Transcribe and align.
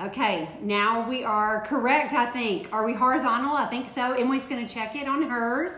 Okay, 0.00 0.48
now 0.60 1.08
we 1.08 1.24
are 1.24 1.62
correct, 1.62 2.12
I 2.12 2.26
think. 2.26 2.72
Are 2.72 2.86
we 2.86 2.94
horizontal? 2.94 3.56
I 3.56 3.66
think 3.66 3.88
so. 3.88 4.12
Emily's 4.12 4.44
going 4.44 4.64
to 4.64 4.72
check 4.72 4.94
it 4.94 5.08
on 5.08 5.24
hers 5.24 5.72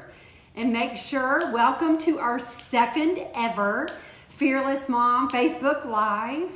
and 0.54 0.70
make 0.70 0.98
sure. 0.98 1.50
Welcome 1.52 1.96
to 2.00 2.18
our 2.18 2.38
second 2.38 3.26
ever 3.34 3.88
Fearless 4.28 4.90
Mom 4.90 5.30
Facebook 5.30 5.86
Live. 5.86 6.50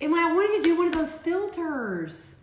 Emily, 0.00 0.18
I 0.18 0.32
wanted 0.32 0.56
to 0.56 0.62
do 0.64 0.76
one 0.76 0.88
of 0.88 0.94
those 0.94 1.16
filters. 1.16 2.34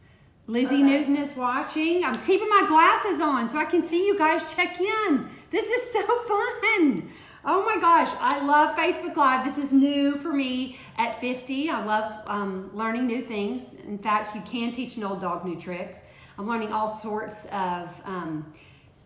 Lizzie 0.48 0.76
okay. 0.76 0.84
Newton 0.84 1.18
is 1.18 1.36
watching. 1.36 2.06
I'm 2.06 2.16
keeping 2.26 2.48
my 2.48 2.64
glasses 2.66 3.20
on 3.20 3.50
so 3.50 3.58
I 3.58 3.66
can 3.66 3.84
see 3.84 4.08
you 4.08 4.18
guys 4.18 4.54
check 4.54 4.80
in. 4.80 5.28
This 5.52 5.68
is 5.68 5.92
so 5.92 6.02
fun. 6.28 7.12
Oh 7.44 7.66
my 7.66 7.82
gosh, 7.82 8.12
I 8.20 8.46
love 8.46 8.76
Facebook 8.78 9.16
Live. 9.16 9.44
This 9.44 9.58
is 9.58 9.71
new 9.71 10.16
for 10.20 10.32
me 10.32 10.78
at 10.98 11.20
50. 11.20 11.71
I 11.71 11.84
love 11.84 12.21
um, 12.28 12.70
learning 12.71 13.08
new 13.08 13.23
things. 13.23 13.64
In 13.88 13.98
fact, 13.98 14.36
you 14.36 14.41
can 14.41 14.71
teach 14.71 14.96
an 14.98 15.04
old 15.04 15.21
dog 15.21 15.44
new 15.44 15.59
tricks. 15.59 16.02
I'm 16.38 16.48
learning 16.48 16.72
all 16.72 16.88
sorts 16.88 17.45
of 17.45 17.90
um, 18.05 18.54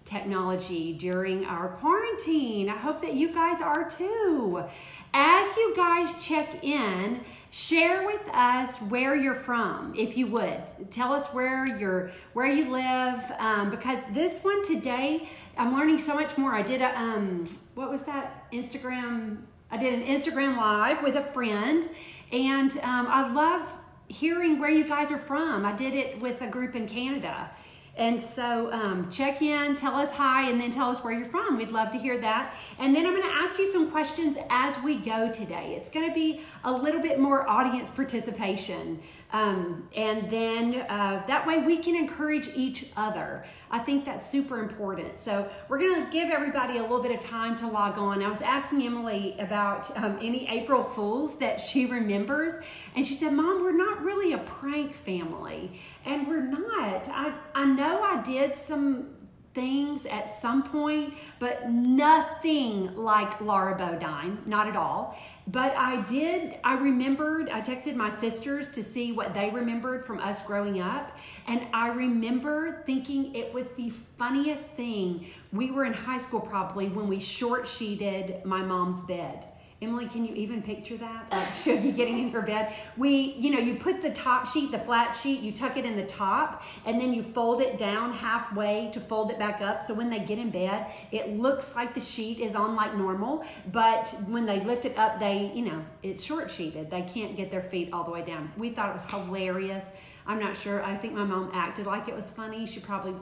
technology 0.04 0.92
during 0.92 1.46
our 1.46 1.70
quarantine. 1.78 2.68
I 2.68 2.76
hope 2.76 3.02
that 3.04 3.14
you 3.14 3.34
guys 3.34 3.62
are 3.62 3.90
too. 3.90 4.66
As 5.14 5.56
you 5.56 5.74
guys 5.74 6.22
check 6.22 6.62
in, 6.62 7.22
share 7.56 8.06
with 8.06 8.20
us 8.34 8.76
where 8.80 9.16
you're 9.16 9.34
from, 9.34 9.94
if 9.96 10.18
you 10.18 10.28
would. 10.28 10.62
Tell 10.92 11.14
us 11.14 11.28
where 11.28 11.66
you're, 11.78 12.12
where 12.34 12.48
you 12.48 12.70
live, 12.70 13.24
um, 13.40 13.70
because 13.70 14.00
this 14.14 14.44
one 14.44 14.62
today 14.66 15.30
I'm 15.58 15.74
learning 15.74 16.00
so 16.00 16.16
much 16.16 16.38
more. 16.38 16.54
I 16.54 16.62
did 16.62 16.82
a, 16.82 17.00
um, 17.00 17.48
what 17.76 17.90
was 17.90 18.04
that 18.04 18.52
Instagram? 18.52 19.38
I 19.72 19.78
did 19.78 19.94
an 19.94 20.04
Instagram 20.04 20.58
live 20.58 21.02
with 21.02 21.16
a 21.16 21.24
friend, 21.32 21.90
and 22.34 22.78
um, 22.80 23.08
I 23.08 23.32
love 23.32 23.66
hearing 24.10 24.60
where 24.60 24.70
you 24.70 24.84
guys 24.84 25.10
are 25.10 25.18
from. 25.18 25.66
I 25.66 25.72
did 25.72 25.94
it 25.94 26.20
with 26.20 26.42
a 26.42 26.48
group 26.48 26.76
in 26.76 26.90
Canada. 26.90 27.50
And 27.98 28.20
so 28.20 28.72
um, 28.74 29.10
check 29.10 29.42
in, 29.42 29.76
tell 29.76 29.96
us 29.96 30.12
hi, 30.12 30.50
and 30.50 30.60
then 30.60 30.70
tell 30.70 30.90
us 30.90 31.02
where 31.02 31.14
you're 31.14 31.30
from. 31.30 31.58
We'd 31.58 31.72
love 31.72 31.92
to 31.92 31.98
hear 31.98 32.20
that. 32.20 32.54
And 32.78 32.94
then 32.94 33.06
I'm 33.06 33.16
going 33.16 33.28
to 33.28 33.36
ask 33.36 33.58
you 33.58 33.72
some 33.72 33.90
questions 33.90 34.38
as 34.50 34.78
we 34.84 34.98
go 34.98 35.32
today. 35.32 35.76
It's 35.78 35.90
going 35.90 36.08
to 36.08 36.14
be 36.14 36.42
a 36.66 36.72
little 36.72 37.02
bit 37.02 37.20
more 37.20 37.50
audience 37.50 37.90
participation. 37.90 39.00
Um, 39.34 39.90
and 39.96 40.30
then 40.30 40.76
uh, 40.76 41.24
that 41.28 41.46
way 41.46 41.58
we 41.58 41.78
can 41.78 41.96
encourage 41.96 42.48
each 42.56 42.86
other. 42.96 43.46
I 43.70 43.80
think 43.80 44.06
that's 44.06 44.30
super 44.30 44.60
important. 44.60 45.20
So 45.20 45.50
we're 45.68 45.80
going 45.80 46.06
to 46.06 46.12
give 46.12 46.30
everybody 46.30 46.78
a 46.78 46.82
little 46.82 47.02
bit 47.02 47.12
of 47.12 47.20
time 47.20 47.56
to 47.58 47.68
log 47.68 47.98
on. 47.98 48.24
I 48.24 48.30
was 48.30 48.42
asking 48.42 48.84
Emily 48.84 49.36
about 49.40 49.96
um, 49.98 50.20
any 50.22 50.48
April 50.48 50.84
Fools 50.84 51.38
that 51.40 51.60
she 51.60 51.86
remembers, 51.86 52.54
and 52.96 53.06
she 53.06 53.16
said, 53.16 53.34
Mom, 53.34 53.62
we're 53.62 53.76
not 53.76 54.02
really 54.04 54.34
a 54.34 54.38
prank 54.38 54.94
family. 54.94 55.82
And 56.06 56.28
we're 56.28 56.46
not. 56.46 57.10
I, 57.10 57.34
I 57.56 57.66
know 57.66 58.04
I 58.04 58.22
did 58.22 58.56
some 58.56 59.15
things 59.56 60.06
at 60.06 60.40
some 60.42 60.62
point, 60.62 61.16
but 61.40 61.72
nothing 61.72 62.96
like 62.96 63.42
Laura 63.42 63.76
Bodine, 63.76 64.38
not 64.46 64.68
at 64.68 64.76
all. 64.76 65.18
But 65.48 65.76
I 65.76 66.02
did, 66.02 66.60
I 66.64 66.74
remembered, 66.74 67.50
I 67.50 67.62
texted 67.62 67.96
my 67.96 68.10
sisters 68.10 68.70
to 68.72 68.84
see 68.84 69.12
what 69.12 69.34
they 69.34 69.50
remembered 69.50 70.06
from 70.06 70.20
us 70.20 70.42
growing 70.44 70.82
up. 70.82 71.18
And 71.48 71.66
I 71.74 71.88
remember 71.88 72.84
thinking 72.86 73.34
it 73.34 73.54
was 73.54 73.72
the 73.72 73.92
funniest 74.18 74.70
thing. 74.72 75.28
We 75.54 75.72
were 75.72 75.86
in 75.86 75.94
high 75.94 76.20
school 76.20 76.42
probably 76.42 76.90
when 76.90 77.08
we 77.08 77.20
short 77.20 77.68
sheeted 77.68 78.44
my 78.46 78.62
mom's 78.62 79.02
bed. 79.06 79.46
Emily, 79.82 80.08
can 80.08 80.24
you 80.24 80.34
even 80.36 80.62
picture 80.62 80.96
that? 80.98 81.32
Like 81.32 81.48
Shuggy 81.50 81.94
getting 81.94 82.18
in 82.20 82.32
her 82.32 82.42
bed. 82.42 82.74
We, 82.96 83.36
you 83.38 83.52
know, 83.52 83.60
you 83.60 83.76
put 83.76 84.02
the 84.02 84.12
top 84.12 84.48
sheet, 84.48 84.72
the 84.72 84.80
flat 84.80 85.12
sheet, 85.12 85.42
you 85.42 85.52
tuck 85.52 85.76
it 85.76 85.86
in 85.86 85.98
the 85.98 86.06
top, 86.06 86.64
and 86.86 87.00
then 87.00 87.14
you 87.14 87.22
fold 87.22 87.62
it 87.62 87.78
down 87.78 88.14
halfway 88.14 88.90
to 88.94 89.02
fold 89.02 89.32
it 89.32 89.38
back 89.38 89.62
up. 89.62 89.84
So 89.84 89.94
when 89.94 90.10
they 90.10 90.20
get 90.20 90.40
in 90.40 90.50
bed, 90.50 90.88
it 91.12 91.38
looks 91.38 91.76
like 91.76 91.94
the 91.94 92.00
sheet 92.00 92.40
is 92.40 92.56
on 92.56 92.76
like 92.76 92.96
normal, 92.96 93.44
but 93.74 94.16
when 94.30 94.46
they 94.46 94.62
lift 94.62 94.86
it 94.86 94.98
up, 94.98 95.20
they, 95.20 95.52
you 95.54 95.66
know, 95.66 95.84
it's 96.04 96.24
short 96.24 96.50
sheeted. 96.50 96.90
They 96.90 97.02
can't 97.02 97.36
get 97.36 97.52
their 97.52 97.64
feet 97.64 97.92
all 97.92 98.06
the 98.06 98.12
way 98.12 98.24
down. 98.24 98.54
We 98.58 98.70
thought 98.70 98.90
it 98.90 98.94
was 98.94 99.06
hilarious. 99.06 99.86
I'm 100.26 100.40
not 100.40 100.56
sure. 100.56 100.84
I 100.84 100.96
think 100.96 101.14
my 101.14 101.26
mom 101.26 101.52
acted 101.54 101.86
like 101.86 102.08
it 102.08 102.16
was 102.16 102.32
funny. 102.32 102.66
She 102.66 102.80
probably 102.80 103.14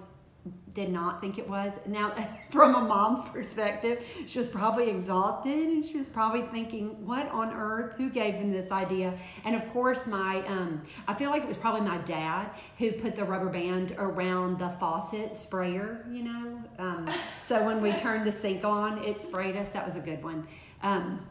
did 0.74 0.90
not 0.90 1.22
think 1.22 1.38
it 1.38 1.48
was. 1.48 1.72
Now, 1.86 2.14
from 2.52 2.76
a 2.76 2.82
mom's 2.82 3.22
perspective, 3.30 4.06
she 4.28 4.40
was 4.40 4.48
probably 4.48 4.90
exhausted 4.90 5.68
and 5.68 5.86
she 5.86 5.98
was 5.98 6.10
probably 6.10 6.42
thinking, 6.44 7.06
what 7.06 7.30
on 7.30 7.54
earth? 7.54 7.96
Who 7.98 8.10
gave 8.10 8.36
them 8.36 8.52
this 8.52 8.72
idea? 8.72 9.14
And 9.46 9.56
of 9.56 9.72
course, 9.72 10.08
my, 10.08 10.46
um, 10.48 10.82
I 11.08 11.14
feel 11.14 11.30
like 11.30 11.44
it 11.44 11.48
was 11.48 11.58
probably 11.58 11.82
my 11.82 12.00
dad 12.00 12.50
who 12.78 12.92
put 12.94 13.16
the 13.16 13.24
rubber 13.24 13.50
band 13.50 13.96
around 13.98 14.60
the 14.60 14.70
faucet 14.80 15.38
sprayer, 15.38 16.06
you 16.12 16.24
know? 16.24 16.64
Um, 16.80 17.10
so 17.48 17.64
when 17.64 17.82
we 17.82 17.94
turned 17.94 18.26
the 18.26 18.32
sink 18.32 18.64
on, 18.64 19.04
it 19.04 19.22
sprayed 19.22 19.56
us. 19.56 19.70
That 19.70 19.86
was 19.86 19.96
a 19.96 20.02
good 20.02 20.24
one. 20.24 20.48
Um, 20.82 21.26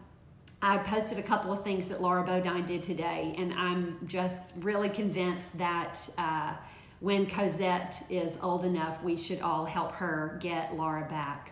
I 0.65 0.79
posted 0.79 1.19
a 1.19 1.23
couple 1.23 1.51
of 1.51 1.65
things 1.65 1.89
that 1.89 2.01
Laura 2.01 2.23
Bodine 2.23 2.65
did 2.65 2.85
today, 2.85 3.35
and 3.37 3.53
I'm 3.53 3.99
just 4.07 4.51
really 4.61 4.89
convinced 4.89 5.59
that. 5.59 5.99
Uh, 6.17 6.55
when 7.03 7.27
Cosette 7.27 8.05
is 8.11 8.39
old 8.43 8.65
enough, 8.65 9.03
we 9.03 9.17
should 9.17 9.41
all 9.41 9.65
help 9.65 9.91
her 9.91 10.39
get 10.41 10.77
Laura 10.77 11.05
back. 11.11 11.51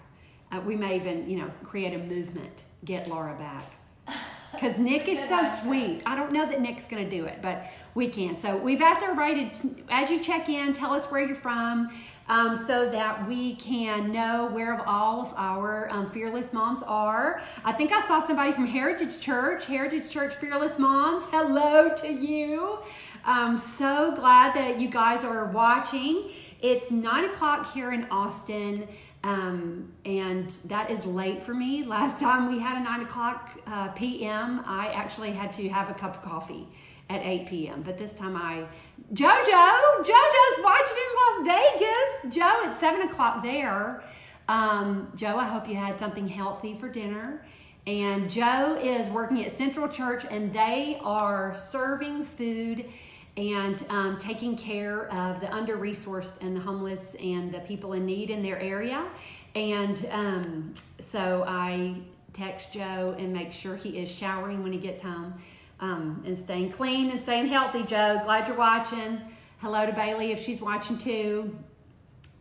Uh, 0.53 0.61
we 0.65 0.77
may 0.77 0.95
even, 0.95 1.29
you 1.29 1.39
know, 1.39 1.51
create 1.65 1.93
a 1.93 1.99
movement, 1.99 2.63
get 2.85 3.09
Laura 3.09 3.35
back. 3.37 3.65
Because 4.53 4.79
Nick 4.79 5.07
is 5.07 5.29
so 5.29 5.45
sweet. 5.45 6.03
I 6.05 6.17
don't 6.17 6.33
know 6.33 6.45
that 6.45 6.61
Nick's 6.61 6.85
going 6.85 7.05
to 7.05 7.09
do 7.09 7.25
it, 7.27 7.41
but 7.41 7.71
we 7.95 8.09
can. 8.09 8.37
So 8.41 8.57
we've 8.57 8.83
asked 8.83 9.01
everybody 9.01 9.49
to, 9.49 9.77
as 9.89 10.11
you 10.11 10.19
check 10.19 10.49
in, 10.49 10.73
tell 10.73 10.93
us 10.93 11.07
where 11.07 11.23
you're 11.23 11.37
from 11.37 11.93
um, 12.29 12.57
so 12.67 12.91
that 12.91 13.29
we 13.29 13.55
can 13.55 14.11
know 14.11 14.47
where 14.47 14.85
all 14.89 15.23
of 15.23 15.35
our 15.37 15.89
um, 15.91 16.11
fearless 16.11 16.53
moms 16.53 16.83
are. 16.83 17.43
I 17.65 17.73
think 17.73 17.93
I 17.93 18.05
saw 18.09 18.27
somebody 18.27 18.51
from 18.51 18.67
Heritage 18.67 19.21
Church, 19.21 19.67
Heritage 19.67 20.11
Church 20.11 20.35
Fearless 20.35 20.81
Moms. 20.81 21.27
Hello 21.27 21.95
to 21.95 22.13
you. 22.13 22.79
I'm 23.25 23.59
so 23.59 24.13
glad 24.15 24.55
that 24.55 24.81
you 24.81 24.89
guys 24.89 25.25
are 25.25 25.47
watching. 25.47 26.31
It's 26.61 26.91
nine 26.91 27.25
o'clock 27.25 27.73
here 27.73 27.93
in 27.93 28.05
Austin. 28.11 28.89
Um, 29.23 29.93
and 30.07 30.49
that 30.67 30.91
is 30.91 31.05
late 31.05 31.43
for 31.43 31.53
me. 31.53 31.85
Last 31.85 32.19
time 32.19 32.51
we 32.51 32.59
had 32.59 32.81
a 32.81 32.85
9 32.85 33.03
o'clock 33.03 33.61
uh, 33.67 33.89
p.m., 33.89 34.63
I 34.67 34.89
actually 34.89 35.33
had 35.33 35.53
to 35.55 35.69
have 35.69 35.91
a 35.91 35.95
cup 35.95 36.17
of 36.17 36.23
coffee 36.23 36.67
at 37.11 37.21
8 37.23 37.49
p.m. 37.49 37.83
But 37.83 37.99
this 37.99 38.15
time 38.15 38.35
I, 38.35 38.65
JoJo, 39.13 40.05
JoJo's 40.05 40.63
watching 40.63 40.97
in 40.97 41.47
Las 41.47 41.77
Vegas. 41.79 42.35
Joe, 42.35 42.63
it's 42.65 42.81
7 42.81 43.03
o'clock 43.03 43.43
there. 43.43 44.03
Um, 44.49 45.13
Joe, 45.17 45.37
I 45.37 45.45
hope 45.45 45.69
you 45.69 45.77
had 45.77 45.99
something 45.99 46.27
healthy 46.27 46.79
for 46.79 46.89
dinner. 46.89 47.45
And 47.87 48.31
Joe 48.31 48.79
is 48.81 49.09
working 49.09 49.45
at 49.45 49.53
Central 49.53 49.89
Church 49.89 50.25
and 50.31 50.53
they 50.53 50.99
are 51.03 51.55
serving 51.55 52.25
food 52.25 52.87
and 53.37 53.85
um, 53.89 54.19
taking 54.19 54.57
care 54.57 55.07
of 55.13 55.41
the 55.41 55.53
under 55.53 55.77
resourced 55.77 56.41
and 56.41 56.57
the 56.57 56.61
homeless 56.61 57.15
and 57.21 57.53
the 57.53 57.61
people 57.61 57.93
in 57.93 58.05
need 58.05 58.31
in 58.31 58.43
their 58.43 58.59
area. 58.61 59.07
And 59.55 60.07
um, 60.11 60.75
so 61.11 61.45
I 61.47 61.97
text 62.33 62.73
Joe 62.73 63.15
and 63.19 63.33
make 63.33 63.53
sure 63.53 63.77
he 63.77 63.99
is 63.99 64.11
showering 64.11 64.63
when 64.63 64.73
he 64.73 64.79
gets 64.79 65.03
home 65.03 65.35
um, 65.81 66.23
and 66.27 66.39
staying 66.39 66.71
clean 66.73 67.11
and 67.11 67.21
staying 67.23 67.47
healthy, 67.47 67.83
Joe. 67.83 68.21
Glad 68.25 68.47
you're 68.49 68.57
watching. 68.57 69.21
Hello 69.59 69.85
to 69.87 69.93
Bailey 69.93 70.33
if 70.33 70.43
she's 70.43 70.61
watching 70.61 70.99
too. 70.99 71.57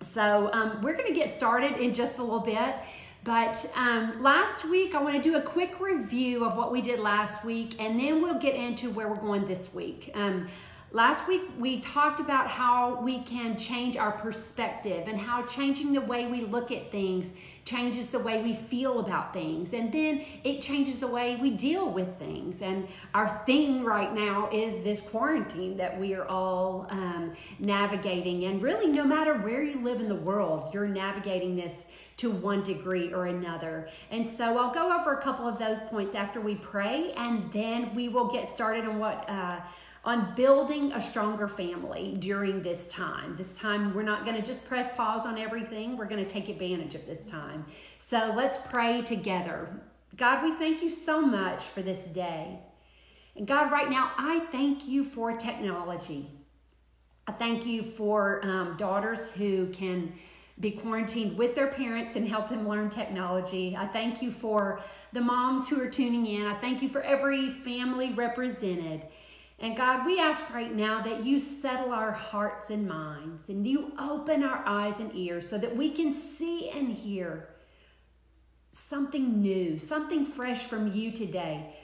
So 0.01 0.49
um, 0.53 0.81
we're 0.81 0.95
going 0.95 1.07
to 1.07 1.13
get 1.13 1.29
started 1.29 1.77
in 1.77 1.93
just 1.93 2.19
a 2.19 2.23
little 2.23 2.39
bit. 2.39 2.75
But 3.23 3.69
um, 3.75 4.21
last 4.21 4.63
week, 4.63 4.95
I 4.95 5.01
want 5.01 5.15
to 5.15 5.21
do 5.21 5.35
a 5.35 5.41
quick 5.41 5.81
review 5.81 6.45
of 6.45 6.55
what 6.55 6.71
we 6.71 6.81
did 6.81 6.99
last 6.99 7.43
week, 7.43 7.75
and 7.77 7.99
then 7.99 8.21
we'll 8.21 8.39
get 8.39 8.55
into 8.55 8.89
where 8.91 9.09
we're 9.09 9.15
going 9.15 9.45
this 9.45 9.73
week. 9.73 10.11
Um, 10.13 10.47
Last 10.91 11.27
week, 11.27 11.43
we 11.59 11.81
talked 11.81 12.19
about 12.19 12.47
how 12.47 12.99
we 13.01 13.19
can 13.21 13.59
change 13.59 13.95
our 13.95 14.11
perspective 14.11 15.07
and 15.07 15.19
how 15.19 15.43
changing 15.45 15.93
the 15.93 16.01
way 16.01 16.25
we 16.25 16.41
look 16.41 16.71
at 16.71 16.91
things 16.91 17.31
changes 17.63 18.09
the 18.09 18.17
way 18.17 18.41
we 18.41 18.55
feel 18.55 18.99
about 18.99 19.31
things. 19.31 19.73
And 19.73 19.91
then 19.91 20.25
it 20.43 20.63
changes 20.63 20.97
the 20.97 21.05
way 21.05 21.35
we 21.35 21.51
deal 21.51 21.87
with 21.87 22.17
things. 22.17 22.63
And 22.63 22.87
our 23.13 23.43
thing 23.45 23.83
right 23.83 24.11
now 24.15 24.49
is 24.51 24.83
this 24.83 24.99
quarantine 24.99 25.77
that 25.77 25.99
we 25.99 26.15
are 26.15 26.25
all 26.25 26.87
um, 26.89 27.33
navigating. 27.59 28.45
And 28.45 28.59
really, 28.59 28.87
no 28.87 29.03
matter 29.03 29.35
where 29.35 29.61
you 29.61 29.83
live 29.83 30.01
in 30.01 30.09
the 30.09 30.15
world, 30.15 30.73
you're 30.73 30.87
navigating 30.87 31.55
this 31.55 31.83
to 32.17 32.31
one 32.31 32.63
degree 32.63 33.13
or 33.13 33.27
another. 33.27 33.89
And 34.09 34.27
so 34.27 34.57
I'll 34.57 34.73
go 34.73 34.91
over 34.91 35.13
a 35.13 35.21
couple 35.21 35.47
of 35.47 35.59
those 35.59 35.77
points 35.81 36.15
after 36.15 36.41
we 36.41 36.55
pray, 36.55 37.11
and 37.15 37.51
then 37.53 37.93
we 37.93 38.09
will 38.09 38.27
get 38.27 38.49
started 38.49 38.85
on 38.85 38.97
what. 38.97 39.29
Uh, 39.29 39.59
on 40.05 40.33
building 40.35 40.91
a 40.93 41.01
stronger 41.01 41.47
family 41.47 42.15
during 42.19 42.63
this 42.63 42.87
time. 42.87 43.35
This 43.35 43.55
time, 43.55 43.93
we're 43.93 44.03
not 44.03 44.23
going 44.23 44.35
to 44.35 44.41
just 44.41 44.67
press 44.67 44.91
pause 44.95 45.25
on 45.25 45.37
everything, 45.37 45.97
we're 45.97 46.05
going 46.05 46.23
to 46.23 46.29
take 46.29 46.49
advantage 46.49 46.95
of 46.95 47.05
this 47.05 47.25
time. 47.25 47.65
So 47.99 48.33
let's 48.35 48.57
pray 48.57 49.01
together. 49.01 49.69
God, 50.15 50.43
we 50.43 50.55
thank 50.55 50.81
you 50.81 50.89
so 50.89 51.21
much 51.21 51.63
for 51.63 51.81
this 51.81 52.03
day. 52.03 52.59
And 53.35 53.47
God, 53.47 53.71
right 53.71 53.89
now, 53.89 54.11
I 54.17 54.39
thank 54.51 54.87
you 54.87 55.03
for 55.03 55.37
technology. 55.37 56.29
I 57.27 57.31
thank 57.33 57.65
you 57.65 57.83
for 57.83 58.43
um, 58.43 58.75
daughters 58.77 59.29
who 59.31 59.67
can 59.67 60.13
be 60.59 60.71
quarantined 60.71 61.37
with 61.37 61.55
their 61.55 61.67
parents 61.67 62.15
and 62.15 62.27
help 62.27 62.49
them 62.49 62.67
learn 62.67 62.89
technology. 62.89 63.77
I 63.77 63.87
thank 63.87 64.21
you 64.21 64.31
for 64.31 64.81
the 65.13 65.21
moms 65.21 65.69
who 65.69 65.79
are 65.81 65.89
tuning 65.89 66.25
in. 66.25 66.45
I 66.45 66.55
thank 66.55 66.81
you 66.81 66.89
for 66.89 67.01
every 67.01 67.49
family 67.49 68.11
represented. 68.13 69.05
And 69.61 69.75
God, 69.75 70.05
we 70.05 70.19
ask 70.19 70.53
right 70.53 70.73
now 70.73 71.01
that 71.01 71.25
you 71.25 71.37
settle 71.37 71.91
our 71.91 72.11
hearts 72.11 72.69
and 72.69 72.87
minds 72.87 73.49
and 73.49 73.67
you 73.67 73.91
open 73.99 74.43
our 74.43 74.63
eyes 74.65 74.99
and 74.99 75.13
ears 75.13 75.49
so 75.49 75.57
that 75.57 75.75
we 75.75 75.91
can 75.91 76.13
see 76.13 76.69
and 76.69 76.89
hear 76.89 77.49
something 78.71 79.41
new, 79.41 79.77
something 79.77 80.25
fresh 80.25 80.63
from 80.63 80.93
you 80.93 81.11
today 81.11 81.75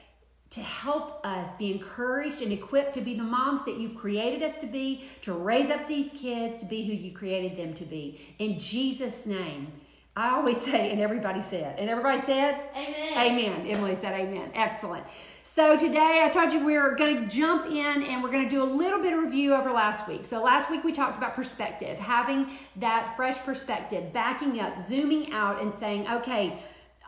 to 0.51 0.61
help 0.61 1.25
us 1.25 1.53
be 1.55 1.71
encouraged 1.71 2.41
and 2.41 2.53
equipped 2.53 2.93
to 2.93 3.01
be 3.01 3.13
the 3.13 3.23
moms 3.23 3.65
that 3.65 3.77
you've 3.77 3.95
created 3.95 4.41
us 4.41 4.57
to 4.59 4.67
be, 4.67 5.03
to 5.21 5.33
raise 5.33 5.69
up 5.69 5.85
these 5.87 6.11
kids 6.11 6.59
to 6.59 6.65
be 6.65 6.85
who 6.85 6.93
you 6.93 7.11
created 7.11 7.57
them 7.57 7.73
to 7.73 7.83
be. 7.83 8.21
In 8.39 8.57
Jesus' 8.57 9.25
name. 9.25 9.73
I 10.15 10.31
always 10.31 10.61
say, 10.61 10.91
and 10.91 11.01
everybody 11.01 11.41
said, 11.41 11.77
and 11.79 11.89
everybody 11.89 12.21
said, 12.21 12.61
Amen. 12.75 13.17
Amen. 13.17 13.67
Emily 13.67 13.95
said, 13.95 14.13
Amen. 14.13 14.51
Excellent. 14.53 15.05
So 15.43 15.77
today 15.77 16.21
I 16.21 16.29
told 16.29 16.51
you 16.51 16.65
we 16.65 16.75
are 16.75 16.95
going 16.95 17.15
to 17.15 17.27
jump 17.33 17.67
in 17.67 18.03
and 18.03 18.21
we're 18.21 18.31
going 18.31 18.43
to 18.43 18.49
do 18.49 18.61
a 18.61 18.65
little 18.65 19.01
bit 19.01 19.13
of 19.13 19.19
review 19.19 19.53
over 19.53 19.71
last 19.71 20.05
week. 20.05 20.25
So 20.25 20.43
last 20.43 20.69
week 20.69 20.83
we 20.83 20.91
talked 20.91 21.17
about 21.17 21.33
perspective, 21.33 21.97
having 21.97 22.57
that 22.75 23.15
fresh 23.15 23.37
perspective, 23.37 24.11
backing 24.11 24.59
up, 24.59 24.77
zooming 24.77 25.31
out, 25.31 25.61
and 25.61 25.73
saying, 25.73 26.09
okay, 26.09 26.59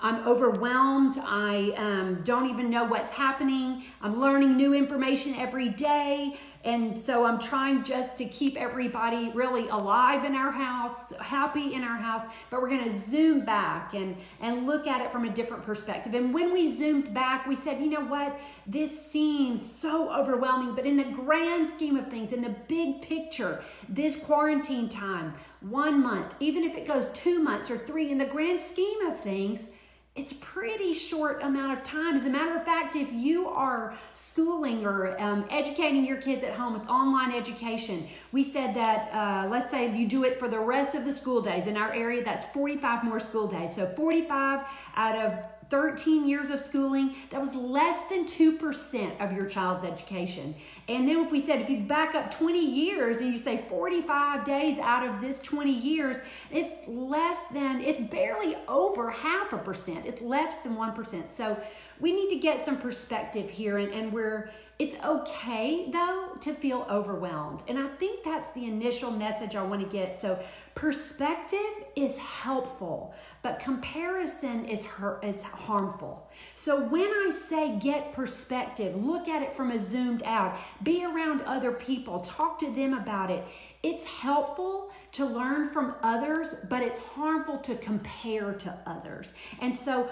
I'm 0.01 0.25
overwhelmed. 0.27 1.18
I 1.19 1.74
um, 1.75 2.21
don't 2.24 2.50
even 2.50 2.69
know 2.69 2.86
what's 2.86 3.09
happening. 3.09 3.83
I'm 4.01 4.21
learning 4.21 4.56
new 4.56 4.74
information 4.74 5.36
every 5.36 5.69
day. 5.69 6.38
And 6.67 6.99
so 6.99 7.23
I'm 7.23 7.39
trying 7.39 7.85
just 7.85 8.17
to 8.17 8.25
keep 8.25 8.57
everybody 8.57 9.31
really 9.33 9.69
alive 9.69 10.25
in 10.25 10.35
our 10.35 10.51
house, 10.51 11.13
happy 11.21 11.73
in 11.73 11.81
our 11.81 11.95
house. 11.95 12.25
But 12.49 12.61
we're 12.61 12.67
going 12.67 12.83
to 12.83 12.99
zoom 12.99 13.45
back 13.45 13.93
and, 13.93 14.17
and 14.41 14.67
look 14.67 14.85
at 14.85 14.99
it 14.99 15.09
from 15.09 15.23
a 15.23 15.29
different 15.29 15.63
perspective. 15.63 16.13
And 16.13 16.33
when 16.33 16.51
we 16.51 16.69
zoomed 16.69 17.13
back, 17.13 17.47
we 17.47 17.55
said, 17.55 17.79
you 17.79 17.89
know 17.89 18.03
what? 18.03 18.37
This 18.65 19.09
seems 19.09 19.61
so 19.65 20.13
overwhelming. 20.13 20.75
But 20.75 20.85
in 20.85 20.97
the 20.97 21.05
grand 21.05 21.69
scheme 21.69 21.95
of 21.95 22.09
things, 22.09 22.33
in 22.33 22.41
the 22.41 22.53
big 22.67 23.01
picture, 23.01 23.63
this 23.87 24.17
quarantine 24.17 24.89
time, 24.89 25.35
one 25.61 26.03
month, 26.03 26.33
even 26.41 26.65
if 26.65 26.75
it 26.75 26.85
goes 26.85 27.07
two 27.13 27.39
months 27.39 27.71
or 27.71 27.77
three, 27.77 28.11
in 28.11 28.17
the 28.17 28.25
grand 28.25 28.59
scheme 28.59 29.05
of 29.05 29.17
things, 29.21 29.69
it's 30.17 30.33
pretty 30.33 30.93
short 30.93 31.43
amount 31.43 31.77
of 31.77 31.83
time. 31.83 32.15
As 32.15 32.25
a 32.25 32.29
matter 32.29 32.55
of 32.55 32.65
fact, 32.65 32.95
if 32.95 33.13
you 33.13 33.47
are 33.47 33.93
schooling 34.13 34.85
or 34.85 35.19
um, 35.21 35.45
educating 35.49 36.03
your 36.05 36.17
kids 36.17 36.43
at 36.43 36.53
home 36.53 36.73
with 36.73 36.87
online 36.89 37.31
education, 37.31 38.07
we 38.31 38.43
said 38.43 38.75
that, 38.75 39.13
uh, 39.13 39.47
let's 39.47 39.69
say 39.69 39.95
you 39.95 40.07
do 40.07 40.23
it 40.23 40.39
for 40.39 40.49
the 40.49 40.59
rest 40.59 40.95
of 40.95 41.05
the 41.05 41.13
school 41.13 41.41
days. 41.41 41.67
In 41.67 41.77
our 41.77 41.93
area, 41.93 42.23
that's 42.23 42.45
45 42.45 43.03
more 43.03 43.19
school 43.19 43.47
days. 43.47 43.75
So 43.75 43.85
45 43.95 44.65
out 44.95 45.15
of 45.15 45.39
13 45.69 46.27
years 46.27 46.49
of 46.49 46.61
schooling, 46.61 47.15
that 47.29 47.41
was 47.41 47.53
less 47.55 48.07
than 48.09 48.25
2% 48.25 49.21
of 49.21 49.33
your 49.33 49.45
child's 49.45 49.83
education. 49.83 50.55
And 50.87 51.07
then 51.07 51.25
if 51.25 51.31
we 51.31 51.41
said, 51.41 51.61
if 51.61 51.69
you 51.69 51.79
back 51.81 52.15
up 52.15 52.31
20 52.31 52.59
years 52.59 53.17
and 53.17 53.31
you 53.31 53.37
say 53.37 53.65
45 53.69 54.45
days 54.45 54.79
out 54.79 55.05
of 55.07 55.19
this 55.19 55.39
20 55.39 55.71
years, 55.71 56.17
it's 56.51 56.71
less 56.87 57.37
than, 57.53 57.81
it's 57.81 57.99
barely 57.99 58.55
over 58.67 59.09
half 59.09 59.51
a 59.51 59.57
percent. 59.57 60.05
It's 60.05 60.21
less 60.21 60.57
than 60.63 60.75
1%. 60.75 61.23
So 61.35 61.57
we 61.99 62.11
need 62.11 62.29
to 62.29 62.39
get 62.39 62.63
some 62.63 62.77
perspective 62.77 63.49
here 63.49 63.77
and, 63.77 63.91
and 63.91 64.13
we're, 64.13 64.49
it's 64.79 64.93
okay 65.03 65.89
though 65.91 66.37
to 66.39 66.53
feel 66.53 66.85
overwhelmed. 66.89 67.63
And 67.67 67.79
I 67.79 67.87
think 67.87 68.23
that's 68.23 68.49
the 68.49 68.65
initial 68.65 69.11
message 69.11 69.55
I 69.55 69.63
want 69.63 69.81
to 69.81 69.87
get. 69.87 70.17
So 70.17 70.39
perspective 70.77 71.59
is 71.95 72.19
helpful, 72.19 73.12
but 73.41 73.59
comparison 73.59 74.63
is 74.65 74.85
hurt, 74.85 75.24
is 75.24 75.41
harmful. 75.41 76.29
So 76.53 76.83
when 76.83 77.07
I 77.07 77.31
say 77.31 77.79
get 77.79 78.13
perspective, 78.13 78.95
look 78.95 79.27
at 79.27 79.41
it 79.41 79.56
from 79.56 79.71
a 79.71 79.79
zoomed 79.79 80.21
out, 80.24 80.56
be 80.83 81.03
around 81.03 81.41
other 81.41 81.71
people, 81.71 82.19
talk 82.19 82.59
to 82.59 82.69
them 82.69 82.94
about 82.94 83.31
it. 83.31 83.44
It's 83.81 84.06
helpful 84.06 84.91
to 85.13 85.25
learn 85.25 85.69
from 85.71 85.95
others, 86.03 86.53
but 86.69 86.83
it's 86.83 87.00
harmful 87.00 87.57
to 87.59 87.73
compare 87.77 88.53
to 88.53 88.77
others. 88.85 89.33
And 89.59 89.75
so 89.75 90.07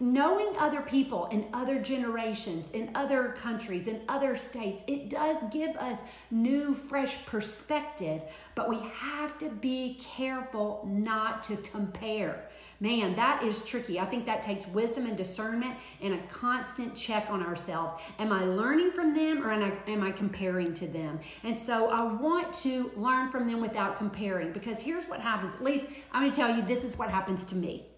knowing 0.00 0.56
other 0.56 0.80
people 0.80 1.26
in 1.26 1.46
other 1.52 1.78
generations, 1.78 2.70
in 2.70 2.90
other 2.94 3.36
countries, 3.40 3.86
in 3.86 4.00
other 4.08 4.36
states, 4.36 4.82
it 4.86 5.10
does 5.10 5.36
give 5.52 5.76
us 5.76 6.00
new, 6.30 6.74
fresh 6.74 7.24
perspective, 7.26 8.22
but 8.54 8.68
we 8.68 8.78
have 8.94 9.38
to 9.38 9.48
be 9.48 10.00
careful 10.02 10.88
not 10.90 11.42
to 11.44 11.56
compare. 11.58 12.48
Man, 12.82 13.14
that 13.16 13.42
is 13.42 13.62
tricky. 13.62 14.00
I 14.00 14.06
think 14.06 14.24
that 14.24 14.42
takes 14.42 14.66
wisdom 14.68 15.04
and 15.04 15.14
discernment 15.14 15.74
and 16.00 16.14
a 16.14 16.18
constant 16.28 16.96
check 16.96 17.26
on 17.28 17.42
ourselves. 17.42 17.92
Am 18.18 18.32
I 18.32 18.44
learning 18.44 18.92
from 18.92 19.14
them 19.14 19.46
or 19.46 19.52
am 19.52 20.02
I, 20.02 20.10
comparing 20.10 20.72
to 20.74 20.86
them? 20.86 21.20
And 21.44 21.56
so 21.56 21.90
I 21.90 22.02
want 22.02 22.54
to 22.54 22.90
learn 22.96 23.30
from 23.30 23.46
them 23.46 23.60
without 23.60 23.98
comparing 23.98 24.52
because 24.52 24.80
here's 24.80 25.04
what 25.04 25.20
happens. 25.20 25.54
At 25.54 25.62
least 25.62 25.84
I'm 26.10 26.22
going 26.22 26.32
to 26.32 26.36
tell 26.36 26.56
you 26.56 26.62
this 26.62 26.82
is 26.82 26.96
what 26.96 27.10
happens 27.10 27.44
to 27.46 27.54
me. 27.54 27.89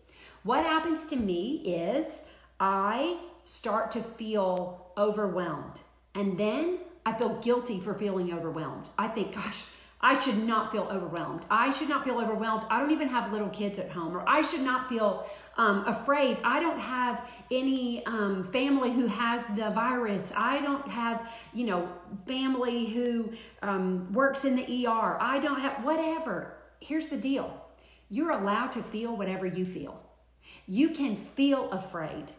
What 0.44 0.64
happens 0.64 1.04
to 1.06 1.16
me 1.16 1.62
is 1.64 2.22
I 2.58 3.18
start 3.44 3.90
to 3.92 4.02
feel 4.02 4.86
overwhelmed. 4.96 5.80
And 6.14 6.38
then 6.38 6.78
I 7.06 7.12
feel 7.12 7.40
guilty 7.40 7.80
for 7.80 7.94
feeling 7.94 8.32
overwhelmed. 8.32 8.88
I 8.98 9.08
think, 9.08 9.34
gosh, 9.34 9.64
I 10.00 10.18
should 10.18 10.44
not 10.44 10.72
feel 10.72 10.88
overwhelmed. 10.90 11.44
I 11.48 11.70
should 11.70 11.88
not 11.88 12.04
feel 12.04 12.18
overwhelmed. 12.20 12.64
I 12.68 12.80
don't 12.80 12.90
even 12.90 13.08
have 13.08 13.32
little 13.32 13.50
kids 13.50 13.78
at 13.78 13.88
home, 13.88 14.16
or 14.16 14.28
I 14.28 14.42
should 14.42 14.62
not 14.62 14.88
feel 14.88 15.26
um, 15.56 15.86
afraid. 15.86 16.38
I 16.42 16.58
don't 16.58 16.80
have 16.80 17.28
any 17.52 18.04
um, 18.06 18.42
family 18.42 18.92
who 18.92 19.06
has 19.06 19.46
the 19.48 19.70
virus. 19.70 20.32
I 20.36 20.60
don't 20.60 20.88
have, 20.88 21.30
you 21.54 21.66
know, 21.66 21.88
family 22.26 22.86
who 22.86 23.32
um, 23.62 24.12
works 24.12 24.44
in 24.44 24.56
the 24.56 24.86
ER. 24.86 25.18
I 25.20 25.38
don't 25.38 25.60
have 25.60 25.84
whatever. 25.84 26.54
Here's 26.80 27.06
the 27.08 27.16
deal 27.16 27.58
you're 28.10 28.30
allowed 28.30 28.72
to 28.72 28.82
feel 28.82 29.16
whatever 29.16 29.46
you 29.46 29.64
feel. 29.64 29.98
You 30.66 30.90
can 30.90 31.16
feel 31.16 31.70
afraid. 31.70 32.32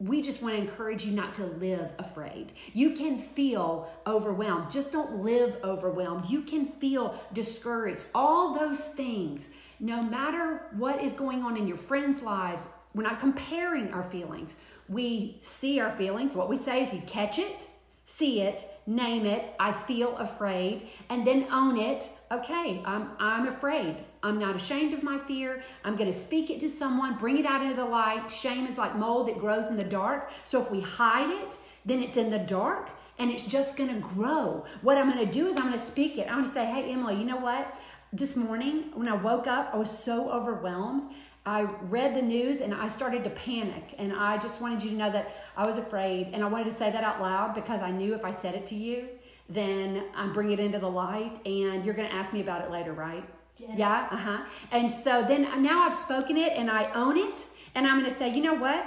We 0.00 0.22
just 0.22 0.42
want 0.42 0.54
to 0.54 0.60
encourage 0.60 1.04
you 1.04 1.12
not 1.12 1.34
to 1.34 1.44
live 1.44 1.90
afraid. 1.98 2.52
You 2.72 2.90
can 2.90 3.18
feel 3.18 3.90
overwhelmed. 4.06 4.70
Just 4.70 4.92
don't 4.92 5.24
live 5.24 5.56
overwhelmed. 5.64 6.26
You 6.26 6.42
can 6.42 6.66
feel 6.66 7.18
discouraged. 7.32 8.04
All 8.14 8.54
those 8.54 8.80
things, 8.80 9.48
no 9.80 10.00
matter 10.02 10.66
what 10.76 11.02
is 11.02 11.12
going 11.12 11.42
on 11.42 11.56
in 11.56 11.66
your 11.66 11.76
friends' 11.76 12.22
lives, 12.22 12.62
we're 12.94 13.02
not 13.02 13.18
comparing 13.20 13.92
our 13.92 14.04
feelings. 14.04 14.54
We 14.88 15.38
see 15.42 15.80
our 15.80 15.90
feelings. 15.90 16.34
What 16.34 16.48
we 16.48 16.58
say 16.58 16.84
is 16.84 16.94
you 16.94 17.02
catch 17.06 17.38
it, 17.38 17.68
see 18.06 18.40
it, 18.42 18.66
name 18.88 19.26
it, 19.26 19.54
I 19.60 19.72
feel 19.72 20.16
afraid, 20.16 20.88
and 21.10 21.26
then 21.26 21.46
own 21.52 21.76
it. 21.76 22.08
Okay, 22.32 22.82
I'm, 22.84 23.10
I'm 23.20 23.46
afraid. 23.46 23.96
I'm 24.22 24.38
not 24.38 24.56
ashamed 24.56 24.94
of 24.94 25.02
my 25.02 25.18
fear. 25.18 25.62
I'm 25.84 25.94
going 25.94 26.10
to 26.10 26.18
speak 26.18 26.50
it 26.50 26.58
to 26.60 26.70
someone, 26.70 27.18
bring 27.18 27.38
it 27.38 27.46
out 27.46 27.62
into 27.62 27.76
the 27.76 27.84
light. 27.84 28.32
Shame 28.32 28.66
is 28.66 28.78
like 28.78 28.96
mold, 28.96 29.28
it 29.28 29.38
grows 29.38 29.68
in 29.68 29.76
the 29.76 29.84
dark. 29.84 30.30
So 30.44 30.62
if 30.62 30.70
we 30.70 30.80
hide 30.80 31.30
it, 31.30 31.56
then 31.84 32.02
it's 32.02 32.16
in 32.16 32.30
the 32.30 32.38
dark 32.38 32.90
and 33.18 33.30
it's 33.30 33.42
just 33.42 33.76
going 33.76 33.92
to 33.92 34.00
grow. 34.00 34.64
What 34.80 34.96
I'm 34.96 35.10
going 35.10 35.24
to 35.24 35.32
do 35.32 35.48
is 35.48 35.56
I'm 35.56 35.68
going 35.68 35.78
to 35.78 35.84
speak 35.84 36.16
it. 36.16 36.26
I'm 36.28 36.42
going 36.42 36.46
to 36.46 36.52
say, 36.52 36.64
hey, 36.64 36.90
Emily, 36.90 37.16
you 37.16 37.24
know 37.24 37.36
what? 37.36 37.76
This 38.12 38.36
morning 38.36 38.90
when 38.94 39.06
I 39.06 39.14
woke 39.14 39.46
up, 39.46 39.70
I 39.74 39.76
was 39.76 39.90
so 39.90 40.30
overwhelmed 40.30 41.12
I 41.48 41.62
read 41.88 42.14
the 42.14 42.20
news 42.20 42.60
and 42.60 42.74
I 42.74 42.88
started 42.88 43.24
to 43.24 43.30
panic. 43.30 43.94
And 43.96 44.12
I 44.12 44.36
just 44.36 44.60
wanted 44.60 44.82
you 44.82 44.90
to 44.90 44.96
know 44.96 45.10
that 45.10 45.34
I 45.56 45.66
was 45.66 45.78
afraid. 45.78 46.28
And 46.34 46.44
I 46.44 46.46
wanted 46.46 46.64
to 46.64 46.72
say 46.72 46.90
that 46.90 47.02
out 47.02 47.22
loud 47.22 47.54
because 47.54 47.80
I 47.80 47.90
knew 47.90 48.14
if 48.14 48.22
I 48.22 48.32
said 48.32 48.54
it 48.54 48.66
to 48.66 48.74
you, 48.74 49.08
then 49.48 50.04
I'd 50.14 50.34
bring 50.34 50.50
it 50.50 50.60
into 50.60 50.78
the 50.78 50.90
light 50.90 51.40
and 51.46 51.86
you're 51.86 51.94
going 51.94 52.06
to 52.06 52.14
ask 52.14 52.34
me 52.34 52.42
about 52.42 52.62
it 52.62 52.70
later, 52.70 52.92
right? 52.92 53.24
Yes. 53.56 53.70
Yeah, 53.78 54.08
uh 54.10 54.16
huh. 54.16 54.38
And 54.72 54.90
so 54.90 55.24
then 55.26 55.62
now 55.62 55.78
I've 55.88 55.96
spoken 55.96 56.36
it 56.36 56.52
and 56.52 56.70
I 56.70 56.92
own 56.92 57.16
it. 57.16 57.46
And 57.74 57.86
I'm 57.86 57.98
going 57.98 58.10
to 58.10 58.18
say, 58.18 58.30
you 58.30 58.42
know 58.42 58.54
what? 58.54 58.86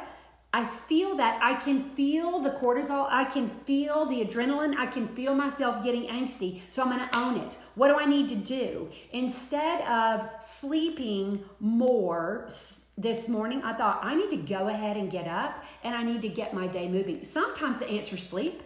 I 0.54 0.66
feel 0.66 1.16
that. 1.16 1.40
I 1.42 1.54
can 1.54 1.92
feel 1.92 2.40
the 2.42 2.52
cortisol. 2.52 3.08
I 3.10 3.24
can 3.24 3.50
feel 3.66 4.06
the 4.06 4.26
adrenaline. 4.26 4.76
I 4.76 4.86
can 4.86 5.08
feel 5.16 5.34
myself 5.34 5.84
getting 5.84 6.08
angsty. 6.08 6.60
So 6.70 6.82
I'm 6.82 6.90
going 6.90 7.08
to 7.08 7.18
own 7.18 7.38
it. 7.38 7.58
What 7.76 7.88
do 7.88 7.96
I 7.96 8.06
need 8.06 8.28
to 8.30 8.36
do? 8.36 8.90
Instead 9.12 9.82
of 9.88 10.28
sleeping 10.44 11.44
more 11.62 12.50
this 12.98 13.30
morning, 13.30 13.64
I 13.64 13.74
thought 13.74 14.02
I 14.04 14.14
need 14.14 14.30
to 14.32 14.38
go 14.38 14.68
ahead 14.68 14.98
and 14.98 15.10
get 15.10 15.26
up 15.28 15.64
and 15.84 15.96
I 15.96 16.04
need 16.04 16.22
to 16.24 16.30
get 16.30 16.54
my 16.54 16.68
day 16.68 16.90
moving. 16.90 17.24
Sometimes 17.24 17.80
the 17.80 17.90
answer 17.90 18.16
is 18.16 18.24
sleep. 18.24 18.62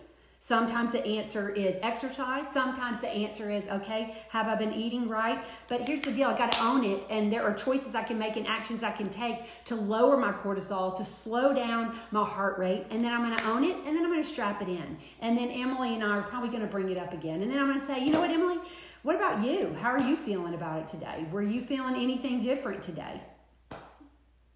Sometimes 0.46 0.92
the 0.92 1.04
answer 1.04 1.50
is 1.50 1.75
exercise. 1.82 2.46
Sometimes 2.54 3.02
the 3.02 3.10
answer 3.10 3.50
is, 3.50 3.68
okay, 3.68 4.16
have 4.30 4.48
I 4.48 4.54
been 4.54 4.74
eating 4.74 5.10
right? 5.10 5.44
But 5.68 5.88
here's 5.88 6.02
the 6.02 6.12
deal 6.12 6.28
I 6.28 6.38
got 6.38 6.52
to 6.52 6.64
own 6.64 6.86
it. 6.86 7.02
And 7.10 7.34
there 7.34 7.42
are 7.42 7.52
choices 7.52 7.96
I 7.96 8.04
can 8.04 8.20
make 8.20 8.38
and 8.38 8.46
actions 8.46 8.84
I 8.84 8.92
can 8.92 9.10
take 9.10 9.40
to 9.66 9.75
lower 9.75 10.18
my 10.18 10.32
cortisol, 10.32 10.96
to 10.98 11.04
slow 11.04 11.52
down 11.52 11.98
my 12.12 12.24
heart 12.24 12.60
rate. 12.60 12.86
And 12.92 13.04
then 13.04 13.12
I'm 13.12 13.25
going 13.25 13.36
to 13.36 13.44
own 13.48 13.64
it 13.64 13.75
and 13.88 13.98
then 13.98 14.04
I'm 14.06 14.12
going 14.12 14.22
to 14.22 14.30
strap 14.30 14.62
it 14.62 14.70
in. 14.70 15.00
And 15.20 15.36
then 15.36 15.50
Emily 15.50 15.96
and 15.96 16.04
I 16.04 16.10
are 16.10 16.22
probably 16.22 16.50
going 16.50 16.62
to 16.62 16.68
bring 16.68 16.92
it 16.92 16.98
up 17.00 17.12
again. 17.12 17.42
And 17.42 17.50
then 17.50 17.58
I'm 17.58 17.66
going 17.68 17.80
to 17.80 17.88
say, 17.88 18.06
you 18.06 18.12
know 18.12 18.20
what, 18.20 18.30
Emily? 18.30 18.60
What 19.02 19.16
about 19.16 19.44
you? 19.44 19.75
How 19.82 19.90
are 19.90 20.00
you 20.00 20.16
feeling 20.16 20.54
about 20.54 20.78
it 20.78 20.88
today? 20.88 21.25
Were 21.32 21.42
you 21.42 21.64
feeling 21.64 21.96
anything 21.96 22.44
different 22.44 22.84
today? 22.84 23.20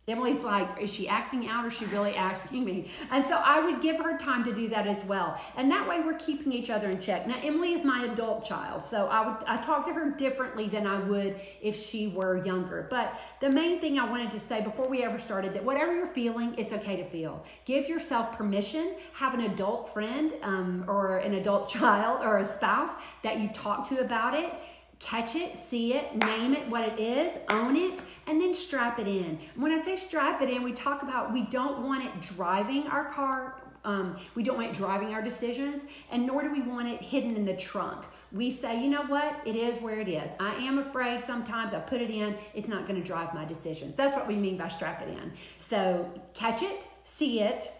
Emily's 0.10 0.44
like, 0.44 0.68
is 0.82 0.92
she 0.92 1.08
acting 1.08 1.48
out 1.48 1.66
or 1.66 1.70
is 1.70 1.76
she 1.76 1.86
really 1.86 2.16
asking 2.16 2.66
me? 2.66 2.90
And 3.12 3.26
so 3.26 3.36
I 3.36 3.60
would 3.60 3.82
give 3.82 3.98
her 3.98 4.18
time 4.18 4.44
to 4.46 4.54
do 4.54 4.68
that 4.70 4.88
as 4.88 5.04
well. 5.06 5.40
And 5.56 5.72
that 5.72 5.88
way 5.88 6.00
we're 6.02 6.18
keeping 6.18 6.52
each 6.52 6.70
other 6.70 6.90
in 6.90 7.00
check. 7.00 7.28
Now, 7.28 7.38
Emily 7.42 7.74
is 7.74 7.84
my 7.84 8.06
adult 8.06 8.46
child, 8.46 8.84
so 8.84 9.08
I 9.08 9.28
would 9.28 9.38
I 9.48 9.58
talk 9.58 9.86
to 9.88 9.94
her 9.94 10.10
differently 10.12 10.68
than 10.68 10.88
I 10.88 11.00
would 11.00 11.40
if 11.62 11.76
she 11.76 12.08
were 12.08 12.44
younger. 12.46 12.88
But 12.90 13.20
the 13.40 13.50
main 13.50 13.80
thing 13.80 14.00
I 14.00 14.10
wanted 14.10 14.32
to 14.32 14.40
say 14.40 14.62
before 14.62 14.88
we 14.90 15.04
ever 15.04 15.20
started 15.20 15.54
that 15.54 15.64
whatever 15.64 15.96
you're 15.96 16.08
feeling, 16.08 16.56
it's 16.58 16.74
okay 16.74 16.96
to 16.98 17.06
feel. 17.06 17.44
Give 17.66 17.88
yourself 17.88 18.38
permission. 18.38 18.96
Have 19.14 19.34
an 19.34 19.42
adult 19.42 19.94
friend 19.94 20.34
um, 20.42 20.86
or 20.88 21.18
an 21.18 21.36
adult 21.36 21.70
child 21.78 22.22
or 22.24 22.40
a 22.40 22.46
spouse 22.46 22.92
that 23.24 23.40
you 23.40 23.50
talk 23.50 23.88
to 23.90 24.00
about 24.00 24.34
it 24.34 24.54
catch 25.00 25.36
it, 25.36 25.58
see 25.58 25.94
it, 25.94 26.16
name 26.24 26.54
it 26.54 26.68
what 26.70 26.84
it 26.84 27.00
is, 27.00 27.38
own 27.50 27.76
it, 27.76 28.04
and 28.28 28.40
then 28.40 28.54
strap 28.54 29.00
it 29.00 29.08
in. 29.08 29.40
When 29.56 29.72
I 29.72 29.82
say 29.82 29.96
strap 29.96 30.42
it 30.42 30.50
in, 30.50 30.62
we 30.62 30.74
talk 30.74 31.02
about 31.02 31.34
we 31.34 31.42
don't 31.44 31.84
want 31.84 32.04
it 32.04 32.22
driving 32.22 32.88
our 32.88 33.06
car. 33.06 33.56
Um, 33.86 34.18
we 34.36 34.44
don't 34.44 34.58
want 34.58 34.72
it 34.72 34.76
driving 34.76 35.14
our 35.14 35.22
decisions, 35.22 35.86
and 36.12 36.28
nor 36.28 36.44
do 36.44 36.52
we 36.52 36.62
want 36.62 36.90
it 36.90 37.02
hidden 37.02 37.36
in 37.38 37.46
the 37.46 37.56
trunk. 37.56 38.06
We 38.34 38.52
say, 38.52 38.80
you 38.84 38.90
know 38.90 39.04
what, 39.04 39.40
it 39.46 39.56
is 39.56 39.82
where 39.82 40.02
it 40.02 40.10
is. 40.10 40.30
I 40.40 40.54
am 40.56 40.80
afraid 40.80 41.24
sometimes 41.24 41.74
I 41.74 41.80
put 41.80 42.02
it 42.02 42.12
in, 42.12 42.36
it's 42.54 42.68
not 42.68 42.86
going 42.86 43.02
to 43.02 43.06
drive 43.06 43.34
my 43.34 43.46
decisions. 43.46 43.96
That's 43.96 44.16
what 44.16 44.28
we 44.28 44.36
mean 44.36 44.58
by 44.58 44.68
strap 44.68 45.02
it 45.02 45.08
in. 45.08 45.32
So 45.58 46.12
catch 46.34 46.62
it, 46.62 46.84
see 47.06 47.40
it, 47.40 47.72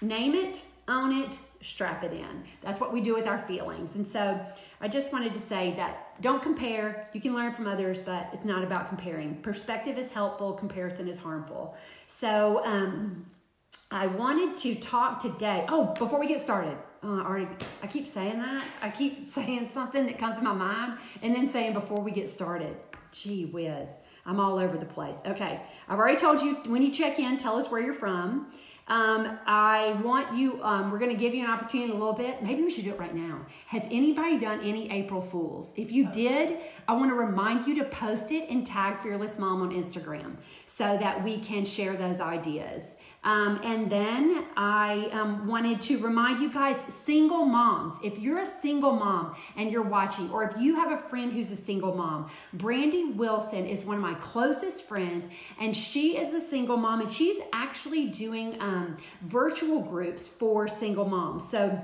name 0.00 0.34
it, 0.34 0.62
own 0.88 1.12
it, 1.12 1.38
strap 1.62 2.04
it 2.04 2.12
in. 2.12 2.44
That's 2.60 2.80
what 2.80 2.92
we 2.92 3.00
do 3.00 3.14
with 3.14 3.26
our 3.26 3.38
feelings. 3.38 3.94
And 3.94 4.06
so 4.06 4.44
I 4.80 4.88
just 4.88 5.12
wanted 5.12 5.32
to 5.34 5.40
say 5.40 5.74
that 5.76 6.05
don't 6.20 6.42
compare. 6.42 7.08
You 7.12 7.20
can 7.20 7.34
learn 7.34 7.52
from 7.52 7.66
others, 7.66 7.98
but 7.98 8.28
it's 8.32 8.44
not 8.44 8.62
about 8.62 8.88
comparing. 8.88 9.36
Perspective 9.42 9.98
is 9.98 10.10
helpful, 10.10 10.52
comparison 10.52 11.08
is 11.08 11.18
harmful. 11.18 11.76
So 12.06 12.64
um, 12.64 13.26
I 13.90 14.06
wanted 14.06 14.56
to 14.58 14.74
talk 14.76 15.20
today. 15.20 15.66
Oh, 15.68 15.94
before 15.98 16.18
we 16.18 16.26
get 16.26 16.40
started, 16.40 16.76
uh, 17.02 17.22
already 17.22 17.48
I 17.82 17.86
keep 17.86 18.06
saying 18.06 18.38
that. 18.38 18.64
I 18.82 18.90
keep 18.90 19.24
saying 19.36 19.70
something 19.72 20.06
that 20.06 20.18
comes 20.18 20.36
to 20.36 20.42
my 20.42 20.52
mind 20.52 20.98
and 21.22 21.34
then 21.34 21.46
saying 21.46 21.72
before 21.72 22.00
we 22.00 22.10
get 22.10 22.28
started. 22.28 22.76
Gee 23.12 23.46
whiz. 23.46 23.88
I'm 24.24 24.40
all 24.40 24.58
over 24.58 24.76
the 24.76 24.86
place. 24.86 25.16
Okay, 25.24 25.60
I've 25.88 25.98
already 25.98 26.18
told 26.18 26.42
you 26.42 26.56
when 26.66 26.82
you 26.82 26.90
check 26.90 27.20
in, 27.20 27.36
tell 27.36 27.56
us 27.56 27.70
where 27.70 27.80
you're 27.80 27.94
from. 27.94 28.52
Um, 28.88 29.38
I 29.46 30.00
want 30.04 30.36
you, 30.36 30.62
um, 30.62 30.92
we're 30.92 31.00
going 31.00 31.10
to 31.10 31.16
give 31.16 31.34
you 31.34 31.44
an 31.44 31.50
opportunity 31.50 31.90
a 31.90 31.96
little 31.96 32.12
bit. 32.12 32.40
Maybe 32.42 32.62
we 32.62 32.70
should 32.70 32.84
do 32.84 32.92
it 32.92 33.00
right 33.00 33.14
now. 33.14 33.44
Has 33.66 33.82
anybody 33.90 34.38
done 34.38 34.60
any 34.60 34.88
April 34.92 35.20
Fools? 35.20 35.72
If 35.76 35.90
you 35.90 36.08
did, 36.12 36.58
I 36.86 36.94
want 36.94 37.10
to 37.10 37.16
remind 37.16 37.66
you 37.66 37.74
to 37.76 37.84
post 37.84 38.30
it 38.30 38.48
and 38.48 38.64
tag 38.64 39.00
Fearless 39.00 39.38
Mom 39.38 39.60
on 39.62 39.70
Instagram 39.70 40.36
so 40.66 40.96
that 40.98 41.24
we 41.24 41.40
can 41.40 41.64
share 41.64 41.96
those 41.96 42.20
ideas. 42.20 42.84
Um, 43.26 43.60
and 43.64 43.90
then 43.90 44.44
I 44.56 45.08
um, 45.12 45.48
wanted 45.48 45.80
to 45.82 45.98
remind 45.98 46.40
you 46.40 46.48
guys, 46.48 46.80
single 46.88 47.44
moms, 47.44 47.98
if 48.00 48.20
you're 48.20 48.38
a 48.38 48.46
single 48.46 48.92
mom 48.92 49.34
and 49.56 49.68
you're 49.68 49.82
watching, 49.82 50.30
or 50.30 50.44
if 50.44 50.56
you 50.56 50.76
have 50.76 50.92
a 50.92 50.96
friend 50.96 51.32
who's 51.32 51.50
a 51.50 51.56
single 51.56 51.96
mom, 51.96 52.30
Brandy 52.52 53.06
Wilson 53.06 53.66
is 53.66 53.84
one 53.84 53.96
of 53.96 54.02
my 54.02 54.14
closest 54.14 54.86
friends, 54.86 55.26
and 55.60 55.74
she 55.74 56.16
is 56.16 56.34
a 56.34 56.40
single 56.40 56.76
mom, 56.76 57.00
and 57.00 57.12
she's 57.12 57.40
actually 57.52 58.06
doing 58.06 58.56
um, 58.60 58.96
virtual 59.22 59.82
groups 59.82 60.28
for 60.28 60.68
single 60.68 61.08
moms. 61.08 61.50
So 61.50 61.82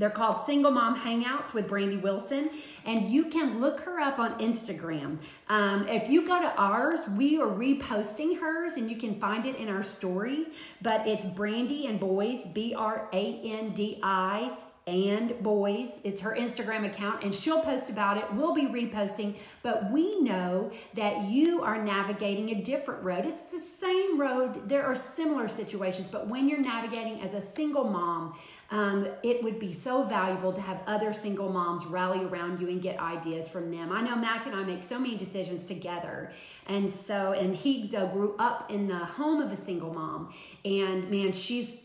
they're 0.00 0.08
called 0.08 0.46
Single 0.46 0.70
Mom 0.70 0.98
Hangouts 0.98 1.52
with 1.52 1.68
Brandy 1.68 1.98
Wilson, 1.98 2.48
and 2.86 3.04
you 3.04 3.26
can 3.26 3.60
look 3.60 3.80
her 3.80 4.00
up 4.00 4.18
on 4.18 4.38
Instagram. 4.38 5.18
Um, 5.50 5.86
if 5.88 6.08
you 6.08 6.26
go 6.26 6.40
to 6.40 6.54
ours, 6.56 7.00
we 7.16 7.38
are 7.38 7.46
reposting 7.46 8.40
hers, 8.40 8.76
and 8.78 8.90
you 8.90 8.96
can 8.96 9.20
find 9.20 9.44
it 9.44 9.56
in 9.56 9.68
our 9.68 9.82
story. 9.82 10.46
But 10.80 11.06
it's 11.06 11.26
Brandy 11.26 11.86
and 11.86 12.00
Boys, 12.00 12.46
B 12.54 12.74
R 12.74 13.10
A 13.12 13.40
N 13.44 13.74
D 13.74 14.00
I 14.02 14.56
and 14.86 15.40
boys. 15.42 15.98
It's 16.04 16.20
her 16.22 16.34
Instagram 16.34 16.86
account, 16.86 17.22
and 17.22 17.34
she'll 17.34 17.60
post 17.60 17.90
about 17.90 18.16
it. 18.16 18.24
We'll 18.34 18.54
be 18.54 18.66
reposting, 18.66 19.36
but 19.62 19.90
we 19.92 20.20
know 20.20 20.72
that 20.94 21.24
you 21.24 21.62
are 21.62 21.82
navigating 21.82 22.50
a 22.50 22.62
different 22.62 23.02
road. 23.04 23.24
It's 23.26 23.42
the 23.42 23.60
same 23.60 24.20
road. 24.20 24.68
There 24.68 24.84
are 24.84 24.96
similar 24.96 25.48
situations, 25.48 26.08
but 26.08 26.26
when 26.26 26.48
you're 26.48 26.60
navigating 26.60 27.20
as 27.20 27.34
a 27.34 27.42
single 27.42 27.84
mom, 27.84 28.34
um, 28.70 29.08
it 29.22 29.42
would 29.42 29.58
be 29.58 29.72
so 29.72 30.04
valuable 30.04 30.52
to 30.52 30.60
have 30.60 30.80
other 30.86 31.12
single 31.12 31.48
moms 31.48 31.86
rally 31.86 32.24
around 32.24 32.60
you 32.60 32.68
and 32.68 32.80
get 32.80 33.00
ideas 33.00 33.48
from 33.48 33.70
them. 33.70 33.90
I 33.90 34.00
know 34.00 34.14
Mac 34.14 34.46
and 34.46 34.54
I 34.54 34.62
make 34.62 34.84
so 34.84 34.98
many 34.98 35.16
decisions 35.16 35.64
together. 35.64 36.30
And 36.66 36.88
so, 36.88 37.32
and 37.32 37.54
he 37.54 37.88
though 37.88 38.06
grew 38.06 38.36
up 38.38 38.70
in 38.70 38.86
the 38.86 38.98
home 38.98 39.42
of 39.42 39.50
a 39.50 39.56
single 39.56 39.92
mom. 39.92 40.32
And 40.64 41.10
man, 41.10 41.32
she's 41.32 41.76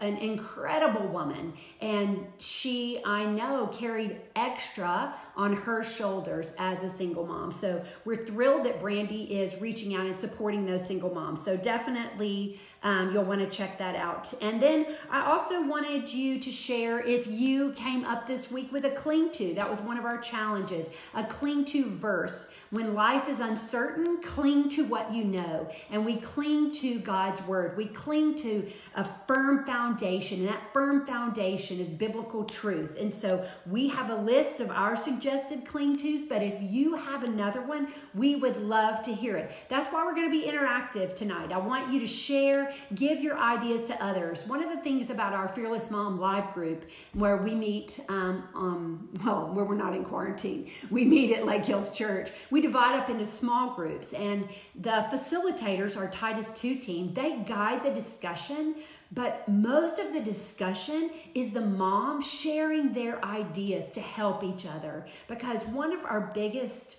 an 0.00 0.16
incredible 0.16 1.06
woman 1.06 1.52
and 1.80 2.26
she 2.38 3.00
i 3.04 3.24
know 3.24 3.68
carried 3.68 4.20
extra 4.36 5.14
on 5.36 5.54
her 5.54 5.84
shoulders 5.84 6.52
as 6.58 6.82
a 6.82 6.90
single 6.90 7.26
mom 7.26 7.52
so 7.52 7.82
we're 8.04 8.24
thrilled 8.26 8.64
that 8.64 8.80
brandy 8.80 9.24
is 9.24 9.60
reaching 9.60 9.94
out 9.94 10.06
and 10.06 10.16
supporting 10.16 10.66
those 10.66 10.84
single 10.84 11.12
moms 11.12 11.44
so 11.44 11.56
definitely 11.56 12.58
um, 12.82 13.12
you'll 13.12 13.24
want 13.24 13.40
to 13.40 13.56
check 13.56 13.78
that 13.78 13.94
out 13.94 14.32
and 14.42 14.60
then 14.60 14.86
i 15.10 15.24
also 15.24 15.64
wanted 15.66 16.12
you 16.12 16.38
to 16.38 16.50
share 16.50 17.00
if 17.00 17.26
you 17.26 17.72
came 17.72 18.04
up 18.04 18.26
this 18.26 18.50
week 18.50 18.72
with 18.72 18.84
a 18.84 18.90
cling 18.90 19.30
to 19.30 19.54
that 19.54 19.68
was 19.68 19.80
one 19.80 19.98
of 19.98 20.04
our 20.04 20.18
challenges 20.18 20.86
a 21.14 21.24
cling 21.24 21.64
to 21.64 21.88
verse 21.88 22.48
when 22.74 22.92
life 22.92 23.28
is 23.28 23.38
uncertain, 23.38 24.20
cling 24.20 24.68
to 24.68 24.84
what 24.84 25.14
you 25.14 25.22
know. 25.22 25.68
And 25.90 26.04
we 26.04 26.16
cling 26.16 26.72
to 26.72 26.98
God's 26.98 27.40
word. 27.42 27.76
We 27.76 27.86
cling 27.86 28.34
to 28.36 28.68
a 28.96 29.04
firm 29.04 29.64
foundation. 29.64 30.40
And 30.40 30.48
that 30.48 30.72
firm 30.72 31.06
foundation 31.06 31.78
is 31.78 31.88
biblical 31.88 32.42
truth. 32.42 32.96
And 32.98 33.14
so 33.14 33.46
we 33.70 33.86
have 33.88 34.10
a 34.10 34.16
list 34.24 34.60
of 34.60 34.70
our 34.70 34.96
suggested 34.96 35.64
cling 35.66 35.96
tos. 35.96 36.22
But 36.22 36.42
if 36.42 36.54
you 36.60 36.96
have 36.96 37.22
another 37.24 37.62
one, 37.62 37.88
we 38.14 38.36
would 38.36 38.56
love 38.56 39.02
to 39.02 39.12
hear 39.12 39.36
it. 39.36 39.52
That's 39.68 39.90
why 39.92 40.04
we're 40.04 40.14
going 40.14 40.30
to 40.30 40.40
be 40.40 40.50
interactive 40.50 41.14
tonight. 41.14 41.52
I 41.52 41.58
want 41.58 41.92
you 41.92 42.00
to 42.00 42.06
share, 42.06 42.72
give 42.94 43.20
your 43.20 43.38
ideas 43.38 43.84
to 43.84 44.04
others. 44.04 44.46
One 44.46 44.62
of 44.62 44.70
the 44.70 44.82
things 44.82 45.10
about 45.10 45.32
our 45.32 45.48
Fearless 45.48 45.90
Mom 45.90 46.18
live 46.18 46.52
group, 46.54 46.84
where 47.12 47.36
we 47.36 47.54
meet, 47.54 48.00
um, 48.08 48.44
um, 48.54 49.08
well, 49.24 49.52
where 49.52 49.64
we're 49.64 49.74
not 49.74 49.94
in 49.94 50.04
quarantine, 50.04 50.70
we 50.90 51.04
meet 51.04 51.36
at 51.36 51.44
Lake 51.44 51.64
Hills 51.64 51.90
Church. 51.90 52.30
We 52.50 52.60
divide 52.60 52.96
up 52.96 53.10
into 53.10 53.24
small 53.24 53.74
groups, 53.74 54.12
and 54.12 54.48
the 54.74 55.06
facilitators, 55.10 55.96
our 55.96 56.08
Titus 56.08 56.50
2 56.52 56.76
team, 56.76 57.12
they 57.14 57.38
guide 57.46 57.84
the 57.84 57.90
discussion, 57.90 58.76
but 59.14 59.48
most 59.48 59.98
of 59.98 60.12
the 60.12 60.20
discussion 60.20 61.10
is 61.34 61.52
the 61.52 61.60
mom 61.60 62.20
sharing 62.20 62.92
their 62.92 63.24
ideas 63.24 63.90
to 63.92 64.00
help 64.00 64.42
each 64.42 64.66
other. 64.66 65.06
Because 65.28 65.64
one 65.66 65.92
of 65.92 66.04
our 66.04 66.32
biggest 66.34 66.96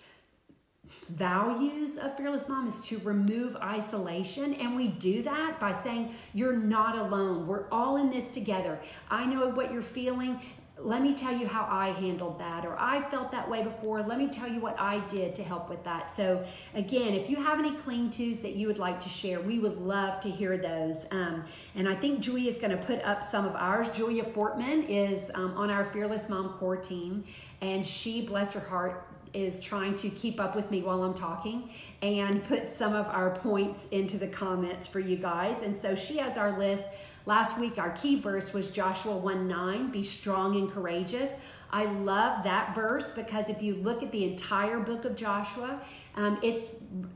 values 1.09 1.97
of 1.97 2.15
Fearless 2.15 2.47
Mom 2.47 2.67
is 2.67 2.79
to 2.85 2.99
remove 2.99 3.55
isolation. 3.57 4.53
And 4.55 4.75
we 4.75 4.87
do 4.87 5.23
that 5.23 5.59
by 5.59 5.73
saying, 5.73 6.15
You're 6.33 6.55
not 6.55 6.97
alone. 6.97 7.47
We're 7.47 7.69
all 7.69 7.97
in 7.97 8.09
this 8.09 8.29
together. 8.29 8.79
I 9.09 9.25
know 9.25 9.49
what 9.49 9.73
you're 9.73 9.81
feeling 9.81 10.39
let 10.77 11.01
me 11.01 11.13
tell 11.13 11.33
you 11.33 11.47
how 11.47 11.65
I 11.69 11.91
handled 11.91 12.37
that, 12.39 12.65
or 12.65 12.77
I 12.77 13.01
felt 13.09 13.31
that 13.31 13.49
way 13.49 13.63
before. 13.63 14.03
Let 14.03 14.17
me 14.17 14.27
tell 14.27 14.47
you 14.47 14.59
what 14.59 14.77
I 14.79 14.99
did 15.07 15.33
to 15.35 15.43
help 15.43 15.69
with 15.69 15.83
that. 15.85 16.11
So, 16.11 16.45
again, 16.73 17.13
if 17.13 17.29
you 17.29 17.37
have 17.37 17.59
any 17.59 17.75
cling 17.75 18.09
tos 18.09 18.41
that 18.41 18.55
you 18.55 18.67
would 18.67 18.77
like 18.77 18.99
to 19.01 19.09
share, 19.09 19.39
we 19.39 19.57
would 19.57 19.77
love 19.77 20.19
to 20.19 20.29
hear 20.29 20.57
those. 20.57 21.05
Um, 21.11 21.45
and 21.75 21.87
I 21.87 21.95
think 21.95 22.19
Julia 22.19 22.51
is 22.51 22.57
going 22.57 22.71
to 22.71 22.83
put 22.85 23.01
up 23.03 23.23
some 23.23 23.45
of 23.45 23.55
ours. 23.55 23.87
Julia 23.95 24.25
Fortman 24.25 24.85
is 24.89 25.31
um, 25.33 25.55
on 25.55 25.69
our 25.69 25.85
Fearless 25.85 26.27
Mom 26.27 26.49
Core 26.49 26.77
team, 26.77 27.23
and 27.61 27.85
she, 27.85 28.25
bless 28.25 28.51
her 28.51 28.59
heart, 28.59 29.07
is 29.33 29.59
trying 29.59 29.95
to 29.95 30.09
keep 30.09 30.39
up 30.39 30.55
with 30.55 30.71
me 30.71 30.81
while 30.81 31.03
I'm 31.03 31.13
talking 31.13 31.69
and 32.01 32.43
put 32.45 32.69
some 32.69 32.93
of 32.93 33.07
our 33.07 33.31
points 33.31 33.87
into 33.91 34.17
the 34.17 34.27
comments 34.27 34.87
for 34.87 34.99
you 34.99 35.17
guys. 35.17 35.61
And 35.61 35.75
so 35.75 35.93
she 35.93 36.17
has 36.17 36.37
our 36.37 36.57
list 36.57 36.87
Last 37.25 37.57
week, 37.57 37.79
our 37.79 37.91
key 37.91 38.19
verse 38.19 38.53
was 38.53 38.69
Joshua 38.69 39.17
1 39.17 39.47
9, 39.47 39.91
be 39.91 40.03
strong 40.03 40.55
and 40.55 40.71
courageous. 40.71 41.31
I 41.71 41.85
love 41.85 42.43
that 42.43 42.75
verse 42.75 43.11
because 43.11 43.49
if 43.49 43.61
you 43.61 43.75
look 43.75 44.03
at 44.03 44.11
the 44.11 44.23
entire 44.23 44.79
book 44.79 45.05
of 45.05 45.15
Joshua, 45.15 45.81
um, 46.15 46.39
it's 46.43 46.67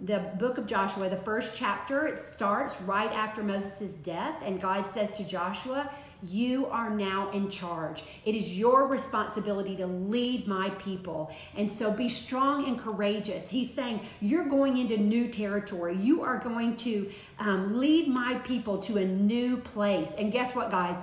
the 0.02 0.32
book 0.40 0.58
of 0.58 0.66
Joshua, 0.66 1.10
the 1.10 1.18
first 1.18 1.54
chapter, 1.56 2.08
it 2.08 2.20
starts 2.20 2.82
right 2.82 3.12
after 3.12 3.44
Moses' 3.44 3.94
death, 3.96 4.36
and 4.44 4.60
God 4.60 4.86
says 4.92 5.12
to 5.14 5.24
Joshua, 5.24 5.90
you 6.24 6.66
are 6.68 6.90
now 6.90 7.32
in 7.32 7.50
charge. 7.50 8.04
It 8.26 8.36
is 8.36 8.58
your 8.58 8.88
responsibility 8.88 9.76
to 9.78 9.88
lead 9.88 10.48
my 10.48 10.70
people. 10.72 11.32
And 11.56 11.72
so 11.72 11.92
be 11.92 12.10
strong 12.10 12.68
and 12.68 12.78
courageous. 12.78 13.48
He's 13.48 13.74
saying, 13.74 14.02
You're 14.20 14.48
going 14.48 14.78
into 14.78 14.98
new 14.98 15.30
territory. 15.30 15.96
You 15.96 16.22
are 16.24 16.38
going 16.38 16.78
to 16.78 17.10
um, 17.40 17.78
lead 17.80 18.08
my 18.08 18.36
people 18.36 18.78
to 18.80 18.98
a 18.98 19.06
new 19.06 19.58
place. 19.58 20.14
And 20.18 20.32
guess 20.32 20.56
what, 20.56 20.72
guys? 20.72 20.98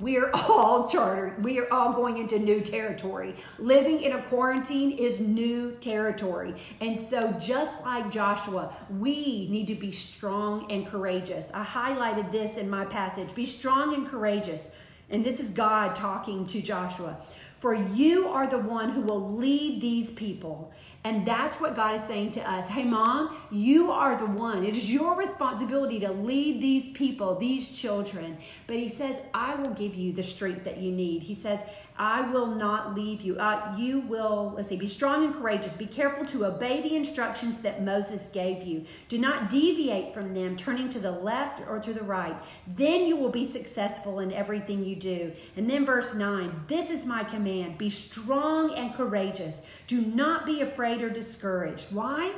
We 0.00 0.16
are 0.18 0.30
all 0.34 0.88
chartered. 0.88 1.42
We 1.42 1.58
are 1.58 1.72
all 1.72 1.92
going 1.92 2.18
into 2.18 2.38
new 2.38 2.60
territory. 2.60 3.34
Living 3.58 4.00
in 4.00 4.12
a 4.12 4.22
quarantine 4.22 4.92
is 4.92 5.20
new 5.20 5.72
territory. 5.80 6.54
And 6.80 6.98
so, 6.98 7.32
just 7.32 7.72
like 7.82 8.10
Joshua, 8.10 8.74
we 8.98 9.48
need 9.50 9.66
to 9.66 9.74
be 9.74 9.92
strong 9.92 10.70
and 10.70 10.86
courageous. 10.86 11.50
I 11.52 11.64
highlighted 11.64 12.30
this 12.30 12.56
in 12.56 12.70
my 12.70 12.84
passage 12.84 13.34
be 13.34 13.46
strong 13.46 13.94
and 13.94 14.06
courageous. 14.06 14.70
And 15.10 15.24
this 15.24 15.40
is 15.40 15.50
God 15.50 15.94
talking 15.94 16.46
to 16.46 16.60
Joshua. 16.60 17.16
For 17.60 17.74
you 17.74 18.28
are 18.28 18.46
the 18.46 18.58
one 18.58 18.90
who 18.90 19.00
will 19.00 19.32
lead 19.34 19.80
these 19.80 20.10
people 20.10 20.72
and 21.04 21.24
that's 21.24 21.56
what 21.56 21.76
God 21.76 21.94
is 21.94 22.06
saying 22.06 22.32
to 22.32 22.50
us. 22.50 22.66
Hey, 22.66 22.84
mom, 22.84 23.36
you 23.50 23.90
are 23.92 24.16
the 24.16 24.26
one. 24.26 24.64
It 24.64 24.76
is 24.76 24.90
your 24.90 25.14
responsibility 25.14 26.00
to 26.00 26.10
lead 26.10 26.60
these 26.60 26.90
people, 26.90 27.36
these 27.36 27.70
children. 27.70 28.36
But 28.66 28.76
He 28.76 28.88
says, 28.88 29.16
I 29.32 29.54
will 29.54 29.72
give 29.74 29.94
you 29.94 30.12
the 30.12 30.24
strength 30.24 30.64
that 30.64 30.78
you 30.78 30.90
need. 30.90 31.22
He 31.22 31.34
says, 31.34 31.60
I 31.98 32.30
will 32.30 32.46
not 32.46 32.94
leave 32.94 33.22
you. 33.22 33.38
Uh, 33.38 33.74
you 33.76 34.00
will, 34.00 34.52
let's 34.54 34.68
see, 34.68 34.76
be 34.76 34.86
strong 34.86 35.24
and 35.24 35.34
courageous. 35.34 35.72
Be 35.72 35.86
careful 35.86 36.24
to 36.26 36.46
obey 36.46 36.80
the 36.80 36.94
instructions 36.94 37.60
that 37.62 37.82
Moses 37.82 38.28
gave 38.28 38.62
you. 38.62 38.84
Do 39.08 39.18
not 39.18 39.50
deviate 39.50 40.14
from 40.14 40.32
them, 40.32 40.56
turning 40.56 40.88
to 40.90 41.00
the 41.00 41.10
left 41.10 41.60
or 41.68 41.80
to 41.80 41.92
the 41.92 42.04
right. 42.04 42.36
Then 42.68 43.06
you 43.06 43.16
will 43.16 43.30
be 43.30 43.44
successful 43.44 44.20
in 44.20 44.32
everything 44.32 44.84
you 44.84 44.94
do. 44.94 45.32
And 45.56 45.68
then 45.68 45.84
verse 45.84 46.14
9 46.14 46.64
This 46.68 46.90
is 46.90 47.04
my 47.04 47.24
command 47.24 47.78
be 47.78 47.90
strong 47.90 48.74
and 48.74 48.94
courageous. 48.94 49.60
Do 49.88 50.00
not 50.00 50.46
be 50.46 50.60
afraid 50.60 51.02
or 51.02 51.10
discouraged. 51.10 51.92
Why? 51.92 52.32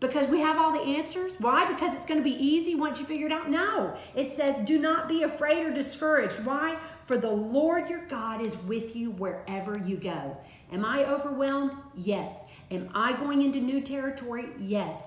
Because 0.00 0.28
we 0.28 0.40
have 0.40 0.58
all 0.58 0.72
the 0.72 0.96
answers? 0.96 1.32
Why? 1.38 1.64
Because 1.64 1.94
it's 1.94 2.04
going 2.06 2.20
to 2.20 2.24
be 2.24 2.44
easy 2.44 2.74
once 2.74 3.00
you 3.00 3.06
figure 3.06 3.26
it 3.26 3.32
out? 3.32 3.50
No. 3.50 3.96
It 4.14 4.30
says, 4.30 4.56
do 4.66 4.78
not 4.78 5.08
be 5.08 5.22
afraid 5.22 5.64
or 5.64 5.72
discouraged. 5.72 6.44
Why? 6.44 6.78
For 7.06 7.16
the 7.16 7.30
Lord 7.30 7.88
your 7.88 8.04
God 8.06 8.44
is 8.44 8.56
with 8.64 8.94
you 8.94 9.12
wherever 9.12 9.78
you 9.78 9.96
go. 9.96 10.36
Am 10.70 10.84
I 10.84 11.04
overwhelmed? 11.06 11.72
Yes. 11.96 12.34
Am 12.70 12.90
I 12.94 13.14
going 13.14 13.42
into 13.42 13.60
new 13.60 13.80
territory? 13.80 14.48
Yes. 14.58 15.04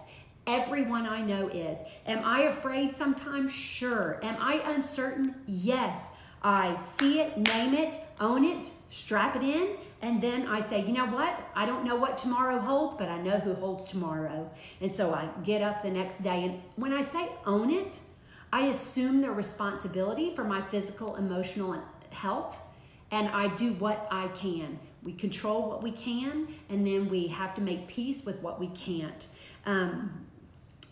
Everyone 0.48 1.06
I 1.06 1.22
know 1.22 1.48
is. 1.50 1.78
Am 2.08 2.24
I 2.26 2.44
afraid 2.44 2.96
sometimes? 2.96 3.54
Sure. 3.54 4.20
Am 4.24 4.38
I 4.40 4.56
uncertain? 4.74 5.36
Yes. 5.46 6.06
I 6.44 6.82
see 6.98 7.20
it, 7.20 7.38
name 7.38 7.76
it, 7.76 8.00
own 8.20 8.44
it, 8.44 8.72
strap 8.90 9.36
it 9.36 9.44
in, 9.44 9.76
and 10.02 10.20
then 10.22 10.48
I 10.48 10.68
say, 10.68 10.84
you 10.84 10.94
know 10.94 11.06
what? 11.06 11.40
I 11.56 11.66
don't 11.66 11.86
know 11.86 11.96
what 11.96 12.18
tomorrow 12.18 12.60
holds, 12.60 12.96
but 12.96 13.08
I 13.08 13.22
know 13.22 13.38
who 13.38 13.54
holds 13.54 13.86
tomorrow. 13.86 14.50
And 14.82 14.92
so 14.92 15.14
I 15.14 15.30
get 15.44 15.62
up 15.62 15.84
the 15.84 15.92
next 15.92 16.24
day. 16.24 16.46
And 16.46 16.62
when 16.76 16.92
I 16.92 17.02
say 17.04 17.30
own 17.46 17.70
it, 17.70 18.00
I 18.52 18.68
assume 18.68 19.22
the 19.22 19.32
responsibility 19.32 20.36
for 20.36 20.44
my 20.44 20.62
physical, 20.62 21.16
emotional 21.16 21.74
and 21.74 21.84
health, 22.10 22.58
and 23.12 23.30
I 23.30 23.54
do 23.56 23.74
what 23.74 24.08
I 24.12 24.28
can. 24.30 24.80
We 25.04 25.14
control 25.14 25.70
what 25.70 25.84
we 25.84 25.92
can, 25.92 26.48
and 26.70 26.86
then 26.86 27.08
we 27.08 27.28
have 27.28 27.56
to 27.56 27.62
make 27.62 27.88
peace 27.88 28.26
with 28.26 28.42
what 28.42 28.60
we 28.60 28.68
can't. 28.68 29.28
Um, 29.66 30.26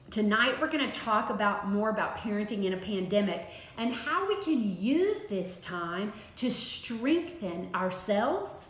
tonight, 0.09 0.59
we're 0.61 0.69
going 0.69 0.89
to 0.89 0.99
talk 0.99 1.29
about 1.29 1.67
more 1.67 1.89
about 1.89 2.17
parenting 2.17 2.63
in 2.65 2.73
a 2.73 2.77
pandemic 2.77 3.49
and 3.77 3.93
how 3.93 4.27
we 4.27 4.41
can 4.41 4.77
use 4.79 5.23
this 5.29 5.57
time 5.59 6.13
to 6.37 6.49
strengthen 6.49 7.69
ourselves 7.75 8.68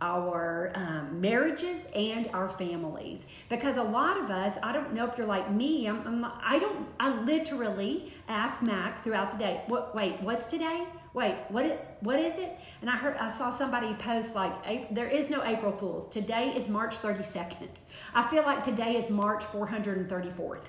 our 0.00 0.72
um, 0.74 1.20
marriages 1.20 1.84
and 1.94 2.28
our 2.32 2.48
families. 2.48 3.26
Because 3.48 3.76
a 3.76 3.82
lot 3.82 4.18
of 4.18 4.30
us 4.30 4.58
i 4.62 4.72
don't 4.72 4.92
know 4.92 5.06
if 5.06 5.16
you're 5.16 5.26
like 5.26 5.50
me 5.50 5.86
I'm, 5.86 6.06
I'm 6.06 6.32
i 6.42 6.58
don't 6.58 6.86
i 7.00 7.18
literally 7.22 8.12
ask 8.28 8.62
mac 8.62 9.02
throughout 9.02 9.32
the 9.32 9.38
day 9.38 9.62
what 9.66 9.94
wait 9.94 10.20
what's 10.20 10.46
today? 10.46 10.84
Wait 11.14 11.36
what 11.48 11.96
what 12.00 12.20
is 12.20 12.36
it? 12.36 12.58
And 12.82 12.90
i 12.90 12.96
heard 12.96 13.16
i 13.16 13.28
saw 13.28 13.50
somebody 13.50 13.94
post 13.94 14.34
like 14.34 14.94
there 14.94 15.08
is 15.08 15.30
no 15.30 15.42
april 15.44 15.72
fools. 15.72 16.08
Today 16.08 16.52
is 16.56 16.68
march 16.68 16.96
32nd 16.96 17.68
i 18.14 18.22
feel 18.28 18.42
like 18.42 18.62
today 18.62 18.96
is 18.96 19.10
march 19.10 19.44
434th 19.44 20.64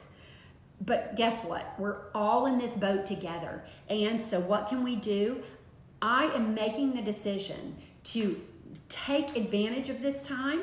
but 0.80 1.16
guess 1.16 1.44
what? 1.44 1.74
We're 1.80 2.12
all 2.14 2.46
in 2.46 2.58
this 2.60 2.76
boat 2.76 3.06
together. 3.06 3.64
And 3.90 4.22
so 4.22 4.40
what 4.40 4.70
can 4.70 4.84
we 4.84 4.96
do? 4.96 5.42
I 6.02 6.26
am 6.36 6.54
making 6.54 6.94
the 6.94 7.02
decision 7.02 7.76
to 8.06 8.42
take 8.90 9.36
advantage 9.36 9.90
of 9.90 10.02
this 10.02 10.24
time. 10.24 10.62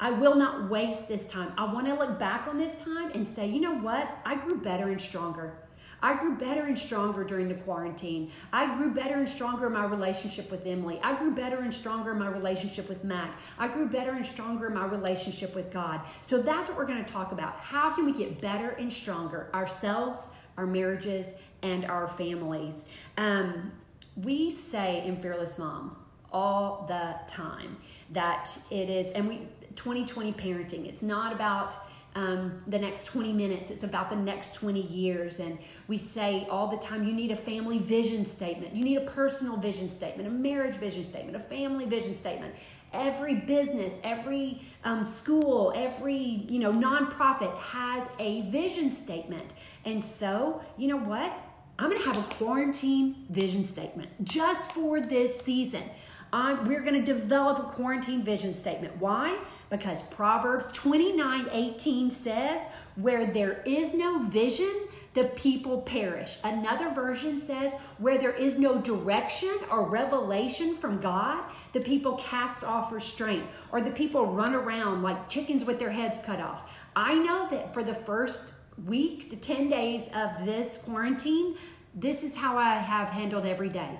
I 0.00 0.10
will 0.10 0.36
not 0.36 0.70
waste 0.70 1.08
this 1.08 1.26
time. 1.26 1.52
I 1.56 1.72
want 1.72 1.86
to 1.86 1.94
look 1.94 2.18
back 2.18 2.46
on 2.46 2.58
this 2.58 2.80
time 2.82 3.10
and 3.12 3.26
say, 3.26 3.48
you 3.48 3.60
know 3.60 3.74
what? 3.74 4.08
I 4.24 4.36
grew 4.36 4.60
better 4.60 4.88
and 4.90 5.00
stronger. 5.00 5.54
I 6.00 6.16
grew 6.16 6.36
better 6.36 6.62
and 6.64 6.78
stronger 6.78 7.24
during 7.24 7.48
the 7.48 7.54
quarantine. 7.54 8.30
I 8.52 8.76
grew 8.76 8.94
better 8.94 9.14
and 9.14 9.28
stronger 9.28 9.66
in 9.66 9.72
my 9.72 9.84
relationship 9.84 10.50
with 10.50 10.64
Emily. 10.64 11.00
I 11.02 11.16
grew 11.16 11.34
better 11.34 11.58
and 11.58 11.74
stronger 11.74 12.12
in 12.12 12.20
my 12.20 12.28
relationship 12.28 12.88
with 12.88 13.02
Mac. 13.02 13.36
I 13.58 13.66
grew 13.66 13.88
better 13.88 14.12
and 14.12 14.24
stronger 14.24 14.68
in 14.68 14.74
my 14.74 14.86
relationship 14.86 15.54
with 15.56 15.72
God. 15.72 16.00
So 16.22 16.40
that's 16.40 16.68
what 16.68 16.78
we're 16.78 16.86
going 16.86 17.04
to 17.04 17.12
talk 17.12 17.32
about. 17.32 17.56
How 17.56 17.90
can 17.90 18.06
we 18.06 18.12
get 18.12 18.40
better 18.40 18.70
and 18.70 18.92
stronger 18.92 19.50
ourselves, 19.52 20.20
our 20.56 20.66
marriages, 20.66 21.28
and 21.62 21.84
our 21.86 22.06
families? 22.06 22.84
Um, 23.16 23.72
we 24.16 24.52
say 24.52 25.04
in 25.04 25.16
Fearless 25.16 25.58
Mom, 25.58 25.96
all 26.32 26.84
the 26.88 27.14
time 27.26 27.76
that 28.10 28.56
it 28.70 28.88
is 28.90 29.10
and 29.12 29.28
we 29.28 29.36
2020 29.76 30.32
parenting 30.32 30.86
it's 30.86 31.02
not 31.02 31.32
about 31.32 31.76
um, 32.14 32.62
the 32.66 32.78
next 32.78 33.04
20 33.04 33.32
minutes 33.32 33.70
it's 33.70 33.84
about 33.84 34.10
the 34.10 34.16
next 34.16 34.54
20 34.54 34.80
years 34.80 35.40
and 35.40 35.58
we 35.86 35.96
say 35.96 36.46
all 36.50 36.66
the 36.66 36.76
time 36.78 37.06
you 37.06 37.12
need 37.12 37.30
a 37.30 37.36
family 37.36 37.78
vision 37.78 38.26
statement 38.26 38.74
you 38.74 38.82
need 38.82 38.96
a 38.96 39.06
personal 39.06 39.56
vision 39.56 39.90
statement 39.90 40.26
a 40.26 40.30
marriage 40.30 40.74
vision 40.76 41.04
statement 41.04 41.36
a 41.36 41.40
family 41.40 41.86
vision 41.86 42.16
statement. 42.16 42.54
Every 42.92 43.34
business 43.34 43.94
every 44.02 44.62
um, 44.84 45.04
school 45.04 45.72
every 45.76 46.46
you 46.48 46.58
know 46.58 46.72
nonprofit 46.72 47.56
has 47.58 48.06
a 48.18 48.42
vision 48.50 48.92
statement 48.92 49.50
and 49.84 50.02
so 50.02 50.62
you 50.76 50.88
know 50.88 50.96
what? 50.96 51.32
I'm 51.78 51.92
to 51.92 51.98
have 51.98 52.16
a 52.16 52.34
quarantine 52.34 53.26
vision 53.30 53.64
statement 53.64 54.10
just 54.24 54.72
for 54.72 55.00
this 55.00 55.38
season 55.38 55.84
I'm, 56.32 56.66
we're 56.66 56.82
going 56.82 57.02
to 57.02 57.12
develop 57.12 57.58
a 57.58 57.72
quarantine 57.72 58.22
vision 58.22 58.52
statement. 58.52 58.96
Why? 58.98 59.38
Because 59.70 60.02
Proverbs 60.02 60.70
29 60.72 61.48
18 61.52 62.10
says, 62.10 62.62
Where 62.96 63.26
there 63.26 63.62
is 63.64 63.94
no 63.94 64.24
vision, 64.24 64.88
the 65.14 65.24
people 65.24 65.82
perish. 65.82 66.38
Another 66.44 66.90
version 66.90 67.38
says, 67.38 67.72
Where 67.98 68.18
there 68.18 68.32
is 68.32 68.58
no 68.58 68.78
direction 68.78 69.54
or 69.70 69.88
revelation 69.88 70.76
from 70.76 71.00
God, 71.00 71.42
the 71.72 71.80
people 71.80 72.16
cast 72.16 72.64
off 72.64 72.92
restraint, 72.92 73.44
or 73.72 73.80
the 73.80 73.90
people 73.90 74.26
run 74.26 74.54
around 74.54 75.02
like 75.02 75.28
chickens 75.28 75.64
with 75.64 75.78
their 75.78 75.90
heads 75.90 76.20
cut 76.20 76.40
off. 76.40 76.70
I 76.94 77.14
know 77.14 77.48
that 77.50 77.72
for 77.72 77.82
the 77.82 77.94
first 77.94 78.52
week 78.86 79.30
to 79.30 79.36
10 79.36 79.68
days 79.68 80.08
of 80.14 80.44
this 80.44 80.78
quarantine, 80.78 81.56
this 81.94 82.22
is 82.22 82.36
how 82.36 82.56
I 82.56 82.74
have 82.74 83.08
handled 83.08 83.44
every 83.44 83.68
day. 83.68 83.98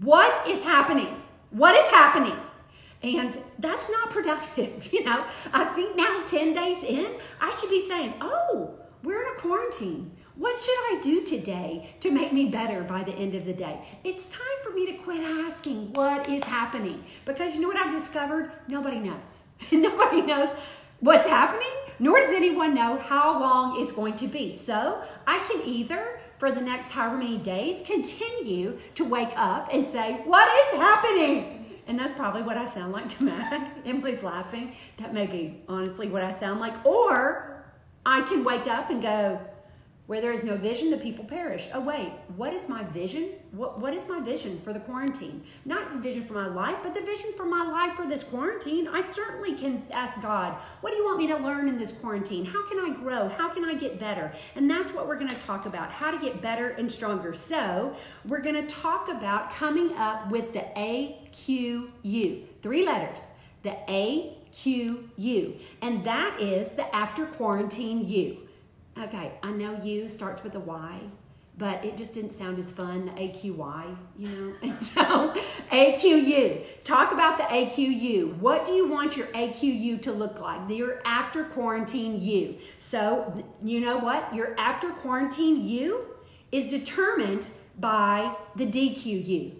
What 0.00 0.46
is 0.46 0.62
happening? 0.62 1.22
What 1.50 1.74
is 1.74 1.90
happening? 1.90 2.36
And 3.02 3.38
that's 3.58 3.88
not 3.90 4.10
productive. 4.10 4.88
You 4.92 5.04
know, 5.04 5.24
I 5.52 5.64
think 5.64 5.96
now 5.96 6.22
10 6.24 6.54
days 6.54 6.82
in, 6.82 7.06
I 7.40 7.54
should 7.56 7.70
be 7.70 7.86
saying, 7.86 8.14
oh, 8.20 8.74
we're 9.02 9.20
in 9.22 9.28
a 9.36 9.40
quarantine. 9.40 10.10
What 10.36 10.58
should 10.58 10.70
I 10.70 11.00
do 11.02 11.24
today 11.24 11.94
to 12.00 12.10
make 12.10 12.32
me 12.32 12.46
better 12.46 12.82
by 12.82 13.02
the 13.02 13.12
end 13.12 13.34
of 13.34 13.44
the 13.44 13.52
day? 13.52 13.80
It's 14.04 14.24
time 14.26 14.58
for 14.62 14.70
me 14.70 14.86
to 14.86 14.92
quit 14.98 15.22
asking 15.22 15.92
what 15.94 16.28
is 16.28 16.44
happening 16.44 17.04
because 17.24 17.54
you 17.54 17.60
know 17.60 17.68
what 17.68 17.76
I've 17.78 17.98
discovered? 17.98 18.52
Nobody 18.68 18.98
knows. 18.98 19.42
Nobody 19.72 20.22
knows 20.22 20.48
what's 21.00 21.26
happening, 21.26 21.74
nor 21.98 22.20
does 22.20 22.34
anyone 22.34 22.74
know 22.74 22.98
how 22.98 23.40
long 23.40 23.80
it's 23.80 23.92
going 23.92 24.16
to 24.16 24.26
be. 24.26 24.54
So 24.54 25.02
I 25.26 25.38
can 25.38 25.62
either 25.64 26.20
for 26.38 26.52
the 26.52 26.60
next 26.60 26.90
however 26.90 27.16
many 27.16 27.38
days, 27.38 27.86
continue 27.86 28.78
to 28.94 29.04
wake 29.04 29.32
up 29.36 29.68
and 29.72 29.86
say, 29.86 30.20
What 30.24 30.48
is 30.48 30.80
happening? 30.80 31.64
And 31.86 31.98
that's 31.98 32.14
probably 32.14 32.42
what 32.42 32.58
I 32.58 32.64
sound 32.64 32.92
like 32.92 33.08
to 33.10 33.24
Mac. 33.24 33.76
Emily's 33.84 34.22
laughing. 34.22 34.74
That 34.98 35.14
may 35.14 35.26
be 35.26 35.62
honestly 35.68 36.08
what 36.08 36.22
I 36.22 36.36
sound 36.38 36.60
like. 36.60 36.84
Or 36.84 37.64
I 38.04 38.22
can 38.22 38.44
wake 38.44 38.66
up 38.66 38.90
and 38.90 39.00
go, 39.00 39.40
where 40.06 40.20
there 40.20 40.32
is 40.32 40.44
no 40.44 40.56
vision, 40.56 40.90
the 40.90 40.96
people 40.96 41.24
perish. 41.24 41.68
Oh, 41.74 41.80
wait, 41.80 42.12
what 42.36 42.54
is 42.54 42.68
my 42.68 42.84
vision? 42.84 43.30
What, 43.56 43.80
what 43.80 43.94
is 43.94 44.06
my 44.06 44.20
vision 44.20 44.60
for 44.62 44.74
the 44.74 44.80
quarantine? 44.80 45.42
Not 45.64 45.90
the 45.90 45.98
vision 45.98 46.26
for 46.26 46.34
my 46.34 46.46
life, 46.46 46.76
but 46.82 46.92
the 46.92 47.00
vision 47.00 47.32
for 47.34 47.46
my 47.46 47.64
life 47.64 47.96
for 47.96 48.06
this 48.06 48.22
quarantine. 48.22 48.86
I 48.86 49.02
certainly 49.10 49.54
can 49.54 49.82
ask 49.90 50.20
God, 50.20 50.58
what 50.82 50.90
do 50.90 50.96
you 50.98 51.04
want 51.06 51.16
me 51.16 51.26
to 51.28 51.36
learn 51.38 51.66
in 51.66 51.78
this 51.78 51.90
quarantine? 51.90 52.44
How 52.44 52.68
can 52.68 52.78
I 52.80 52.94
grow? 52.94 53.30
How 53.30 53.48
can 53.48 53.64
I 53.64 53.72
get 53.72 53.98
better? 53.98 54.30
And 54.56 54.70
that's 54.70 54.92
what 54.92 55.08
we're 55.08 55.16
going 55.16 55.30
to 55.30 55.40
talk 55.40 55.64
about 55.64 55.90
how 55.90 56.10
to 56.10 56.18
get 56.18 56.42
better 56.42 56.68
and 56.70 56.92
stronger. 56.92 57.32
So, 57.32 57.96
we're 58.26 58.42
going 58.42 58.66
to 58.66 58.66
talk 58.66 59.08
about 59.08 59.50
coming 59.54 59.96
up 59.96 60.30
with 60.30 60.52
the 60.52 60.66
AQU, 60.76 62.42
three 62.60 62.84
letters, 62.84 63.18
the 63.62 63.76
AQU, 63.88 65.58
and 65.80 66.04
that 66.04 66.38
is 66.42 66.72
the 66.72 66.94
after 66.94 67.24
quarantine 67.24 68.06
U. 68.06 68.36
Okay, 68.98 69.32
I 69.42 69.50
know 69.52 69.80
you 69.82 70.08
starts 70.08 70.42
with 70.42 70.54
a 70.56 70.60
Y. 70.60 71.00
but 71.58 71.84
it 71.84 71.96
just 71.96 72.12
didn't 72.12 72.32
sound 72.32 72.58
as 72.58 72.70
fun, 72.70 73.06
the 73.06 73.12
AQY, 73.12 73.96
you 74.16 74.28
know? 74.28 74.52
And 74.62 74.82
so, 74.82 75.34
AQU. 75.72 76.62
Talk 76.84 77.12
about 77.12 77.38
the 77.38 77.44
AQU. 77.44 78.36
What 78.38 78.66
do 78.66 78.72
you 78.72 78.86
want 78.88 79.16
your 79.16 79.26
AQU 79.28 80.02
to 80.02 80.12
look 80.12 80.40
like? 80.40 80.68
Your 80.68 81.00
after 81.06 81.44
quarantine 81.44 82.20
you. 82.20 82.58
So, 82.78 83.42
you 83.62 83.80
know 83.80 83.96
what? 83.96 84.34
Your 84.34 84.58
after 84.58 84.90
quarantine 84.90 85.64
you 85.64 86.04
is 86.52 86.64
determined 86.64 87.46
by 87.78 88.34
the 88.54 88.66
DQU. 88.66 89.54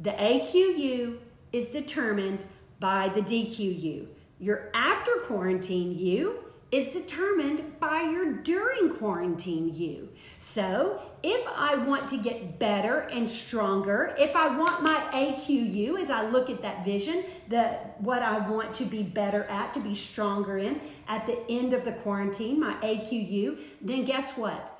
The 0.00 0.10
AQU 0.10 1.18
is 1.52 1.66
determined 1.66 2.44
by 2.78 3.08
the 3.08 3.22
DQU. 3.22 4.06
Your 4.38 4.70
after 4.72 5.10
quarantine 5.26 5.98
you 5.98 6.44
is 6.72 6.86
determined 6.88 7.78
by 7.80 8.02
your 8.02 8.32
during 8.32 8.88
quarantine 8.90 9.74
you. 9.74 10.08
So, 10.42 11.02
if 11.22 11.46
I 11.54 11.74
want 11.74 12.08
to 12.08 12.16
get 12.16 12.58
better 12.58 13.00
and 13.00 13.28
stronger, 13.28 14.14
if 14.18 14.34
I 14.34 14.48
want 14.56 14.82
my 14.82 14.96
AQU 15.12 16.00
as 16.00 16.08
I 16.08 16.26
look 16.26 16.48
at 16.48 16.62
that 16.62 16.82
vision, 16.82 17.24
the 17.48 17.76
what 17.98 18.22
I 18.22 18.48
want 18.48 18.72
to 18.76 18.84
be 18.84 19.02
better 19.02 19.44
at, 19.44 19.74
to 19.74 19.80
be 19.80 19.94
stronger 19.94 20.56
in 20.56 20.80
at 21.08 21.26
the 21.26 21.38
end 21.50 21.74
of 21.74 21.84
the 21.84 21.92
quarantine, 21.92 22.58
my 22.58 22.72
AQU, 22.76 23.58
then 23.82 24.06
guess 24.06 24.30
what? 24.30 24.79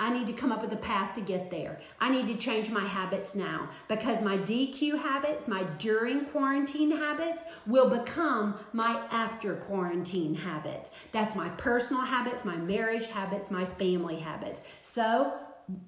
I 0.00 0.08
need 0.08 0.26
to 0.28 0.32
come 0.32 0.50
up 0.50 0.62
with 0.62 0.72
a 0.72 0.76
path 0.76 1.14
to 1.16 1.20
get 1.20 1.50
there. 1.50 1.78
I 2.00 2.08
need 2.08 2.26
to 2.28 2.34
change 2.34 2.70
my 2.70 2.86
habits 2.86 3.34
now 3.34 3.68
because 3.86 4.22
my 4.22 4.38
DQ 4.38 4.98
habits, 4.98 5.46
my 5.46 5.62
during 5.78 6.24
quarantine 6.24 6.90
habits, 6.90 7.42
will 7.66 7.90
become 7.90 8.58
my 8.72 9.06
after 9.10 9.56
quarantine 9.56 10.34
habits. 10.34 10.88
That's 11.12 11.34
my 11.34 11.50
personal 11.50 12.00
habits, 12.00 12.46
my 12.46 12.56
marriage 12.56 13.08
habits, 13.08 13.50
my 13.50 13.66
family 13.66 14.18
habits. 14.18 14.62
So, 14.80 15.34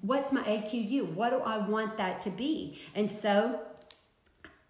what's 0.01 0.31
my 0.31 0.43
AQU? 0.43 1.11
What 1.15 1.31
do 1.31 1.39
I 1.39 1.67
want 1.67 1.97
that 1.97 2.21
to 2.21 2.29
be? 2.29 2.77
And 2.93 3.09
so, 3.09 3.61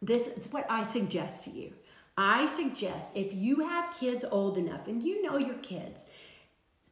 this 0.02 0.28
is 0.28 0.54
what 0.54 0.66
I 0.70 0.84
suggest 0.84 1.44
to 1.44 1.50
you. 1.50 1.74
I 2.18 2.46
suggest 2.56 3.10
if 3.14 3.34
you 3.34 3.60
have 3.68 3.94
kids 3.94 4.24
old 4.32 4.58
enough 4.58 4.88
and 4.88 5.04
you 5.04 5.22
know 5.22 5.38
your 5.38 5.56
kids, 5.56 6.04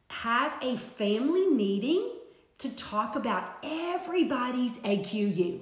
have 0.09 0.53
a 0.61 0.75
family 0.75 1.47
meeting 1.47 2.17
to 2.61 2.69
talk 2.69 3.15
about 3.15 3.57
everybody's 3.63 4.77
AQU. 4.77 5.61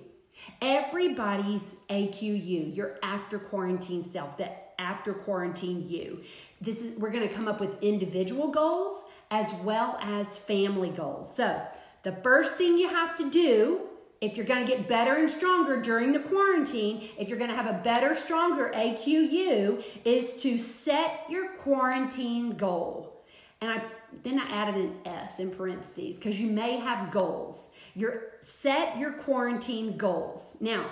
Everybody's 0.61 1.75
AQU, 1.89 2.75
your 2.75 2.97
after 3.03 3.39
quarantine 3.39 4.09
self, 4.09 4.37
the 4.37 4.49
after 4.79 5.13
quarantine 5.13 5.87
you. 5.87 6.23
This 6.61 6.81
is 6.81 6.97
we're 6.97 7.11
going 7.11 7.27
to 7.27 7.33
come 7.33 7.47
up 7.47 7.59
with 7.59 7.81
individual 7.81 8.49
goals 8.49 9.03
as 9.31 9.51
well 9.63 9.97
as 10.01 10.37
family 10.37 10.89
goals. 10.89 11.33
So, 11.35 11.61
the 12.03 12.13
first 12.23 12.55
thing 12.55 12.77
you 12.77 12.89
have 12.89 13.17
to 13.17 13.29
do 13.29 13.81
if 14.21 14.35
you're 14.35 14.45
going 14.45 14.65
to 14.65 14.69
get 14.69 14.89
better 14.89 15.15
and 15.15 15.29
stronger 15.29 15.81
during 15.81 16.11
the 16.11 16.19
quarantine, 16.19 17.07
if 17.17 17.29
you're 17.29 17.37
going 17.37 17.49
to 17.49 17.55
have 17.55 17.67
a 17.67 17.81
better, 17.81 18.15
stronger 18.15 18.69
AQU, 18.75 19.81
is 20.03 20.33
to 20.41 20.57
set 20.57 21.25
your 21.29 21.53
quarantine 21.53 22.57
goal. 22.57 23.23
And 23.61 23.71
I 23.71 23.83
then 24.23 24.39
I 24.39 24.49
added 24.49 24.75
an 24.75 24.97
S 25.05 25.39
in 25.39 25.51
parentheses 25.51 26.15
because 26.15 26.39
you 26.39 26.49
may 26.49 26.77
have 26.77 27.11
goals. 27.11 27.69
Your 27.95 28.23
set 28.41 28.97
your 28.97 29.13
quarantine 29.13 29.97
goals. 29.97 30.55
Now, 30.59 30.89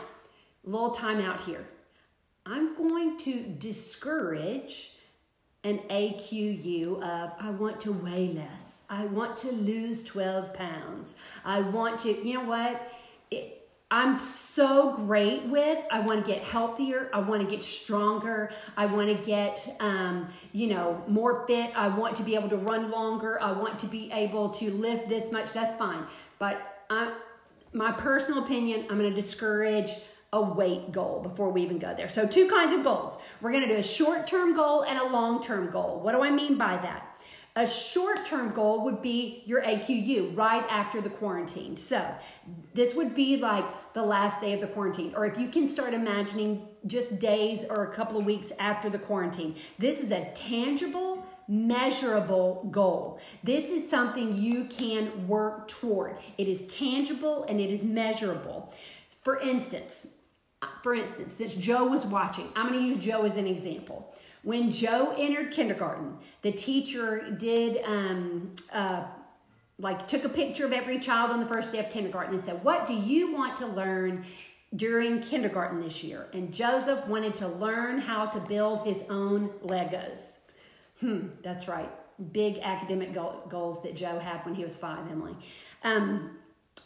little 0.64 0.92
time 0.92 1.20
out 1.20 1.42
here. 1.42 1.66
I'm 2.46 2.76
going 2.76 3.18
to 3.20 3.42
discourage 3.42 4.94
an 5.64 5.80
AQU 5.90 7.02
of 7.02 7.32
I 7.40 7.50
want 7.50 7.82
to 7.82 7.92
weigh 7.92 8.30
less. 8.34 8.82
I 8.90 9.06
want 9.06 9.36
to 9.38 9.52
lose 9.52 10.04
12 10.04 10.54
pounds. 10.54 11.16
I 11.44 11.60
want 11.60 12.00
to, 12.02 12.26
you 12.26 12.36
know 12.36 12.46
what? 12.46 12.90
It, 13.32 13.67
I'm 13.90 14.20
so 14.20 14.94
great 14.94 15.46
with. 15.46 15.80
I 15.90 16.02
want 16.02 16.26
to 16.26 16.30
get 16.30 16.44
healthier. 16.44 17.10
I 17.14 17.20
want 17.20 17.42
to 17.42 17.48
get 17.50 17.64
stronger. 17.64 18.52
I 18.76 18.86
want 18.86 19.08
to 19.08 19.16
get, 19.16 19.78
um, 19.80 20.28
you 20.52 20.68
know, 20.68 21.02
more 21.08 21.48
fit. 21.48 21.72
I 21.74 21.88
want 21.88 22.18
to 22.18 22.24
be 22.24 22.36
able 22.36 22.50
to 22.50 22.58
run 22.58 22.92
longer. 22.92 23.42
I 23.42 23.54
want 23.54 23.80
to 23.80 23.86
be 23.86 24.12
able 24.12 24.50
to 24.50 24.72
lift 24.72 25.08
this 25.08 25.32
much. 25.32 25.54
That's 25.54 25.78
fine. 25.78 26.06
But 26.38 26.84
I, 26.90 27.14
my 27.72 27.94
personal 27.94 28.44
opinion, 28.44 28.88
I'm 28.90 28.98
going 28.98 29.14
to 29.14 29.22
discourage 29.22 29.92
a 30.34 30.42
weight 30.42 30.92
goal 30.92 31.22
before 31.22 31.50
we 31.50 31.62
even 31.62 31.80
go 31.80 31.94
there. 31.96 32.10
So, 32.10 32.28
two 32.28 32.50
kinds 32.50 32.74
of 32.74 32.84
goals. 32.84 33.18
We're 33.40 33.52
going 33.52 33.64
to 33.64 33.70
do 33.70 33.78
a 33.78 33.84
short 33.84 34.28
term 34.28 34.54
goal 34.54 34.84
and 34.84 35.00
a 35.00 35.06
long 35.06 35.42
term 35.42 35.72
goal. 35.72 36.02
What 36.02 36.12
do 36.12 36.22
I 36.22 36.30
mean 36.30 36.58
by 36.58 36.76
that? 36.76 37.07
A 37.58 37.66
short 37.66 38.24
term 38.24 38.54
goal 38.54 38.84
would 38.84 39.02
be 39.02 39.42
your 39.48 39.64
AQU 39.64 40.38
right 40.38 40.64
after 40.70 41.02
the 41.02 41.10
quarantine. 41.10 41.76
So, 41.76 42.08
this 42.76 42.94
would 42.94 43.16
be 43.16 43.38
like 43.38 43.66
the 43.96 44.04
last 44.04 44.42
day 44.42 44.54
of 44.54 44.62
the 44.62 44.68
quarantine, 44.68 45.16
or 45.16 45.26
if 45.26 45.40
you 45.40 45.50
can 45.50 45.68
start 45.68 45.96
imagining 45.96 46.68
just 46.86 47.18
days 47.18 47.66
or 47.68 47.86
a 47.86 47.96
couple 47.96 48.20
of 48.20 48.26
weeks 48.26 48.52
after 48.60 48.92
the 48.92 49.00
quarantine. 49.00 49.56
This 49.80 50.02
is 50.02 50.12
a 50.12 50.26
tangible, 50.36 51.26
measurable 51.48 52.68
goal. 52.70 53.20
This 53.44 53.72
is 53.72 53.90
something 53.90 54.38
you 54.38 54.66
can 54.66 55.28
work 55.28 55.68
toward. 55.68 56.18
It 56.38 56.48
is 56.48 56.62
tangible 56.68 57.44
and 57.50 57.60
it 57.60 57.72
is 57.72 57.82
measurable. 57.84 58.72
For 59.24 59.40
instance, 59.40 60.06
uh, 60.62 60.68
for 60.84 60.94
instance, 60.94 61.34
since 61.36 61.56
Joe 61.56 61.88
was 61.88 62.06
watching, 62.06 62.50
I'm 62.56 62.72
going 62.72 62.80
to 62.82 62.88
use 62.88 63.04
Joe 63.04 63.26
as 63.26 63.36
an 63.36 63.48
example. 63.48 64.14
When 64.44 64.72
Joe 64.72 65.14
entered 65.18 65.52
kindergarten, 65.52 66.18
the 66.42 66.52
teacher 66.52 67.32
did 67.32 67.84
um, 67.84 68.56
uh, 68.72 69.06
like 69.80 70.08
took 70.08 70.24
a 70.24 70.30
picture 70.30 70.66
of 70.66 70.74
every 70.74 71.00
child 71.00 71.32
on 71.32 71.40
the 71.40 71.46
first 71.46 71.72
day 71.72 71.80
of 71.80 71.90
kindergarten 71.90 72.36
and 72.36 72.44
said, 72.44 72.64
"What 72.64 72.88
do 72.88 72.94
you 72.94 73.34
want 73.34 73.56
to 73.58 73.68
learn 73.68 74.26
during 74.76 75.22
kindergarten 75.22 75.82
this 75.82 76.04
year?" 76.04 76.28
And 76.34 76.54
Joseph 76.54 77.06
wanted 77.08 77.36
to 77.38 77.48
learn 77.48 78.00
how 78.00 78.26
to 78.28 78.40
build 78.40 78.86
his 78.86 79.04
own 79.10 79.50
Legos. 79.66 80.20
Hmm, 81.00 81.28
that's 81.44 81.68
right. 81.68 81.90
Big 82.32 82.60
academic 82.60 83.14
goals 83.14 83.84
that 83.84 83.96
Joe 83.96 84.18
had 84.18 84.44
when 84.46 84.56
he 84.56 84.64
was 84.64 84.76
five, 84.76 85.10
Emily. 85.12 85.36
Um, 85.84 86.38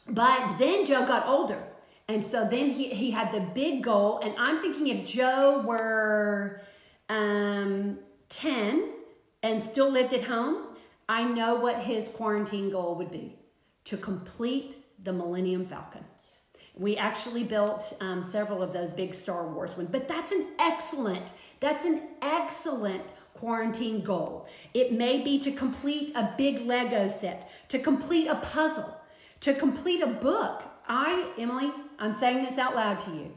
but 0.10 0.58
then 0.58 0.86
Joe 0.86 1.06
got 1.06 1.26
older. 1.28 1.64
And 2.08 2.24
so 2.24 2.46
then 2.50 2.72
he, 2.72 2.90
he 2.90 3.12
had 3.12 3.32
the 3.32 3.40
big 3.40 3.84
goal. 3.84 4.20
And 4.22 4.34
I'm 4.38 4.62
thinking 4.62 4.88
if 4.88 5.06
Joe 5.06 5.64
were 5.66 6.62
um, 7.12 8.00
10 8.30 8.90
and 9.44 9.62
still 9.62 9.92
lived 9.92 10.14
at 10.14 10.24
home, 10.24 10.68
I 11.10 11.24
know 11.24 11.56
what 11.56 11.84
his 11.84 12.08
quarantine 12.08 12.72
goal 12.72 12.96
would 12.96 13.12
be 13.12 13.38
to 13.86 13.98
complete 13.98 14.78
the 15.04 15.12
Millennium 15.12 15.66
Falcon. 15.66 16.06
We 16.78 16.96
actually 16.96 17.44
built 17.44 17.94
um, 18.00 18.26
several 18.28 18.64
of 18.64 18.72
those 18.72 18.92
big 18.92 19.14
Star 19.14 19.46
Wars 19.46 19.76
ones, 19.76 19.90
but 19.92 20.08
that's 20.08 20.32
an 20.32 20.48
excellent, 20.58 21.34
that's 21.60 21.84
an 21.84 22.02
excellent 22.22 23.04
quarantine 23.34 24.04
goal. 24.04 24.48
It 24.74 24.94
may 24.94 25.22
be 25.22 25.38
to 25.40 25.52
complete 25.52 26.14
a 26.16 26.34
big 26.38 26.66
Lego 26.66 27.10
set, 27.10 27.52
to 27.70 27.80
complete 27.80 28.28
a 28.28 28.36
puzzle, 28.36 28.98
to 29.42 29.54
complete 29.54 30.02
a 30.02 30.08
book. 30.08 30.64
I, 30.88 31.30
Emily, 31.38 31.72
I'm 32.00 32.14
saying 32.14 32.46
this 32.46 32.58
out 32.58 32.76
loud 32.76 33.00
to 33.00 33.12
you. 33.12 33.34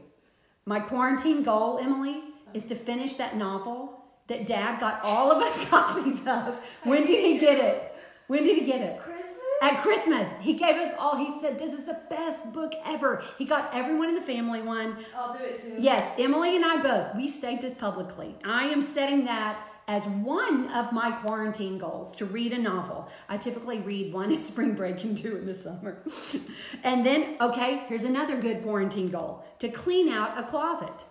My 0.65 0.79
quarantine 0.79 1.43
goal, 1.43 1.77
Emily, 1.79 2.21
is 2.53 2.65
to 2.67 2.75
finish 2.75 3.15
that 3.15 3.35
novel 3.37 4.05
that 4.27 4.47
dad 4.47 4.79
got 4.79 5.01
all 5.03 5.31
of 5.31 5.41
us 5.41 5.63
copies 5.69 6.19
of. 6.25 6.59
When 6.83 7.05
did 7.05 7.23
he 7.23 7.37
get 7.37 7.57
it? 7.59 7.93
When 8.27 8.43
did 8.43 8.57
he 8.57 8.65
get 8.65 8.81
it? 8.81 8.99
Christmas? 8.99 9.25
At 9.61 9.81
Christmas. 9.81 10.29
He 10.41 10.53
gave 10.53 10.75
us 10.75 10.93
all, 10.97 11.15
he 11.15 11.39
said, 11.39 11.59
This 11.59 11.73
is 11.73 11.85
the 11.85 11.97
best 12.09 12.51
book 12.51 12.73
ever. 12.85 13.23
He 13.37 13.45
got 13.45 13.73
everyone 13.73 14.09
in 14.09 14.15
the 14.15 14.21
family 14.21 14.61
one. 14.61 14.97
I'll 15.15 15.37
do 15.37 15.43
it 15.43 15.61
too. 15.61 15.75
Yes, 15.77 16.13
Emily 16.19 16.55
and 16.55 16.65
I 16.65 16.81
both. 16.81 17.15
We 17.15 17.27
state 17.27 17.61
this 17.61 17.73
publicly. 17.73 18.35
I 18.43 18.65
am 18.65 18.81
setting 18.81 19.25
that 19.25 19.59
as 19.87 20.05
one 20.07 20.67
of 20.71 20.91
my 20.91 21.11
quarantine 21.11 21.77
goals 21.77 22.15
to 22.15 22.25
read 22.25 22.51
a 22.51 22.57
novel. 22.57 23.09
I 23.29 23.37
typically 23.37 23.79
read 23.79 24.11
one 24.11 24.33
at 24.37 24.45
spring 24.45 24.73
break 24.73 25.03
and 25.03 25.17
two 25.17 25.37
in 25.37 25.45
the 25.45 25.55
summer. 25.55 26.03
and 26.83 27.05
then, 27.05 27.37
okay, 27.39 27.83
here's 27.87 28.03
another 28.03 28.41
good 28.41 28.63
quarantine 28.63 29.11
goal 29.11 29.45
to 29.59 29.69
clean 29.69 30.09
out 30.09 30.37
a 30.37 30.43
closet 30.43 31.05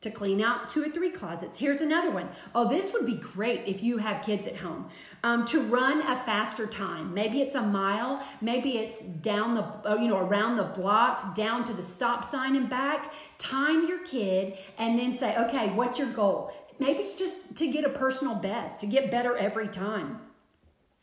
to 0.00 0.10
clean 0.10 0.40
out 0.40 0.70
two 0.70 0.82
or 0.82 0.88
three 0.88 1.10
closets. 1.10 1.58
Here's 1.58 1.80
another 1.80 2.10
one. 2.10 2.28
Oh, 2.54 2.68
this 2.68 2.92
would 2.92 3.04
be 3.04 3.16
great 3.16 3.66
if 3.66 3.82
you 3.82 3.98
have 3.98 4.24
kids 4.24 4.46
at 4.46 4.56
home. 4.56 4.88
Um, 5.24 5.44
to 5.46 5.60
run 5.62 6.00
a 6.02 6.14
faster 6.24 6.66
time. 6.66 7.12
Maybe 7.12 7.42
it's 7.42 7.56
a 7.56 7.62
mile. 7.62 8.22
Maybe 8.40 8.78
it's 8.78 9.02
down 9.02 9.56
the, 9.56 9.64
oh, 9.84 9.96
you 9.96 10.06
know, 10.06 10.18
around 10.18 10.56
the 10.56 10.64
block, 10.64 11.34
down 11.34 11.64
to 11.64 11.72
the 11.72 11.82
stop 11.82 12.30
sign 12.30 12.54
and 12.54 12.70
back. 12.70 13.12
Time 13.38 13.88
your 13.88 13.98
kid 14.04 14.56
and 14.78 14.96
then 14.96 15.12
say, 15.12 15.36
okay, 15.36 15.70
what's 15.70 15.98
your 15.98 16.12
goal? 16.12 16.52
Maybe 16.78 17.00
it's 17.00 17.14
just 17.14 17.56
to 17.56 17.66
get 17.66 17.84
a 17.84 17.88
personal 17.88 18.36
best, 18.36 18.78
to 18.80 18.86
get 18.86 19.10
better 19.10 19.36
every 19.36 19.66
time. 19.66 20.20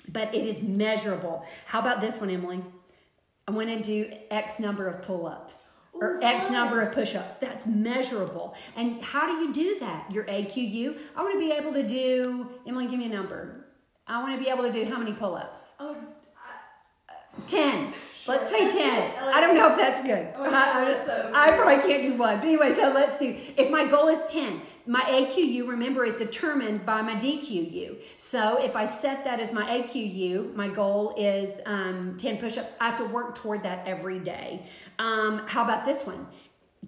But 0.07 0.33
it 0.33 0.45
is 0.45 0.61
measurable. 0.61 1.45
How 1.65 1.81
about 1.81 1.99
this 1.99 2.21
one, 2.21 2.29
Emily? 2.29 2.63
I 3.45 3.51
want 3.51 3.67
to 3.67 3.81
do 3.81 4.09
X 4.31 4.59
number 4.59 4.87
of 4.87 5.01
pull 5.01 5.27
ups 5.27 5.55
or 5.99 6.19
X 6.23 6.49
number 6.51 6.81
of 6.81 6.93
push 6.93 7.15
ups. 7.15 7.35
That's 7.35 7.65
measurable. 7.65 8.55
And 8.75 9.03
how 9.03 9.27
do 9.27 9.33
you 9.43 9.53
do 9.53 9.79
that? 9.79 10.11
Your 10.11 10.25
AQU. 10.25 10.97
I 11.15 11.23
want 11.23 11.33
to 11.33 11.39
be 11.39 11.51
able 11.51 11.73
to 11.73 11.87
do, 11.87 12.49
Emily, 12.67 12.87
give 12.87 12.99
me 12.99 13.05
a 13.05 13.09
number. 13.09 13.65
I 14.07 14.21
want 14.21 14.37
to 14.37 14.43
be 14.43 14.49
able 14.49 14.63
to 14.63 14.71
do 14.71 14.85
how 14.91 14.99
many 14.99 15.13
pull 15.13 15.35
ups? 15.35 15.59
Oh, 15.79 15.95
10. 17.47 17.93
Let's 18.27 18.49
say 18.49 18.69
10. 18.71 19.13
I 19.23 19.39
don't 19.39 19.55
know 19.55 19.69
if 19.71 19.77
that's 19.77 20.01
good. 20.01 20.27
I, 20.37 21.31
I- 21.33 21.45
I 21.45 21.51
probably 21.51 21.77
can't 21.87 22.03
do 22.03 22.17
one. 22.17 22.37
But 22.37 22.45
anyway, 22.47 22.73
so 22.73 22.91
let's 22.91 23.19
do. 23.19 23.35
If 23.57 23.69
my 23.69 23.85
goal 23.85 24.07
is 24.07 24.19
10, 24.31 24.61
my 24.87 25.01
AQU, 25.01 25.67
remember, 25.67 26.05
is 26.05 26.17
determined 26.17 26.85
by 26.85 27.01
my 27.01 27.15
DQU. 27.15 27.97
So 28.17 28.57
if 28.63 28.75
I 28.75 28.85
set 28.85 29.23
that 29.25 29.39
as 29.39 29.51
my 29.51 29.65
AQU, 29.79 30.55
my 30.55 30.67
goal 30.67 31.13
is 31.17 31.59
um, 31.65 32.15
10 32.17 32.37
push 32.37 32.57
ups. 32.57 32.71
I 32.79 32.89
have 32.89 32.97
to 32.99 33.05
work 33.05 33.35
toward 33.35 33.61
that 33.63 33.85
every 33.87 34.19
day. 34.19 34.65
Um, 34.97 35.43
how 35.47 35.63
about 35.63 35.85
this 35.85 36.05
one? 36.05 36.25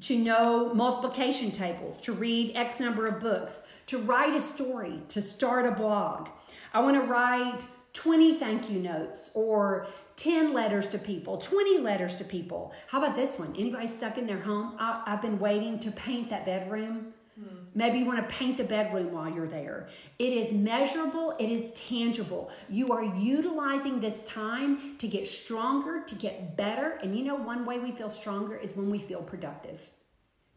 To 0.02 0.18
know 0.18 0.74
multiplication 0.74 1.52
tables, 1.52 2.00
to 2.02 2.14
read 2.14 2.56
X 2.56 2.80
number 2.80 3.06
of 3.06 3.20
books, 3.20 3.64
to 3.88 3.98
write 3.98 4.36
a 4.36 4.42
story, 4.42 5.02
to 5.10 5.22
start 5.22 5.66
a 5.66 5.72
blog. 5.72 6.30
I 6.74 6.80
want 6.82 6.96
to 6.96 7.02
write 7.02 7.62
20 7.94 8.36
thank 8.38 8.70
you 8.70 8.80
notes 8.80 9.32
or 9.34 9.88
10 10.18 10.52
letters 10.52 10.88
to 10.88 10.98
people, 10.98 11.38
20 11.38 11.78
letters 11.78 12.18
to 12.18 12.24
people. 12.24 12.74
How 12.88 12.98
about 12.98 13.16
this 13.16 13.38
one? 13.38 13.54
Anybody 13.58 13.88
stuck 13.88 14.18
in 14.18 14.26
their 14.26 14.40
home? 14.40 14.76
I, 14.80 15.04
I've 15.06 15.22
been 15.22 15.40
waiting 15.40 15.80
to 15.80 15.92
paint 15.92 16.30
that 16.32 16.44
bedroom. 16.46 17.14
Hmm. 17.40 17.58
Maybe 17.76 18.00
you 18.00 18.06
want 18.06 18.28
to 18.28 18.36
paint 18.36 18.58
the 18.58 18.64
bedroom 18.64 19.12
while 19.12 19.32
you're 19.32 19.48
there. 19.48 19.90
It 20.18 20.34
is 20.34 20.52
measurable, 20.52 21.36
it 21.40 21.52
is 21.52 21.72
tangible. 21.76 22.50
You 22.68 22.88
are 22.90 23.04
utilizing 23.04 24.02
this 24.02 24.24
time 24.24 24.98
to 24.98 25.08
get 25.08 25.28
stronger, 25.28 26.02
to 26.02 26.16
get 26.16 26.58
better. 26.58 26.98
And 27.04 27.16
you 27.16 27.24
know, 27.24 27.36
one 27.36 27.64
way 27.64 27.78
we 27.78 27.92
feel 27.92 28.10
stronger 28.10 28.56
is 28.56 28.76
when 28.76 28.90
we 28.90 28.98
feel 28.98 29.22
productive. 29.22 29.80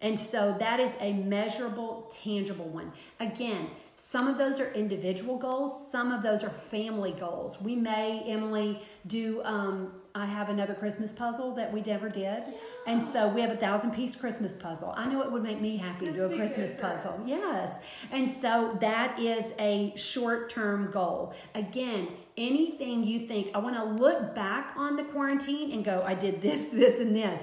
And 0.00 0.18
so 0.18 0.56
that 0.58 0.80
is 0.80 0.92
a 1.00 1.12
measurable, 1.12 2.10
tangible 2.22 2.68
one. 2.68 2.92
Again, 3.20 3.68
some 4.10 4.26
of 4.26 4.36
those 4.38 4.58
are 4.58 4.72
individual 4.72 5.38
goals, 5.38 5.88
some 5.88 6.10
of 6.10 6.20
those 6.20 6.42
are 6.42 6.50
family 6.50 7.12
goals. 7.12 7.60
We 7.60 7.76
may, 7.76 8.24
Emily, 8.26 8.82
do, 9.06 9.40
um, 9.44 9.92
I 10.16 10.26
have 10.26 10.48
another 10.48 10.74
Christmas 10.74 11.12
puzzle 11.12 11.54
that 11.54 11.72
we 11.72 11.80
never 11.82 12.08
did. 12.08 12.42
And 12.88 13.00
so 13.00 13.28
we 13.28 13.40
have 13.40 13.50
a 13.50 13.56
thousand 13.56 13.92
piece 13.92 14.16
Christmas 14.16 14.56
puzzle. 14.56 14.92
I 14.96 15.06
know 15.06 15.22
it 15.22 15.30
would 15.30 15.44
make 15.44 15.60
me 15.60 15.76
happy 15.76 16.06
to 16.06 16.12
do 16.12 16.24
a 16.24 16.34
Christmas 16.34 16.74
puzzle. 16.74 17.20
Yes. 17.24 17.78
And 18.10 18.28
so 18.28 18.76
that 18.80 19.20
is 19.20 19.44
a 19.60 19.92
short 19.94 20.50
term 20.50 20.90
goal. 20.90 21.32
Again, 21.54 22.08
anything 22.36 23.04
you 23.04 23.28
think, 23.28 23.54
I 23.54 23.58
want 23.58 23.76
to 23.76 23.84
look 23.84 24.34
back 24.34 24.74
on 24.76 24.96
the 24.96 25.04
quarantine 25.04 25.70
and 25.70 25.84
go, 25.84 26.02
I 26.04 26.14
did 26.14 26.42
this, 26.42 26.64
this, 26.72 26.98
and 26.98 27.14
this 27.14 27.40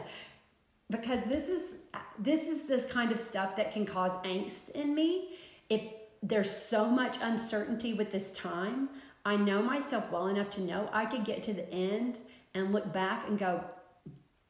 because 0.90 1.22
this 1.30 1.48
is 1.48 1.76
this 2.20 2.42
is 2.48 2.64
this 2.64 2.84
kind 2.84 3.14
of 3.14 3.22
stuff 3.22 3.56
that 3.56 3.72
can 3.72 3.86
cause 3.86 4.12
angst 4.26 4.72
in 4.72 4.94
me 4.94 5.30
if 5.70 5.82
there's 6.22 6.52
so 6.52 6.88
much 6.88 7.18
uncertainty 7.22 7.94
with 7.94 8.12
this 8.12 8.32
time 8.32 8.90
i 9.26 9.36
know 9.36 9.62
myself 9.62 10.04
well 10.12 10.28
enough 10.28 10.50
to 10.50 10.62
know 10.62 10.90
i 10.94 11.06
could 11.06 11.24
get 11.24 11.44
to 11.44 11.54
the 11.54 11.70
end 11.72 12.18
and 12.54 12.72
look 12.72 12.92
back 12.92 13.28
and 13.28 13.38
go 13.38 13.64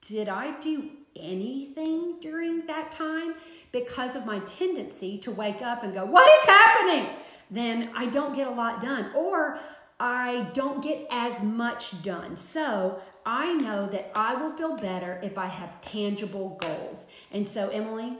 did 0.08 0.30
i 0.30 0.58
do 0.60 0.90
anything 1.16 2.20
during 2.22 2.66
that 2.68 2.92
time 2.92 3.34
because 3.72 4.16
of 4.16 4.26
my 4.26 4.40
tendency 4.40 5.18
to 5.18 5.32
wake 5.32 5.62
up 5.62 5.84
and 5.84 5.94
go 5.94 6.06
what 6.06 6.28
is 6.40 6.46
happening 6.46 7.10
then 7.50 7.90
i 7.96 8.06
don't 8.06 8.36
get 8.36 8.48
a 8.48 8.52
lot 8.52 8.82
done 8.82 9.12
or 9.16 9.60
I 10.00 10.50
don't 10.54 10.84
get 10.84 11.08
as 11.10 11.42
much 11.42 12.02
done. 12.04 12.36
So 12.36 13.02
I 13.26 13.54
know 13.56 13.88
that 13.88 14.12
I 14.16 14.36
will 14.36 14.56
feel 14.56 14.76
better 14.78 15.20
if 15.24 15.38
I 15.38 15.48
have 15.48 15.82
tangible 15.82 16.58
goals. 16.62 17.08
And 17.32 17.48
so, 17.48 17.70
Emily, 17.70 18.14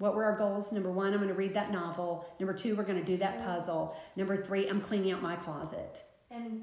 what 0.00 0.14
were 0.14 0.24
our 0.24 0.36
goals? 0.36 0.72
Number 0.72 0.90
one, 0.90 1.12
I'm 1.12 1.18
going 1.18 1.28
to 1.28 1.34
read 1.34 1.52
that 1.54 1.70
novel. 1.70 2.26
Number 2.40 2.54
two, 2.54 2.74
we're 2.74 2.84
going 2.84 2.98
to 2.98 3.04
do 3.04 3.18
that 3.18 3.44
puzzle. 3.44 3.94
Number 4.16 4.42
three, 4.42 4.66
I'm 4.66 4.80
cleaning 4.80 5.12
out 5.12 5.20
my 5.20 5.36
closet. 5.36 6.02
And 6.30 6.62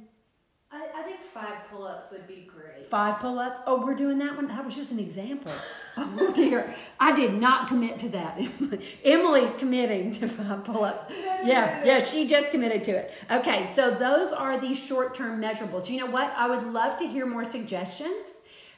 I, 0.71 0.87
I 0.95 1.03
think 1.03 1.21
five 1.21 1.53
pull-ups 1.69 2.09
would 2.11 2.27
be 2.27 2.49
great. 2.51 2.89
Five 2.89 3.19
pull 3.19 3.37
ups. 3.37 3.59
Oh, 3.67 3.85
we're 3.85 3.93
doing 3.93 4.17
that 4.17 4.35
one? 4.35 4.47
That 4.47 4.65
was 4.65 4.75
just 4.75 4.91
an 4.91 4.99
example. 4.99 5.51
Oh, 5.99 6.31
dear. 6.31 6.75
I 6.99 7.15
did 7.15 7.33
not 7.33 7.67
commit 7.67 7.97
to 7.99 8.09
that. 8.09 8.39
Emily's 9.03 9.49
committing 9.57 10.13
to 10.15 10.27
five 10.27 10.63
pull 10.63 10.83
ups. 10.83 11.11
Yeah, 11.43 11.83
yeah, 11.85 11.99
she 11.99 12.27
just 12.27 12.49
committed 12.51 12.83
to 12.85 12.91
it. 12.91 13.13
Okay, 13.29 13.69
so 13.73 13.91
those 13.91 14.33
are 14.33 14.59
the 14.59 14.73
short 14.73 15.13
term 15.13 15.39
measurables. 15.39 15.89
You 15.89 15.99
know 15.99 16.07
what? 16.07 16.33
I 16.35 16.47
would 16.49 16.63
love 16.63 16.97
to 16.97 17.07
hear 17.07 17.27
more 17.27 17.45
suggestions. 17.45 18.36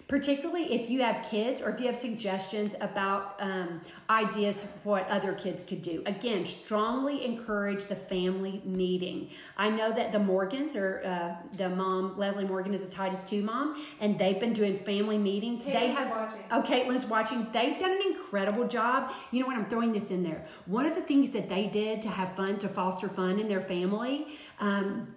Particularly 0.10 0.74
if 0.74 0.90
you 0.90 1.04
have 1.04 1.24
kids 1.24 1.62
or 1.62 1.70
if 1.70 1.80
you 1.80 1.86
have 1.86 1.96
suggestions 1.96 2.74
about 2.82 3.36
um, 3.40 3.80
ideas 4.10 4.64
for 4.64 4.90
what 4.90 5.08
other 5.08 5.34
kids 5.34 5.64
could 5.64 5.84
do. 5.84 6.02
Again, 6.08 6.48
strongly 6.48 7.24
encourage 7.24 7.86
the 7.86 7.96
family 7.96 8.60
meeting. 8.66 9.30
I 9.56 9.70
know 9.70 9.94
that 9.94 10.12
the 10.12 10.18
Morgans 10.18 10.76
or 10.76 11.04
uh, 11.06 11.36
the 11.58 11.70
mom, 11.70 12.18
Leslie 12.18 12.46
Morgan, 12.46 12.74
is 12.74 12.82
a 12.82 12.90
Titus 12.90 13.24
2 13.26 13.44
mom, 13.44 13.86
and 14.00 14.18
they've 14.18 14.40
been 14.40 14.52
doing 14.52 14.80
family 14.80 15.20
meetings. 15.20 15.64
they 15.64 15.90
have 15.90 16.10
watching. 16.10 16.40
Oh, 16.50 16.64
Caitlin's 16.64 17.06
watching. 17.06 17.46
They've 17.54 17.78
done 17.78 17.92
an 17.92 18.02
incredible 18.08 18.68
job. 18.68 19.12
You 19.30 19.42
know 19.42 19.48
what? 19.48 19.58
I'm 19.58 19.70
throwing 19.70 19.94
this 19.94 20.10
in 20.10 20.24
there. 20.24 20.44
One 20.66 20.88
of 20.88 20.96
the 20.96 21.04
things 21.04 21.30
that 21.32 21.50
they 21.50 21.68
did 21.68 22.02
to 22.02 22.10
have 22.10 22.36
fun, 22.36 22.58
to 22.60 22.68
foster 22.68 23.10
fun 23.10 23.38
in 23.38 23.48
their 23.48 23.62
family, 23.62 24.26
um, 24.60 25.14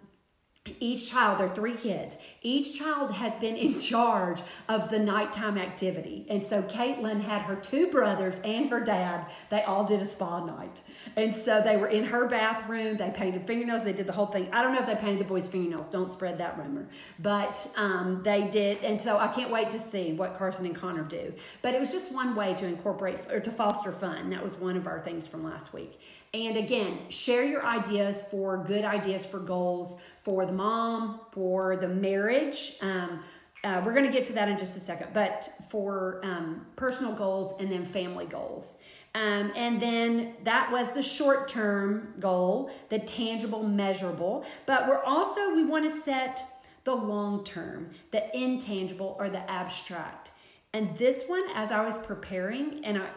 each 0.79 1.11
child, 1.11 1.41
there 1.41 1.49
are 1.49 1.55
three 1.55 1.75
kids, 1.75 2.17
each 2.41 2.79
child 2.79 3.13
has 3.13 3.35
been 3.37 3.57
in 3.57 3.81
charge 3.81 4.43
of 4.69 4.91
the 4.91 4.99
nighttime 4.99 5.59
activity. 5.59 6.25
And 6.29 6.43
so 6.43 6.63
Caitlin 6.63 7.21
had 7.21 7.43
her 7.43 7.57
two 7.57 7.89
brothers 7.89 8.37
and 8.45 8.71
her 8.71 8.81
dad, 8.81 9.27
they 9.51 9.63
all 9.63 9.85
did 9.85 10.01
a 10.01 10.05
spa 10.05 10.45
night. 10.45 10.81
And 11.17 11.35
so 11.35 11.61
they 11.61 11.77
were 11.77 11.89
in 11.89 12.05
her 12.05 12.29
bathroom, 12.29 12.97
they 12.97 13.11
painted 13.11 13.47
fingernails, 13.47 13.83
they 13.83 13.93
did 13.93 14.07
the 14.07 14.13
whole 14.13 14.27
thing. 14.27 14.49
I 14.53 14.63
don't 14.63 14.73
know 14.73 14.81
if 14.81 14.87
they 14.87 14.95
painted 14.95 15.21
the 15.21 15.25
boys' 15.25 15.49
fingernails, 15.49 15.87
don't 15.87 16.11
spread 16.11 16.39
that 16.39 16.57
rumor. 16.59 16.89
But 17.19 17.69
um, 17.77 18.23
they 18.23 18.49
did, 18.49 18.79
and 18.85 19.01
so 19.01 19.19
I 19.19 19.29
can't 19.29 19.51
wait 19.51 19.71
to 19.73 19.81
see 19.81 20.13
what 20.13 20.39
Carson 20.39 20.67
and 20.67 20.77
Connor 20.77 21.05
do. 21.05 21.33
But 21.63 21.75
it 21.75 21.81
was 21.81 21.91
just 21.91 22.13
one 22.13 22.37
way 22.37 22.55
to 22.55 22.67
incorporate 22.67 23.19
or 23.31 23.41
to 23.41 23.51
foster 23.51 23.91
fun. 23.91 24.31
That 24.31 24.45
was 24.45 24.57
one 24.57 24.77
of 24.77 24.87
our 24.87 25.01
things 25.01 25.27
from 25.27 25.45
last 25.45 25.73
week. 25.73 25.99
And 26.35 26.57
again, 26.57 27.11
share 27.11 27.45
your 27.45 27.67
ideas 27.67 28.23
for 28.31 28.57
good 28.57 28.87
ideas 28.87 29.27
for 29.27 29.39
goals 29.39 29.99
for 30.23 30.47
the 30.47 30.53
mom, 30.53 31.21
for 31.33 31.77
the 31.77 31.89
marriage. 31.89 32.75
Um, 32.81 33.23
uh, 33.65 33.81
we're 33.85 33.95
going 33.95 34.07
to 34.07 34.13
get 34.13 34.27
to 34.27 34.33
that 34.33 34.49
in 34.49 34.59
just 34.59 34.77
a 34.77 34.81
second, 34.81 35.09
but 35.13 35.49
for 35.71 36.21
um, 36.25 36.67
personal 36.75 37.13
goals 37.13 37.55
and 37.61 37.71
then 37.71 37.85
family 37.85 38.27
goals. 38.27 38.75
Um, 39.15 39.53
and 39.55 39.81
then 39.81 40.35
that 40.45 40.73
was 40.73 40.93
the 40.93 41.03
short 41.03 41.49
term 41.49 42.15
goal, 42.19 42.71
the 42.89 42.99
tangible, 42.99 43.63
measurable. 43.63 44.45
But 44.67 44.89
we're 44.89 45.03
also, 45.03 45.55
we 45.55 45.65
want 45.65 45.93
to 45.93 46.03
set 46.03 46.43
the 46.85 46.95
long 46.95 47.45
term, 47.45 47.91
the 48.11 48.35
intangible 48.37 49.17
or 49.19 49.29
the 49.29 49.49
abstract. 49.51 50.31
And 50.73 50.97
this 50.97 51.25
one, 51.27 51.43
as 51.55 51.71
I 51.71 51.85
was 51.85 51.99
preparing, 51.99 52.85
and 52.85 52.99
I, 52.99 53.11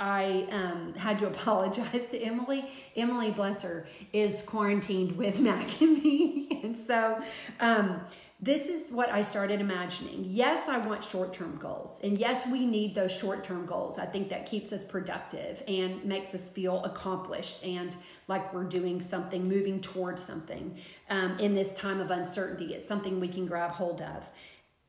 I 0.00 0.46
um, 0.50 0.94
had 0.94 1.18
to 1.20 1.26
apologize 1.28 2.08
to 2.08 2.18
Emily. 2.18 2.70
Emily, 2.96 3.30
bless 3.30 3.62
her, 3.62 3.86
is 4.12 4.42
quarantined 4.42 5.16
with 5.16 5.40
Mac 5.40 5.80
and 5.80 6.02
me. 6.02 6.60
And 6.62 6.76
so 6.76 7.22
um, 7.60 8.00
this 8.40 8.66
is 8.66 8.90
what 8.90 9.08
I 9.10 9.22
started 9.22 9.60
imagining. 9.60 10.24
Yes, 10.26 10.68
I 10.68 10.78
want 10.78 11.02
short 11.02 11.32
term 11.32 11.56
goals. 11.56 12.00
And 12.02 12.18
yes, 12.18 12.46
we 12.46 12.66
need 12.66 12.94
those 12.94 13.12
short 13.12 13.44
term 13.44 13.64
goals. 13.64 13.98
I 13.98 14.06
think 14.06 14.28
that 14.30 14.44
keeps 14.46 14.72
us 14.72 14.84
productive 14.84 15.62
and 15.68 16.04
makes 16.04 16.34
us 16.34 16.42
feel 16.50 16.82
accomplished 16.84 17.64
and 17.64 17.96
like 18.28 18.52
we're 18.52 18.64
doing 18.64 19.00
something, 19.00 19.48
moving 19.48 19.80
towards 19.80 20.22
something 20.22 20.78
um, 21.10 21.38
in 21.38 21.54
this 21.54 21.72
time 21.74 22.00
of 22.00 22.10
uncertainty. 22.10 22.74
It's 22.74 22.86
something 22.86 23.20
we 23.20 23.28
can 23.28 23.46
grab 23.46 23.70
hold 23.70 24.00
of. 24.00 24.28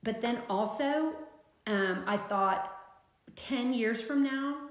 But 0.04 0.22
then 0.22 0.42
also, 0.50 1.14
um, 1.68 2.04
I 2.06 2.18
thought 2.18 2.78
10 3.36 3.74
years 3.74 4.02
from 4.02 4.24
now, 4.24 4.65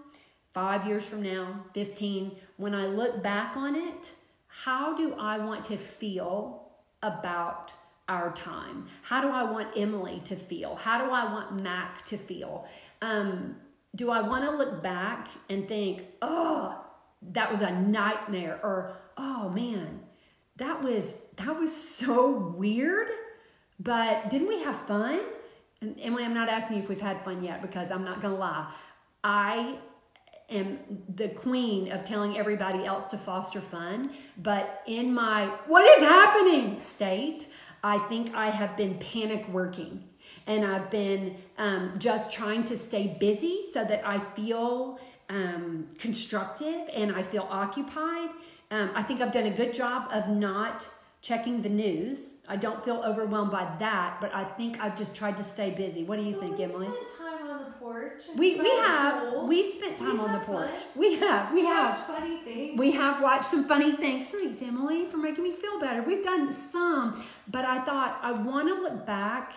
five 0.55 0.87
years 0.87 1.05
from 1.05 1.23
now, 1.23 1.65
15, 1.75 2.33
when 2.57 2.75
I 2.75 2.87
look 2.87 3.23
back 3.23 3.57
on 3.57 3.75
it, 3.75 4.13
how 4.47 4.97
do 4.97 5.15
I 5.15 5.39
want 5.39 5.65
to 5.67 5.77
feel 5.77 6.69
about 7.03 7.73
our 8.09 8.33
time? 8.33 8.87
How 9.03 9.21
do 9.21 9.29
I 9.29 9.43
want 9.43 9.69
Emily 9.77 10.23
to 10.27 10.37
feel? 10.37 10.77
How 10.77 11.05
do 11.05 11.11
I 11.11 11.25
want 11.25 11.61
Mac 11.61 12.07
to 12.07 12.17
feel? 12.17 12.67
Um, 13.03 13.57
do 13.97 14.11
I 14.11 14.21
want 14.21 14.45
to 14.45 14.57
look 14.57 14.83
back 14.83 15.29
and 15.49 15.67
think, 15.67 16.03
oh, 16.23 16.81
that 17.33 17.51
was 17.51 17.61
a 17.61 17.73
nightmare, 17.73 18.61
or 18.63 18.97
oh 19.17 19.49
man, 19.49 20.01
that 20.57 20.83
was 20.83 21.17
that 21.37 21.59
was 21.59 21.75
so 21.75 22.55
weird, 22.57 23.09
but 23.81 24.31
didn't 24.31 24.49
we 24.49 24.63
have 24.63 24.87
fun? 24.87 25.21
And 25.81 25.99
Emily, 26.01 26.25
I'm 26.25 26.35
not 26.35 26.49
asking 26.49 26.77
you 26.77 26.83
if 26.83 26.89
we've 26.89 27.01
had 27.01 27.25
fun 27.25 27.43
yet 27.43 27.63
because 27.63 27.91
I'm 27.91 28.05
not 28.05 28.21
gonna 28.21 28.37
lie. 28.37 28.71
I 29.23 29.79
am 30.51 30.79
the 31.15 31.29
queen 31.29 31.91
of 31.93 32.05
telling 32.05 32.37
everybody 32.39 32.85
else 32.85 33.09
to 33.09 33.19
foster 33.19 33.61
fun, 33.61 34.11
but 34.39 34.83
in 34.87 35.13
my 35.15 35.47
what 35.67 35.85
is 35.99 36.05
happening 36.09 36.81
state, 36.81 37.49
I 37.83 37.99
think 37.99 38.35
I 38.35 38.51
have 38.51 38.77
been 38.77 38.99
panic 38.99 39.49
working 39.49 40.05
and 40.47 40.65
I've 40.67 40.91
been 40.91 41.37
um, 41.59 41.95
just 41.99 42.33
trying 42.33 42.65
to 42.67 42.77
stay 42.79 43.17
busy 43.19 43.67
so 43.73 43.85
that 43.85 44.07
I 44.07 44.19
feel 44.21 44.99
um, 45.29 45.87
constructive 45.99 46.89
and 46.95 47.15
I 47.15 47.23
feel 47.23 47.47
occupied. 47.51 48.31
Um, 48.71 48.91
I 48.95 49.03
think 49.03 49.21
I've 49.21 49.33
done 49.33 49.47
a 49.47 49.51
good 49.51 49.73
job 49.73 50.09
of 50.13 50.29
not 50.29 50.87
checking 51.23 51.63
the 51.63 51.69
news. 51.71 52.35
I 52.49 52.57
don't 52.57 52.85
feel 52.85 53.03
overwhelmed 53.05 53.51
by 53.51 53.75
that, 53.79 54.19
but 54.21 54.35
I 54.35 54.45
think 54.45 54.79
I've 54.81 54.97
just 54.97 55.17
tried 55.17 55.37
to 55.39 55.45
stay 55.45 55.71
busy. 55.71 56.05
What 56.05 56.19
do 56.19 56.25
you 56.25 56.33
Well, 56.33 56.41
think, 56.49 56.61
Emily? 56.61 56.87
spent 56.89 57.09
time 57.19 57.49
on 57.51 57.59
the 57.65 57.71
porch. 58.11 58.23
We 58.37 58.61
we 58.61 58.69
have 58.71 59.45
we've 59.45 59.73
spent 59.75 59.97
time 59.97 60.19
We 60.19 60.25
on 60.25 60.33
the 60.33 60.39
porch. 60.41 60.71
fun. 60.71 60.79
We 60.97 61.15
have 61.17 61.53
we 61.53 61.65
Watched 61.65 61.77
have 61.99 62.07
funny 62.07 62.37
things. 62.45 62.79
we 62.79 62.91
have 62.93 63.23
watched 63.23 63.45
some 63.45 63.65
funny 63.67 63.93
things. 63.97 64.27
Thanks, 64.29 64.61
Emily, 64.63 65.07
for 65.07 65.17
making 65.19 65.45
me 65.45 65.53
feel 65.53 65.79
better. 65.81 66.03
We've 66.03 66.23
done 66.25 66.53
some, 66.53 67.23
but 67.49 67.65
I 67.65 67.83
thought 67.85 68.19
I 68.23 68.33
want 68.33 68.69
to 68.69 68.75
look 68.75 69.07
back. 69.07 69.53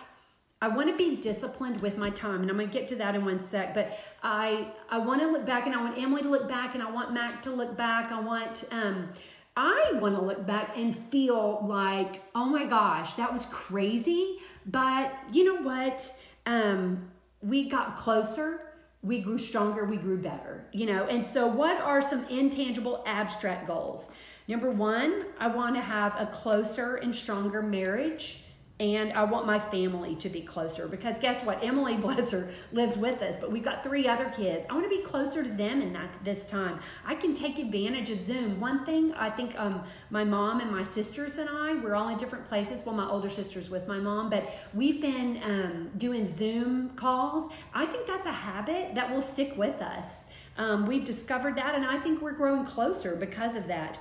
I 0.60 0.66
want 0.66 0.88
to 0.88 0.96
be 0.96 1.14
disciplined 1.16 1.80
with 1.82 1.96
my 1.96 2.10
time, 2.10 2.40
and 2.42 2.50
I'm 2.50 2.56
going 2.56 2.68
to 2.68 2.72
get 2.76 2.88
to 2.88 2.96
that 2.96 3.14
in 3.14 3.24
one 3.24 3.38
sec. 3.38 3.74
But 3.74 3.96
I 4.24 4.72
I 4.90 4.98
want 4.98 5.20
to 5.20 5.28
look 5.28 5.46
back, 5.46 5.66
and 5.66 5.74
I 5.74 5.80
want 5.80 5.96
Emily 5.96 6.22
to 6.22 6.28
look 6.28 6.48
back, 6.48 6.74
and 6.74 6.82
I 6.82 6.90
want 6.90 7.12
Mac 7.14 7.42
to 7.42 7.50
look 7.50 7.76
back. 7.76 8.10
I 8.10 8.20
want 8.20 8.64
um, 8.72 9.10
I 9.56 9.92
want 10.00 10.16
to 10.16 10.20
look 10.20 10.46
back 10.46 10.76
and 10.76 10.96
feel 11.10 11.64
like, 11.68 12.22
oh 12.34 12.44
my 12.46 12.64
gosh, 12.64 13.14
that 13.14 13.32
was 13.32 13.46
crazy. 13.46 14.38
But 14.66 15.12
you 15.32 15.44
know 15.44 15.62
what? 15.62 16.12
Um, 16.46 17.08
we 17.40 17.68
got 17.68 17.96
closer 17.96 18.68
we 19.02 19.20
grew 19.20 19.38
stronger, 19.38 19.84
we 19.84 19.96
grew 19.96 20.18
better, 20.18 20.64
you 20.72 20.86
know. 20.86 21.04
And 21.04 21.24
so, 21.24 21.46
what 21.46 21.80
are 21.80 22.02
some 22.02 22.24
intangible, 22.26 23.02
abstract 23.06 23.66
goals? 23.66 24.04
Number 24.48 24.70
one, 24.70 25.26
I 25.38 25.48
want 25.48 25.76
to 25.76 25.80
have 25.80 26.14
a 26.18 26.26
closer 26.26 26.96
and 26.96 27.14
stronger 27.14 27.62
marriage. 27.62 28.42
And 28.80 29.12
I 29.14 29.24
want 29.24 29.44
my 29.44 29.58
family 29.58 30.14
to 30.16 30.28
be 30.28 30.40
closer 30.40 30.86
because 30.86 31.18
guess 31.18 31.44
what? 31.44 31.64
Emily, 31.64 31.96
bless 31.96 32.32
lives 32.72 32.96
with 32.96 33.20
us, 33.22 33.36
but 33.36 33.50
we've 33.50 33.64
got 33.64 33.82
three 33.82 34.06
other 34.06 34.30
kids. 34.36 34.64
I 34.70 34.74
want 34.74 34.84
to 34.84 34.96
be 34.96 35.02
closer 35.02 35.42
to 35.42 35.48
them 35.48 35.82
in 35.82 35.92
that 35.94 36.16
this 36.22 36.44
time. 36.44 36.78
I 37.04 37.16
can 37.16 37.34
take 37.34 37.58
advantage 37.58 38.10
of 38.10 38.20
Zoom. 38.20 38.60
One 38.60 38.86
thing 38.86 39.12
I 39.14 39.30
think 39.30 39.58
um, 39.58 39.82
my 40.10 40.22
mom 40.22 40.60
and 40.60 40.70
my 40.70 40.84
sisters 40.84 41.38
and 41.38 41.48
I, 41.50 41.74
we're 41.74 41.96
all 41.96 42.08
in 42.08 42.18
different 42.18 42.44
places. 42.44 42.86
Well, 42.86 42.94
my 42.94 43.08
older 43.08 43.28
sister's 43.28 43.68
with 43.68 43.88
my 43.88 43.98
mom, 43.98 44.30
but 44.30 44.48
we've 44.72 45.00
been 45.00 45.40
um, 45.42 45.90
doing 45.98 46.24
Zoom 46.24 46.90
calls. 46.90 47.50
I 47.74 47.84
think 47.84 48.06
that's 48.06 48.26
a 48.26 48.32
habit 48.32 48.94
that 48.94 49.12
will 49.12 49.22
stick 49.22 49.56
with 49.56 49.82
us. 49.82 50.26
Um, 50.56 50.86
we've 50.86 51.04
discovered 51.04 51.56
that, 51.56 51.74
and 51.74 51.84
I 51.84 51.98
think 51.98 52.20
we're 52.20 52.32
growing 52.32 52.64
closer 52.64 53.16
because 53.16 53.56
of 53.56 53.66
that. 53.68 53.98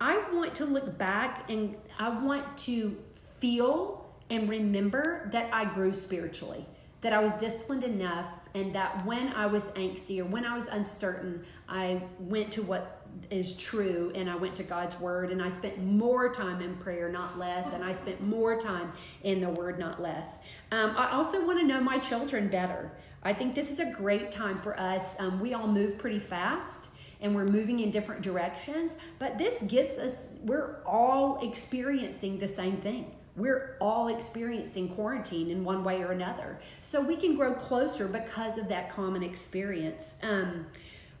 I 0.00 0.22
want 0.32 0.54
to 0.56 0.64
look 0.64 0.96
back 0.96 1.50
and 1.50 1.76
I 1.98 2.08
want 2.08 2.56
to 2.58 2.96
feel 3.38 4.09
and 4.30 4.48
remember 4.48 5.28
that 5.32 5.52
I 5.52 5.64
grew 5.64 5.92
spiritually, 5.92 6.66
that 7.00 7.12
I 7.12 7.20
was 7.20 7.34
disciplined 7.34 7.84
enough, 7.84 8.26
and 8.54 8.74
that 8.74 9.04
when 9.04 9.28
I 9.28 9.46
was 9.46 9.64
angsty 9.68 10.20
or 10.20 10.24
when 10.24 10.44
I 10.44 10.56
was 10.56 10.66
uncertain, 10.68 11.44
I 11.68 12.02
went 12.18 12.52
to 12.52 12.62
what 12.62 13.00
is 13.30 13.56
true 13.56 14.12
and 14.14 14.28
I 14.28 14.36
went 14.36 14.54
to 14.56 14.62
God's 14.62 14.98
word 14.98 15.30
and 15.30 15.42
I 15.42 15.50
spent 15.50 15.82
more 15.82 16.32
time 16.32 16.60
in 16.60 16.76
prayer, 16.76 17.10
not 17.10 17.38
less, 17.38 17.72
and 17.72 17.84
I 17.84 17.94
spent 17.94 18.20
more 18.20 18.56
time 18.56 18.92
in 19.22 19.40
the 19.40 19.50
word, 19.50 19.78
not 19.78 20.00
less. 20.00 20.34
Um, 20.72 20.94
I 20.96 21.10
also 21.12 21.44
want 21.44 21.60
to 21.60 21.66
know 21.66 21.80
my 21.80 21.98
children 21.98 22.48
better. 22.48 22.92
I 23.22 23.34
think 23.34 23.54
this 23.54 23.70
is 23.70 23.80
a 23.80 23.86
great 23.86 24.30
time 24.30 24.58
for 24.58 24.78
us. 24.78 25.14
Um, 25.18 25.40
we 25.40 25.54
all 25.54 25.68
move 25.68 25.98
pretty 25.98 26.18
fast 26.18 26.86
and 27.20 27.34
we're 27.34 27.46
moving 27.46 27.80
in 27.80 27.90
different 27.90 28.22
directions, 28.22 28.92
but 29.18 29.36
this 29.36 29.60
gives 29.62 29.98
us, 29.98 30.24
we're 30.42 30.82
all 30.86 31.38
experiencing 31.46 32.38
the 32.38 32.48
same 32.48 32.78
thing. 32.78 33.14
We're 33.40 33.76
all 33.80 34.08
experiencing 34.08 34.90
quarantine 34.90 35.50
in 35.50 35.64
one 35.64 35.82
way 35.82 36.02
or 36.02 36.12
another. 36.12 36.60
So 36.82 37.00
we 37.00 37.16
can 37.16 37.36
grow 37.36 37.54
closer 37.54 38.06
because 38.06 38.58
of 38.58 38.68
that 38.68 38.90
common 38.90 39.22
experience. 39.22 40.14
Um, 40.22 40.66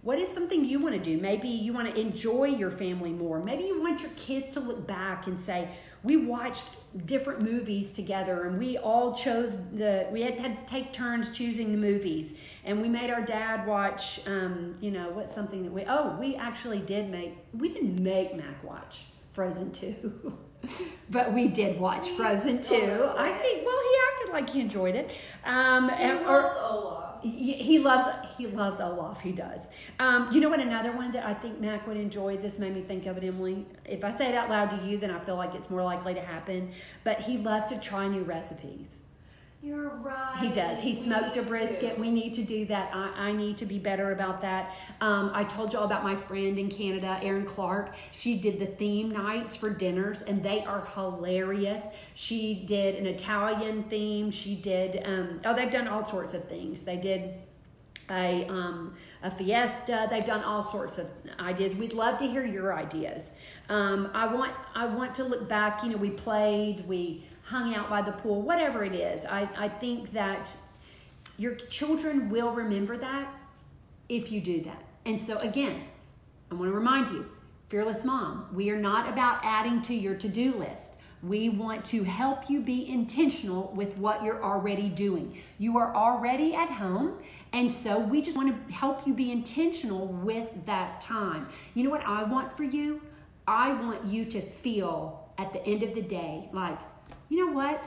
what 0.02 0.18
is 0.18 0.30
something 0.30 0.64
you 0.64 0.78
want 0.78 0.94
to 0.94 1.00
do? 1.00 1.20
Maybe 1.20 1.48
you 1.48 1.72
want 1.72 1.94
to 1.94 2.00
enjoy 2.00 2.46
your 2.46 2.70
family 2.70 3.12
more. 3.12 3.42
Maybe 3.42 3.64
you 3.64 3.80
want 3.80 4.02
your 4.02 4.12
kids 4.12 4.50
to 4.52 4.60
look 4.60 4.86
back 4.86 5.26
and 5.26 5.38
say, 5.38 5.68
we 6.02 6.16
watched 6.16 6.64
different 7.04 7.42
movies 7.42 7.92
together 7.92 8.46
and 8.46 8.58
we 8.58 8.78
all 8.78 9.14
chose 9.14 9.58
the 9.74 10.08
we 10.10 10.22
had, 10.22 10.38
had 10.38 10.66
to 10.66 10.72
take 10.72 10.92
turns 10.92 11.30
choosing 11.32 11.72
the 11.72 11.78
movies 11.78 12.34
and 12.64 12.80
we 12.80 12.88
made 12.88 13.10
our 13.10 13.20
dad 13.20 13.66
watch 13.66 14.26
um, 14.26 14.74
you 14.80 14.90
know 14.90 15.10
what's 15.10 15.32
something 15.32 15.62
that 15.62 15.72
we 15.72 15.84
oh 15.86 16.16
we 16.18 16.34
actually 16.36 16.80
did 16.80 17.08
make 17.10 17.36
we 17.52 17.68
didn't 17.68 18.02
make 18.02 18.34
mac 18.34 18.64
watch 18.64 19.04
frozen 19.32 19.70
2 19.70 20.36
but 21.10 21.32
we 21.32 21.48
did 21.48 21.80
watch 21.80 22.08
frozen 22.10 22.62
2 22.62 22.74
i 23.16 23.32
think 23.42 23.64
well 23.66 23.78
he 23.88 23.96
acted 24.12 24.32
like 24.32 24.48
he 24.50 24.60
enjoyed 24.60 24.94
it 24.94 25.10
um, 25.44 25.88
He 25.88 25.94
and- 26.04 26.20
or- 26.26 26.42
loves 26.42 26.56
Olaf. 26.60 27.22
he 27.22 27.52
he 27.54 27.78
loves 27.78 28.04
he 28.38 28.46
loves 28.46 28.80
Olaf. 28.80 29.20
He 29.20 29.32
does. 29.32 29.60
Um, 29.98 30.30
you 30.32 30.40
know 30.40 30.48
what? 30.48 30.60
Another 30.60 30.92
one 30.92 31.12
that 31.12 31.26
I 31.26 31.34
think 31.34 31.60
Mac 31.60 31.86
would 31.86 31.98
enjoy. 31.98 32.38
This 32.38 32.58
made 32.58 32.74
me 32.74 32.80
think 32.80 33.04
of 33.06 33.18
it, 33.18 33.24
Emily. 33.24 33.66
If 33.84 34.02
I 34.02 34.16
say 34.16 34.28
it 34.28 34.34
out 34.34 34.48
loud 34.48 34.70
to 34.70 34.76
you, 34.86 34.96
then 34.96 35.10
I 35.10 35.18
feel 35.20 35.36
like 35.36 35.54
it's 35.54 35.68
more 35.68 35.82
likely 35.82 36.14
to 36.14 36.20
happen. 36.22 36.72
But 37.04 37.20
he 37.20 37.36
loves 37.36 37.66
to 37.66 37.78
try 37.78 38.08
new 38.08 38.22
recipes. 38.22 38.86
You're 39.62 39.90
right. 39.96 40.38
He 40.40 40.48
does. 40.48 40.80
He 40.80 40.94
smoked 40.94 41.36
a 41.36 41.42
brisket. 41.42 41.96
to. 41.96 42.00
We 42.00 42.10
need 42.10 42.32
to 42.34 42.42
do 42.42 42.64
that. 42.66 42.92
I, 42.94 43.28
I 43.28 43.32
need 43.32 43.58
to 43.58 43.66
be 43.66 43.78
better 43.78 44.12
about 44.12 44.40
that. 44.40 44.74
Um, 45.02 45.30
I 45.34 45.44
told 45.44 45.74
y'all 45.74 45.84
about 45.84 46.02
my 46.02 46.16
friend 46.16 46.58
in 46.58 46.70
Canada, 46.70 47.20
Erin 47.22 47.44
Clark. 47.44 47.94
She 48.10 48.38
did 48.38 48.58
the 48.58 48.66
theme 48.66 49.10
nights 49.10 49.54
for 49.54 49.68
dinners, 49.68 50.22
and 50.22 50.42
they 50.42 50.64
are 50.64 50.88
hilarious. 50.94 51.84
She 52.14 52.64
did 52.66 52.94
an 52.94 53.06
Italian 53.06 53.82
theme. 53.84 54.30
She 54.30 54.54
did, 54.54 55.02
um, 55.04 55.40
oh, 55.44 55.54
they've 55.54 55.70
done 55.70 55.88
all 55.88 56.06
sorts 56.06 56.32
of 56.32 56.48
things. 56.48 56.80
They 56.80 56.96
did 56.96 57.34
a 58.08 58.46
um, 58.48 58.94
a 59.22 59.30
fiesta. 59.30 60.08
They've 60.10 60.24
done 60.24 60.42
all 60.42 60.62
sorts 60.64 60.98
of 60.98 61.06
ideas. 61.38 61.74
We'd 61.74 61.92
love 61.92 62.18
to 62.18 62.26
hear 62.26 62.44
your 62.44 62.74
ideas. 62.74 63.32
Um, 63.68 64.10
I 64.14 64.32
want 64.32 64.52
I 64.74 64.86
want 64.86 65.14
to 65.16 65.24
look 65.24 65.48
back. 65.48 65.84
You 65.84 65.90
know, 65.90 65.96
we 65.98 66.10
played, 66.10 66.86
we 66.88 67.24
hung 67.42 67.74
out 67.74 67.90
by 67.90 68.02
the 68.02 68.12
pool, 68.12 68.42
whatever 68.42 68.84
it 68.84 68.94
is. 68.94 69.24
I 69.24 69.48
I 69.56 69.68
think 69.68 70.12
that 70.12 70.54
your 71.36 71.54
children 71.54 72.28
will 72.28 72.52
remember 72.52 72.96
that 72.98 73.32
if 74.08 74.30
you 74.30 74.40
do 74.40 74.60
that. 74.62 74.82
And 75.06 75.18
so 75.20 75.38
again, 75.38 75.82
I 76.50 76.54
want 76.54 76.70
to 76.70 76.74
remind 76.74 77.08
you, 77.08 77.26
fearless 77.68 78.04
mom, 78.04 78.48
we 78.52 78.70
are 78.70 78.78
not 78.78 79.08
about 79.08 79.40
adding 79.42 79.80
to 79.82 79.94
your 79.94 80.14
to-do 80.16 80.54
list. 80.54 80.92
We 81.22 81.48
want 81.50 81.84
to 81.86 82.02
help 82.02 82.48
you 82.48 82.60
be 82.60 82.88
intentional 82.90 83.72
with 83.74 83.96
what 83.98 84.22
you're 84.22 84.42
already 84.42 84.88
doing. 84.88 85.38
You 85.58 85.76
are 85.76 85.94
already 85.94 86.54
at 86.54 86.70
home, 86.70 87.18
and 87.52 87.70
so 87.70 87.98
we 87.98 88.22
just 88.22 88.36
want 88.36 88.68
to 88.68 88.72
help 88.72 89.06
you 89.06 89.12
be 89.12 89.30
intentional 89.30 90.06
with 90.06 90.48
that 90.66 91.00
time. 91.00 91.48
You 91.74 91.84
know 91.84 91.90
what 91.90 92.04
I 92.06 92.22
want 92.24 92.56
for 92.56 92.64
you? 92.64 93.02
I 93.46 93.72
want 93.72 94.04
you 94.04 94.24
to 94.26 94.40
feel 94.40 95.28
at 95.36 95.52
the 95.52 95.64
end 95.66 95.82
of 95.82 95.94
the 95.94 96.02
day 96.02 96.48
like, 96.52 96.78
you 97.30 97.46
know 97.46 97.52
what? 97.52 97.82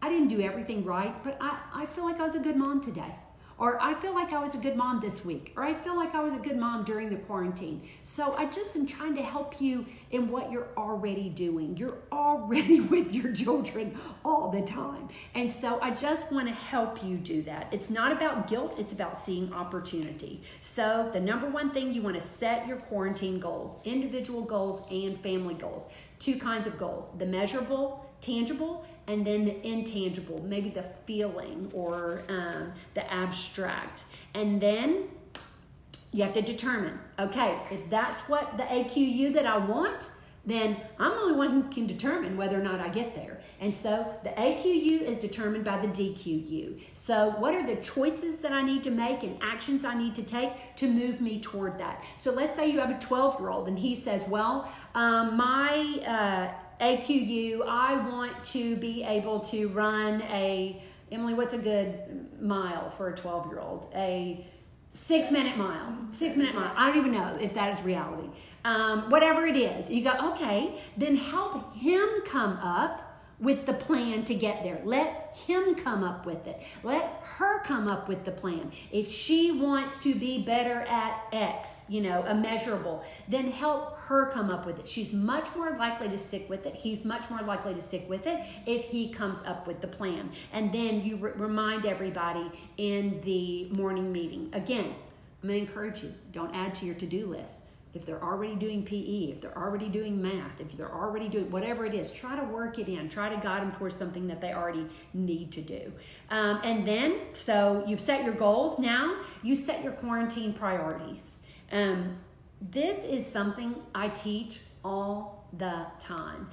I 0.00 0.08
didn't 0.08 0.28
do 0.28 0.40
everything 0.40 0.84
right, 0.84 1.12
but 1.24 1.36
I, 1.40 1.58
I 1.74 1.86
feel 1.86 2.04
like 2.04 2.20
I 2.20 2.24
was 2.24 2.34
a 2.34 2.40
good 2.40 2.56
mom 2.56 2.84
today. 2.84 3.14
Or 3.58 3.80
I 3.80 3.94
feel 3.94 4.12
like 4.12 4.32
I 4.32 4.40
was 4.40 4.56
a 4.56 4.58
good 4.58 4.76
mom 4.76 5.00
this 5.00 5.24
week. 5.24 5.52
Or 5.56 5.62
I 5.62 5.72
feel 5.72 5.94
like 5.94 6.16
I 6.16 6.20
was 6.20 6.34
a 6.34 6.38
good 6.38 6.56
mom 6.56 6.82
during 6.82 7.10
the 7.10 7.16
quarantine. 7.16 7.88
So 8.02 8.34
I 8.34 8.46
just 8.46 8.74
am 8.74 8.86
trying 8.86 9.14
to 9.14 9.22
help 9.22 9.60
you 9.60 9.86
in 10.10 10.28
what 10.30 10.50
you're 10.50 10.68
already 10.76 11.28
doing. 11.28 11.76
You're 11.76 11.98
already 12.10 12.80
with 12.94 13.12
your 13.14 13.32
children 13.32 13.96
all 14.24 14.50
the 14.50 14.62
time. 14.62 15.08
And 15.36 15.50
so 15.50 15.78
I 15.80 15.90
just 15.90 16.32
want 16.32 16.48
to 16.48 16.54
help 16.54 17.04
you 17.04 17.16
do 17.16 17.42
that. 17.42 17.68
It's 17.70 17.88
not 17.88 18.10
about 18.10 18.48
guilt, 18.48 18.74
it's 18.78 18.92
about 18.92 19.20
seeing 19.24 19.52
opportunity. 19.52 20.42
So 20.60 21.08
the 21.12 21.20
number 21.20 21.48
one 21.48 21.70
thing 21.70 21.94
you 21.94 22.02
want 22.02 22.16
to 22.16 22.22
set 22.22 22.66
your 22.66 22.78
quarantine 22.78 23.38
goals, 23.38 23.78
individual 23.84 24.42
goals 24.42 24.82
and 24.90 25.16
family 25.20 25.54
goals. 25.54 25.86
Two 26.18 26.36
kinds 26.36 26.66
of 26.66 26.78
goals 26.78 27.12
the 27.16 27.26
measurable, 27.26 28.04
tangible, 28.22 28.86
and 29.06 29.26
then 29.26 29.44
the 29.44 29.66
intangible, 29.66 30.42
maybe 30.44 30.70
the 30.70 30.84
feeling 31.06 31.70
or 31.74 32.22
um, 32.28 32.72
the 32.94 33.12
abstract. 33.12 34.04
And 34.34 34.60
then 34.60 35.08
you 36.12 36.22
have 36.22 36.34
to 36.34 36.42
determine 36.42 36.98
okay, 37.18 37.58
if 37.70 37.90
that's 37.90 38.20
what 38.22 38.56
the 38.56 38.64
AQU 38.64 39.34
that 39.34 39.46
I 39.46 39.58
want, 39.58 40.08
then 40.46 40.76
I'm 40.98 41.12
the 41.12 41.18
only 41.18 41.36
one 41.36 41.50
who 41.50 41.62
can 41.70 41.86
determine 41.86 42.36
whether 42.36 42.58
or 42.58 42.62
not 42.62 42.80
I 42.80 42.88
get 42.88 43.14
there. 43.14 43.40
And 43.62 43.74
so 43.74 44.12
the 44.24 44.30
AQU 44.30 45.02
is 45.02 45.16
determined 45.16 45.64
by 45.64 45.78
the 45.78 45.86
DQU. 45.86 46.80
So, 46.94 47.30
what 47.38 47.54
are 47.54 47.64
the 47.64 47.76
choices 47.76 48.40
that 48.40 48.52
I 48.52 48.60
need 48.60 48.82
to 48.82 48.90
make 48.90 49.22
and 49.22 49.38
actions 49.40 49.84
I 49.84 49.94
need 49.94 50.16
to 50.16 50.22
take 50.24 50.74
to 50.76 50.88
move 50.88 51.20
me 51.20 51.40
toward 51.40 51.78
that? 51.78 52.02
So, 52.18 52.32
let's 52.32 52.56
say 52.56 52.68
you 52.68 52.80
have 52.80 52.90
a 52.90 52.98
12 52.98 53.38
year 53.38 53.50
old 53.50 53.68
and 53.68 53.78
he 53.78 53.94
says, 53.94 54.26
Well, 54.28 54.68
um, 54.96 55.36
my 55.36 55.78
uh, 56.04 56.84
AQU, 56.84 57.64
I 57.64 58.04
want 58.08 58.44
to 58.46 58.74
be 58.76 59.04
able 59.04 59.38
to 59.40 59.68
run 59.68 60.22
a, 60.22 60.82
Emily, 61.12 61.34
what's 61.34 61.54
a 61.54 61.58
good 61.58 62.42
mile 62.42 62.90
for 62.90 63.10
a 63.10 63.16
12 63.16 63.46
year 63.46 63.60
old? 63.60 63.92
A 63.94 64.44
six 64.92 65.30
minute 65.30 65.56
mile. 65.56 65.96
Six 66.10 66.36
minute 66.36 66.56
mile. 66.56 66.72
I 66.76 66.88
don't 66.88 66.98
even 66.98 67.12
know 67.12 67.38
if 67.40 67.54
that 67.54 67.78
is 67.78 67.84
reality. 67.84 68.28
Um, 68.64 69.08
whatever 69.10 69.46
it 69.46 69.56
is, 69.56 69.88
you 69.88 70.02
go, 70.02 70.32
okay, 70.32 70.80
then 70.96 71.16
help 71.16 71.76
him 71.76 72.08
come 72.24 72.58
up 72.58 73.01
with 73.42 73.66
the 73.66 73.74
plan 73.74 74.24
to 74.24 74.34
get 74.34 74.62
there. 74.62 74.80
Let 74.84 75.36
him 75.36 75.74
come 75.74 76.04
up 76.04 76.24
with 76.24 76.46
it. 76.46 76.62
Let 76.84 77.20
her 77.24 77.60
come 77.64 77.88
up 77.88 78.08
with 78.08 78.24
the 78.24 78.30
plan. 78.30 78.70
If 78.92 79.10
she 79.10 79.50
wants 79.50 79.98
to 79.98 80.14
be 80.14 80.42
better 80.42 80.82
at 80.82 81.24
X, 81.32 81.84
you 81.88 82.00
know, 82.00 82.24
immeasurable, 82.24 83.02
then 83.28 83.50
help 83.50 83.98
her 83.98 84.30
come 84.30 84.48
up 84.48 84.64
with 84.64 84.78
it. 84.78 84.86
She's 84.86 85.12
much 85.12 85.48
more 85.56 85.76
likely 85.76 86.08
to 86.08 86.18
stick 86.18 86.48
with 86.48 86.66
it. 86.66 86.74
He's 86.76 87.04
much 87.04 87.28
more 87.28 87.42
likely 87.42 87.74
to 87.74 87.80
stick 87.80 88.08
with 88.08 88.26
it 88.26 88.40
if 88.64 88.84
he 88.84 89.10
comes 89.10 89.42
up 89.44 89.66
with 89.66 89.80
the 89.80 89.88
plan. 89.88 90.30
And 90.52 90.72
then 90.72 91.02
you 91.02 91.16
re- 91.16 91.32
remind 91.34 91.84
everybody 91.84 92.50
in 92.76 93.20
the 93.22 93.68
morning 93.70 94.12
meeting. 94.12 94.50
Again, 94.52 94.94
I'm 95.42 95.48
going 95.48 95.66
to 95.66 95.68
encourage 95.68 96.04
you 96.04 96.14
don't 96.30 96.54
add 96.54 96.76
to 96.76 96.86
your 96.86 96.94
to 96.94 97.06
do 97.06 97.26
list 97.26 97.61
if 97.94 98.06
they're 98.06 98.22
already 98.22 98.54
doing 98.54 98.82
PE, 98.84 99.32
if 99.32 99.40
they're 99.42 99.56
already 99.56 99.88
doing 99.88 100.20
math, 100.20 100.60
if 100.60 100.76
they're 100.76 100.92
already 100.92 101.28
doing 101.28 101.50
whatever 101.50 101.84
it 101.84 101.94
is, 101.94 102.10
try 102.10 102.36
to 102.38 102.44
work 102.44 102.78
it 102.78 102.88
in. 102.88 103.08
Try 103.08 103.28
to 103.28 103.36
guide 103.36 103.62
them 103.62 103.72
towards 103.72 103.96
something 103.96 104.26
that 104.28 104.40
they 104.40 104.54
already 104.54 104.86
need 105.12 105.52
to 105.52 105.60
do. 105.60 105.92
Um, 106.30 106.60
and 106.64 106.86
then, 106.86 107.20
so 107.34 107.84
you've 107.86 108.00
set 108.00 108.24
your 108.24 108.34
goals. 108.34 108.78
Now 108.78 109.20
you 109.42 109.54
set 109.54 109.84
your 109.84 109.92
quarantine 109.92 110.54
priorities. 110.54 111.36
Um, 111.70 112.16
this 112.60 113.04
is 113.04 113.26
something 113.26 113.74
I 113.94 114.08
teach 114.08 114.60
all 114.84 115.46
the 115.58 115.86
time, 115.98 116.48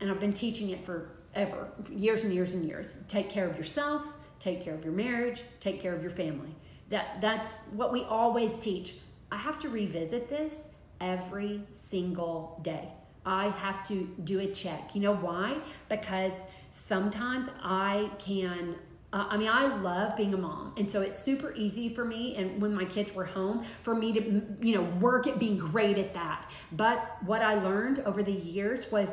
and 0.00 0.10
I've 0.10 0.20
been 0.20 0.32
teaching 0.32 0.70
it 0.70 0.84
for 0.84 1.10
ever, 1.34 1.68
years 1.90 2.24
and 2.24 2.34
years 2.34 2.54
and 2.54 2.64
years. 2.64 2.96
Take 3.06 3.30
care 3.30 3.48
of 3.48 3.56
yourself. 3.56 4.02
Take 4.40 4.62
care 4.62 4.74
of 4.74 4.84
your 4.84 4.92
marriage. 4.92 5.42
Take 5.60 5.80
care 5.80 5.94
of 5.94 6.02
your 6.02 6.10
family. 6.10 6.54
That 6.90 7.20
that's 7.20 7.58
what 7.72 7.92
we 7.92 8.02
always 8.04 8.52
teach 8.60 8.94
I 9.34 9.38
have 9.38 9.58
to 9.60 9.68
revisit 9.68 10.30
this 10.30 10.54
every 11.00 11.62
single 11.90 12.60
day. 12.62 12.88
I 13.26 13.48
have 13.48 13.86
to 13.88 14.08
do 14.22 14.38
a 14.38 14.46
check. 14.46 14.94
You 14.94 15.00
know 15.00 15.16
why? 15.16 15.58
Because 15.88 16.34
sometimes 16.72 17.48
I 17.60 18.12
can 18.20 18.76
uh, 19.12 19.28
I 19.30 19.36
mean, 19.36 19.48
I 19.48 19.76
love 19.76 20.16
being 20.16 20.34
a 20.34 20.36
mom, 20.36 20.72
and 20.76 20.90
so 20.90 21.00
it's 21.00 21.16
super 21.16 21.52
easy 21.54 21.88
for 21.88 22.04
me. 22.04 22.34
And 22.34 22.60
when 22.60 22.74
my 22.74 22.84
kids 22.84 23.14
were 23.14 23.24
home, 23.24 23.64
for 23.84 23.94
me 23.94 24.12
to 24.12 24.42
you 24.60 24.74
know 24.74 24.82
work 24.98 25.28
at 25.28 25.38
being 25.38 25.56
great 25.56 25.98
at 25.98 26.14
that. 26.14 26.50
But 26.72 27.16
what 27.24 27.40
I 27.40 27.54
learned 27.54 28.00
over 28.00 28.24
the 28.24 28.32
years 28.32 28.90
was 28.90 29.10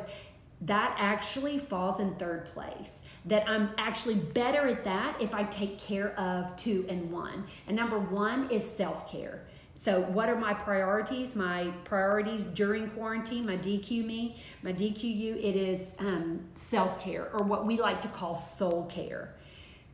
that 0.62 0.96
actually 0.98 1.60
falls 1.60 2.00
in 2.00 2.16
third 2.16 2.46
place. 2.46 2.98
That 3.26 3.48
I'm 3.48 3.70
actually 3.78 4.16
better 4.16 4.66
at 4.66 4.82
that 4.84 5.22
if 5.22 5.34
I 5.34 5.44
take 5.44 5.78
care 5.78 6.18
of 6.18 6.56
two 6.56 6.84
and 6.88 7.12
one. 7.12 7.44
And 7.68 7.76
number 7.76 8.00
one 8.00 8.50
is 8.50 8.68
self 8.68 9.08
care. 9.08 9.46
So, 9.82 10.02
what 10.02 10.28
are 10.28 10.38
my 10.38 10.54
priorities? 10.54 11.34
My 11.34 11.72
priorities 11.82 12.44
during 12.44 12.88
quarantine, 12.90 13.44
my 13.44 13.56
DQ 13.56 14.06
me, 14.06 14.36
my 14.62 14.72
DQU, 14.72 15.36
it 15.42 15.56
is 15.56 15.80
um, 15.98 16.38
self 16.54 17.00
care 17.00 17.28
or 17.32 17.44
what 17.44 17.66
we 17.66 17.80
like 17.80 18.00
to 18.02 18.08
call 18.08 18.36
soul 18.36 18.84
care 18.84 19.34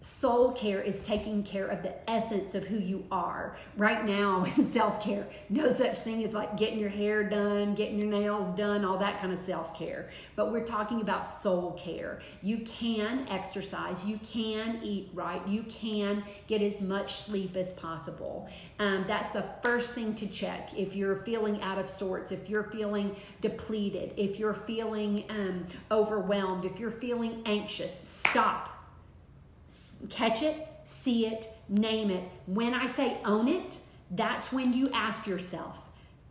soul 0.00 0.52
care 0.52 0.80
is 0.80 1.00
taking 1.00 1.42
care 1.42 1.66
of 1.66 1.82
the 1.82 2.08
essence 2.08 2.54
of 2.54 2.66
who 2.66 2.78
you 2.78 3.04
are. 3.10 3.56
Right 3.76 4.04
now, 4.04 4.44
self 4.72 5.02
care, 5.02 5.26
no 5.48 5.72
such 5.72 6.00
thing 6.00 6.22
as 6.24 6.34
like 6.34 6.56
getting 6.56 6.78
your 6.78 6.88
hair 6.88 7.24
done, 7.24 7.74
getting 7.74 7.98
your 7.98 8.08
nails 8.08 8.56
done, 8.56 8.84
all 8.84 8.98
that 8.98 9.20
kind 9.20 9.32
of 9.32 9.40
self 9.44 9.76
care. 9.76 10.10
But 10.36 10.52
we're 10.52 10.64
talking 10.64 11.00
about 11.00 11.26
soul 11.26 11.72
care. 11.72 12.20
You 12.42 12.58
can 12.58 13.26
exercise, 13.28 14.04
you 14.04 14.18
can 14.18 14.80
eat 14.82 15.10
right, 15.14 15.46
you 15.48 15.64
can 15.64 16.22
get 16.46 16.62
as 16.62 16.80
much 16.80 17.14
sleep 17.14 17.56
as 17.56 17.72
possible. 17.72 18.48
Um, 18.78 19.04
that's 19.08 19.30
the 19.30 19.44
first 19.62 19.90
thing 19.90 20.14
to 20.14 20.26
check. 20.28 20.70
If 20.76 20.94
you're 20.94 21.16
feeling 21.16 21.60
out 21.62 21.78
of 21.78 21.90
sorts, 21.90 22.30
if 22.30 22.48
you're 22.48 22.70
feeling 22.70 23.16
depleted, 23.40 24.14
if 24.16 24.38
you're 24.38 24.54
feeling 24.54 25.24
um, 25.28 25.66
overwhelmed, 25.90 26.64
if 26.64 26.78
you're 26.78 26.90
feeling 26.92 27.42
anxious, 27.44 28.00
stop 28.28 28.77
catch 30.08 30.42
it, 30.42 30.66
see 30.86 31.26
it, 31.26 31.48
name 31.68 32.10
it. 32.10 32.24
When 32.46 32.74
I 32.74 32.86
say 32.86 33.18
own 33.24 33.48
it, 33.48 33.78
that's 34.10 34.52
when 34.52 34.72
you 34.72 34.88
ask 34.92 35.26
yourself, 35.26 35.78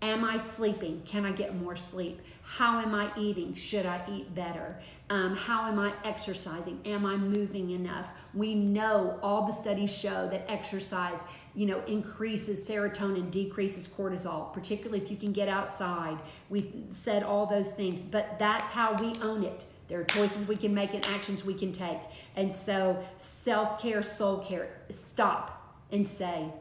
Am 0.02 0.24
I 0.24 0.38
sleeping? 0.38 1.02
Can 1.06 1.26
I 1.26 1.32
get 1.32 1.56
more 1.56 1.76
sleep? 1.76 2.22
How 2.44 2.80
am 2.80 2.94
I 2.94 3.12
eating? 3.18 3.56
Should 3.56 3.88
I 3.88 4.00
eat 4.08 4.34
better? 4.36 4.80
Um, 5.10 5.36
how 5.36 5.66
am 5.66 5.80
I 5.80 5.92
exercising? 6.04 6.80
Am 6.86 7.04
I 7.04 7.18
moving 7.18 7.72
enough? 7.72 8.08
We 8.34 8.54
know 8.54 9.20
all 9.24 9.48
the 9.48 9.54
studies 9.54 9.92
show 9.92 10.30
that 10.30 10.50
exercise, 10.52 11.20
you 11.56 11.66
know, 11.66 11.82
increases 11.88 12.68
serotonin, 12.68 13.32
decreases 13.32 13.88
cortisol, 13.88 14.54
particularly 14.54 15.04
if 15.04 15.10
you 15.10 15.18
can 15.18 15.32
get 15.32 15.50
outside. 15.50 16.20
We've 16.50 16.72
said 16.92 17.24
all 17.24 17.48
those 17.48 17.72
things, 17.72 18.00
but 18.00 18.38
that's 18.38 18.70
how 18.70 18.94
we 19.02 19.20
own 19.22 19.44
it. 19.44 19.66
There 19.88 20.00
are 20.00 20.06
choices 20.06 20.48
we 20.48 20.56
can 20.58 20.74
make 20.74 20.94
and 20.94 21.06
actions 21.06 21.46
we 21.46 21.54
can 21.54 21.72
take. 21.72 22.00
And 22.36 22.52
so, 22.52 23.04
self 23.20 23.82
care, 23.82 24.04
soul 24.04 24.40
care, 24.40 24.70
stop 24.92 25.84
and 25.92 26.08
say, 26.08 26.52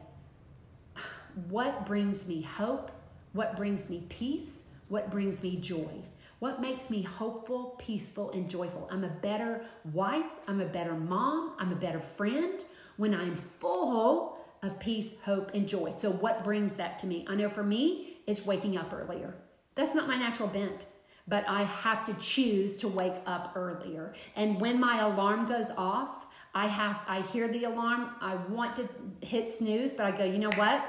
what 1.49 1.85
brings 1.85 2.27
me 2.27 2.41
hope? 2.41 2.91
What 3.33 3.57
brings 3.57 3.89
me 3.89 4.05
peace? 4.09 4.59
What 4.89 5.11
brings 5.11 5.43
me 5.43 5.57
joy? 5.57 6.01
What 6.39 6.61
makes 6.61 6.89
me 6.89 7.01
hopeful, 7.01 7.75
peaceful, 7.77 8.31
and 8.31 8.49
joyful? 8.49 8.87
I'm 8.91 9.03
a 9.03 9.09
better 9.09 9.61
wife. 9.91 10.25
I'm 10.47 10.61
a 10.61 10.65
better 10.65 10.93
mom. 10.93 11.53
I'm 11.59 11.71
a 11.71 11.75
better 11.75 11.99
friend 11.99 12.61
when 12.95 13.13
I'm 13.13 13.35
full 13.59 14.37
of 14.63 14.79
peace, 14.79 15.09
hope, 15.23 15.51
and 15.53 15.67
joy. 15.67 15.93
So, 15.97 16.11
what 16.11 16.43
brings 16.43 16.75
that 16.75 16.99
to 16.99 17.07
me? 17.07 17.25
I 17.27 17.35
know 17.35 17.49
for 17.49 17.63
me, 17.63 18.17
it's 18.25 18.45
waking 18.45 18.77
up 18.77 18.93
earlier. 18.93 19.35
That's 19.75 19.93
not 19.93 20.07
my 20.07 20.17
natural 20.17 20.47
bent 20.47 20.85
but 21.27 21.47
I 21.47 21.63
have 21.63 22.05
to 22.05 22.13
choose 22.13 22.77
to 22.77 22.87
wake 22.87 23.15
up 23.25 23.53
earlier. 23.55 24.13
And 24.35 24.59
when 24.61 24.79
my 24.79 25.01
alarm 25.01 25.47
goes 25.47 25.71
off, 25.77 26.25
I 26.55 26.67
have 26.67 27.01
I 27.07 27.21
hear 27.21 27.47
the 27.47 27.65
alarm, 27.65 28.11
I 28.21 28.35
want 28.49 28.75
to 28.77 28.87
hit 29.25 29.53
snooze, 29.53 29.93
but 29.93 30.05
I 30.05 30.17
go, 30.17 30.23
you 30.23 30.39
know 30.39 30.51
what? 30.55 30.83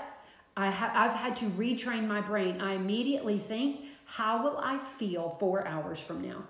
I 0.57 0.71
have 0.71 0.93
I've 0.95 1.17
had 1.17 1.37
to 1.37 1.45
retrain 1.51 2.07
my 2.07 2.21
brain. 2.21 2.61
I 2.61 2.75
immediately 2.75 3.39
think, 3.39 3.81
how 4.05 4.43
will 4.43 4.59
I 4.59 4.79
feel 4.99 5.37
4 5.39 5.67
hours 5.67 6.01
from 6.01 6.23
now? 6.23 6.45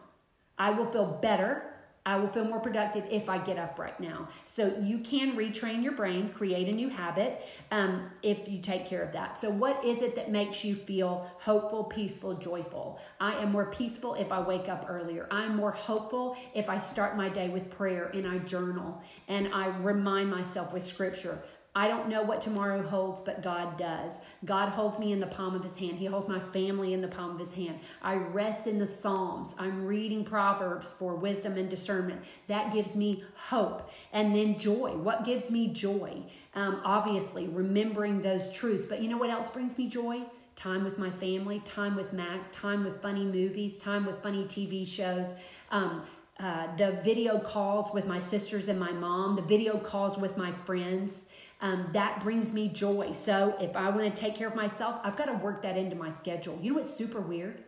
I 0.59 0.71
will 0.71 0.91
feel 0.91 1.07
better 1.07 1.68
I 2.09 2.17
will 2.17 2.29
feel 2.29 2.47
more 2.47 2.59
productive 2.59 3.05
if 3.11 3.29
I 3.29 3.37
get 3.37 3.59
up 3.59 3.79
right 3.79 4.01
now. 4.01 4.29
So 4.47 4.75
you 4.83 5.01
can 5.01 5.37
retrain 5.37 5.83
your 5.83 5.93
brain, 5.93 6.31
create 6.31 6.67
a 6.67 6.73
new 6.73 6.89
habit 6.89 7.43
um, 7.71 8.11
if 8.23 8.49
you 8.49 8.63
take 8.63 8.87
care 8.87 9.03
of 9.03 9.13
that. 9.13 9.39
So, 9.39 9.51
what 9.51 9.85
is 9.85 10.01
it 10.01 10.17
that 10.17 10.31
makes 10.31 10.65
you 10.65 10.75
feel 10.75 11.31
hopeful, 11.39 11.85
peaceful, 11.85 12.33
joyful? 12.33 12.99
I 13.21 13.35
am 13.43 13.53
more 13.53 13.67
peaceful 13.67 14.15
if 14.15 14.33
I 14.33 14.41
wake 14.41 14.71
up 14.71 14.87
earlier. 14.89 15.29
I'm 15.31 15.55
more 15.55 15.73
hopeful 15.73 16.35
if 16.55 16.71
I 16.71 16.79
start 16.79 17.15
my 17.15 17.29
day 17.29 17.51
with 17.51 17.69
prayer 17.69 18.11
and 18.15 18.27
I 18.27 18.39
journal 18.39 19.03
and 19.29 19.53
I 19.53 19.67
remind 19.67 20.31
myself 20.31 20.73
with 20.73 20.87
scripture. 20.87 21.43
I 21.79 21.87
don't 21.87 22.09
know 22.09 22.25
what 22.25 22.41
tomorrow 22.41 22.83
holds, 22.83 23.21
but 23.21 23.41
God 23.41 23.79
does. 23.79 24.19
God 24.45 24.71
holds 24.71 24.99
me 24.99 25.13
in 25.13 25.21
the 25.21 25.29
palm 25.29 25.55
of 25.55 25.63
his 25.63 25.77
hand. 25.77 25.97
He 25.97 26.07
holds 26.07 26.27
my 26.27 26.41
family 26.41 26.93
in 26.93 27.01
the 27.01 27.07
palm 27.07 27.31
of 27.31 27.39
his 27.39 27.55
hand. 27.55 27.79
I 28.03 28.17
rest 28.17 28.67
in 28.67 28.81
the 28.81 28.87
Psalms. 28.87 29.55
I'm 29.61 29.87
reading 29.87 30.25
Proverbs 30.25 30.93
for 30.93 31.15
wisdom 31.15 31.57
and 31.57 31.71
discernment. 31.71 32.21
That 32.49 32.73
gives 32.73 32.97
me 32.97 33.23
hope. 33.37 33.93
And 34.13 34.35
then 34.35 34.59
joy. 34.59 34.97
What 34.97 35.25
gives 35.25 35.53
me 35.53 35.69
joy? 35.69 36.25
Um, 36.57 36.83
obviously, 36.85 37.47
remembering 37.47 38.23
those 38.23 38.53
truths. 38.53 38.85
But 38.85 39.01
you 39.01 39.09
know 39.09 39.17
what 39.17 39.31
else 39.31 39.49
brings 39.49 39.79
me 39.79 39.89
joy? 39.89 40.23
Time 40.57 40.83
with 40.83 40.99
my 40.99 41.11
family, 41.11 41.61
time 41.61 41.95
with 41.95 42.13
Mac, 42.13 42.51
time 42.51 42.83
with 42.83 43.01
funny 43.01 43.25
movies, 43.25 43.81
time 43.81 44.05
with 44.05 44.21
funny 44.21 44.47
TV 44.47 44.85
shows. 44.85 45.33
Um, 45.71 46.03
uh, 46.41 46.75
the 46.77 47.01
video 47.05 47.39
calls 47.39 47.93
with 47.93 48.07
my 48.07 48.19
sisters 48.19 48.69
and 48.69 48.79
my 48.79 48.93
mom, 48.93 49.37
the 49.37 49.43
video 49.43 49.77
calls 49.79 50.17
with 50.17 50.37
my 50.37 50.51
friends 50.53 51.25
um, 51.61 51.89
that 51.93 52.23
brings 52.23 52.53
me 52.53 52.69
joy. 52.69 53.13
So 53.13 53.57
if 53.61 53.75
I 53.75 53.91
want 53.91 54.15
to 54.15 54.21
take 54.21 54.37
care 54.37 54.49
of 54.49 54.55
myself, 54.55 55.01
I've 55.03 55.17
got 55.17 55.27
to 55.27 55.35
work 55.35 55.63
that 55.63 55.77
into 55.77 55.97
my 55.97 56.13
schedule. 56.13 56.59
You 56.63 56.71
know 56.71 56.79
what's 56.79 56.95
super 56.95 57.21
weird? 57.21 57.63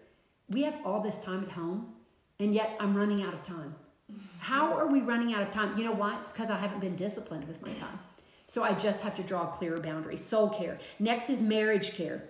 We 0.48 0.62
have 0.62 0.74
all 0.84 1.00
this 1.00 1.18
time 1.18 1.44
at 1.44 1.50
home, 1.52 1.94
and 2.38 2.54
yet 2.54 2.76
I'm 2.80 2.96
running 2.96 3.22
out 3.22 3.34
of 3.34 3.42
time. 3.42 3.74
How 4.38 4.74
are 4.74 4.86
we 4.86 5.00
running 5.00 5.34
out 5.34 5.42
of 5.42 5.50
time? 5.50 5.76
You 5.76 5.84
know 5.84 5.92
why? 5.92 6.18
It's 6.18 6.28
because 6.28 6.50
I 6.50 6.56
haven't 6.56 6.80
been 6.80 6.96
disciplined 6.96 7.46
with 7.46 7.62
my 7.62 7.72
time. 7.72 7.98
So 8.46 8.64
I 8.64 8.72
just 8.72 9.00
have 9.00 9.14
to 9.16 9.22
draw 9.22 9.48
a 9.48 9.52
clearer 9.52 9.78
boundary. 9.78 10.16
Soul 10.16 10.48
care. 10.48 10.78
Next 10.98 11.30
is 11.30 11.40
marriage 11.40 11.94
care. 11.94 12.24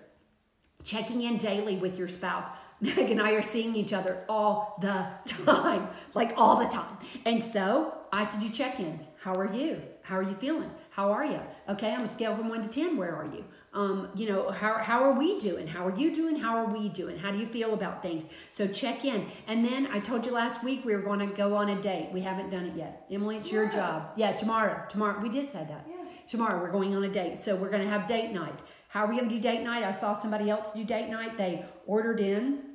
Checking 0.83 1.23
in 1.23 1.37
daily 1.37 1.77
with 1.77 1.97
your 1.97 2.07
spouse. 2.07 2.45
Meg 2.81 3.11
and 3.11 3.21
I 3.21 3.31
are 3.31 3.43
seeing 3.43 3.75
each 3.75 3.93
other 3.93 4.23
all 4.27 4.77
the 4.81 5.07
time, 5.25 5.87
like 6.13 6.33
all 6.37 6.57
the 6.57 6.67
time. 6.67 6.97
And 7.25 7.41
so 7.43 7.93
I 8.11 8.19
have 8.19 8.31
to 8.31 8.37
do 8.37 8.49
check 8.49 8.79
ins. 8.79 9.03
How 9.23 9.33
are 9.33 9.51
you? 9.51 9.81
How 10.11 10.17
are 10.17 10.23
you 10.23 10.35
feeling? 10.35 10.69
How 10.89 11.09
are 11.09 11.23
you? 11.23 11.39
Okay, 11.69 11.95
on 11.95 12.01
a 12.01 12.07
scale 12.07 12.35
from 12.35 12.49
one 12.49 12.61
to 12.61 12.67
10, 12.67 12.97
where 12.97 13.15
are 13.15 13.27
you? 13.33 13.45
Um, 13.71 14.09
you 14.13 14.27
know, 14.27 14.51
how, 14.51 14.73
how 14.73 15.05
are 15.05 15.17
we 15.17 15.39
doing? 15.39 15.67
How 15.67 15.87
are 15.87 15.97
you 15.97 16.13
doing? 16.13 16.35
How 16.35 16.57
are 16.57 16.65
we 16.65 16.89
doing? 16.89 17.17
How 17.17 17.31
do 17.31 17.37
you 17.37 17.45
feel 17.45 17.73
about 17.73 18.03
things? 18.03 18.25
So 18.49 18.67
check 18.67 19.05
in. 19.05 19.27
And 19.47 19.63
then 19.63 19.87
I 19.87 20.01
told 20.01 20.25
you 20.25 20.33
last 20.33 20.65
week 20.65 20.83
we 20.83 20.93
were 20.93 21.01
going 21.01 21.19
to 21.19 21.27
go 21.27 21.55
on 21.55 21.69
a 21.69 21.81
date. 21.81 22.09
We 22.11 22.19
haven't 22.19 22.49
done 22.49 22.65
it 22.65 22.75
yet. 22.75 23.05
Emily, 23.09 23.37
it's 23.37 23.53
your 23.53 23.69
job. 23.69 24.11
Yeah, 24.17 24.33
tomorrow. 24.33 24.85
Tomorrow. 24.89 25.21
We 25.21 25.29
did 25.29 25.49
say 25.49 25.65
that. 25.69 25.87
Yeah. 25.89 26.03
Tomorrow 26.27 26.61
we're 26.61 26.73
going 26.73 26.93
on 26.93 27.05
a 27.05 27.09
date. 27.09 27.41
So 27.41 27.55
we're 27.55 27.69
going 27.69 27.83
to 27.83 27.89
have 27.89 28.05
date 28.05 28.33
night. 28.33 28.59
How 28.89 29.05
are 29.05 29.07
we 29.07 29.15
going 29.15 29.29
to 29.29 29.35
do 29.35 29.39
date 29.39 29.63
night? 29.63 29.81
I 29.81 29.93
saw 29.93 30.13
somebody 30.13 30.49
else 30.49 30.73
do 30.73 30.83
date 30.83 31.07
night. 31.07 31.37
They 31.37 31.63
ordered 31.85 32.19
in 32.19 32.70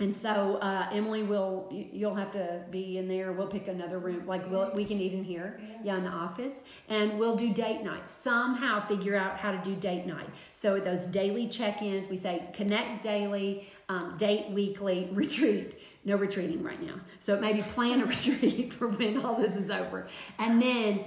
and 0.00 0.14
so 0.14 0.56
uh, 0.62 0.88
Emily 0.92 1.24
will 1.24 1.66
you- 1.72 1.88
you'll 1.92 2.14
have 2.14 2.30
to 2.32 2.62
be 2.70 2.98
in 2.98 3.08
there. 3.08 3.32
We'll 3.32 3.48
pick 3.48 3.66
another 3.66 3.98
room, 3.98 4.26
like 4.26 4.48
we'll, 4.48 4.70
we 4.74 4.84
can 4.84 5.00
eat 5.00 5.12
in 5.12 5.24
here, 5.24 5.60
yeah, 5.82 5.96
in 5.96 6.04
the 6.04 6.10
office, 6.10 6.54
and 6.88 7.18
we'll 7.18 7.36
do 7.36 7.52
date 7.52 7.82
night. 7.82 8.08
Somehow 8.08 8.80
figure 8.86 9.16
out 9.16 9.38
how 9.38 9.50
to 9.50 9.58
do 9.64 9.74
date 9.74 10.06
night. 10.06 10.28
So 10.52 10.78
those 10.78 11.06
daily 11.06 11.48
check-ins, 11.48 12.08
we 12.08 12.16
say 12.16 12.48
connect 12.52 13.02
daily, 13.02 13.68
um, 13.88 14.16
date 14.18 14.50
weekly, 14.50 15.08
retreat. 15.12 15.78
No 16.04 16.14
retreating 16.16 16.62
right 16.62 16.80
now. 16.80 16.94
So 17.18 17.38
maybe 17.40 17.62
plan 17.62 18.00
a 18.00 18.06
retreat 18.14 18.72
for 18.72 18.86
when 18.88 19.24
all 19.24 19.34
this 19.34 19.56
is 19.56 19.68
over, 19.70 20.06
and 20.38 20.62
then 20.62 21.04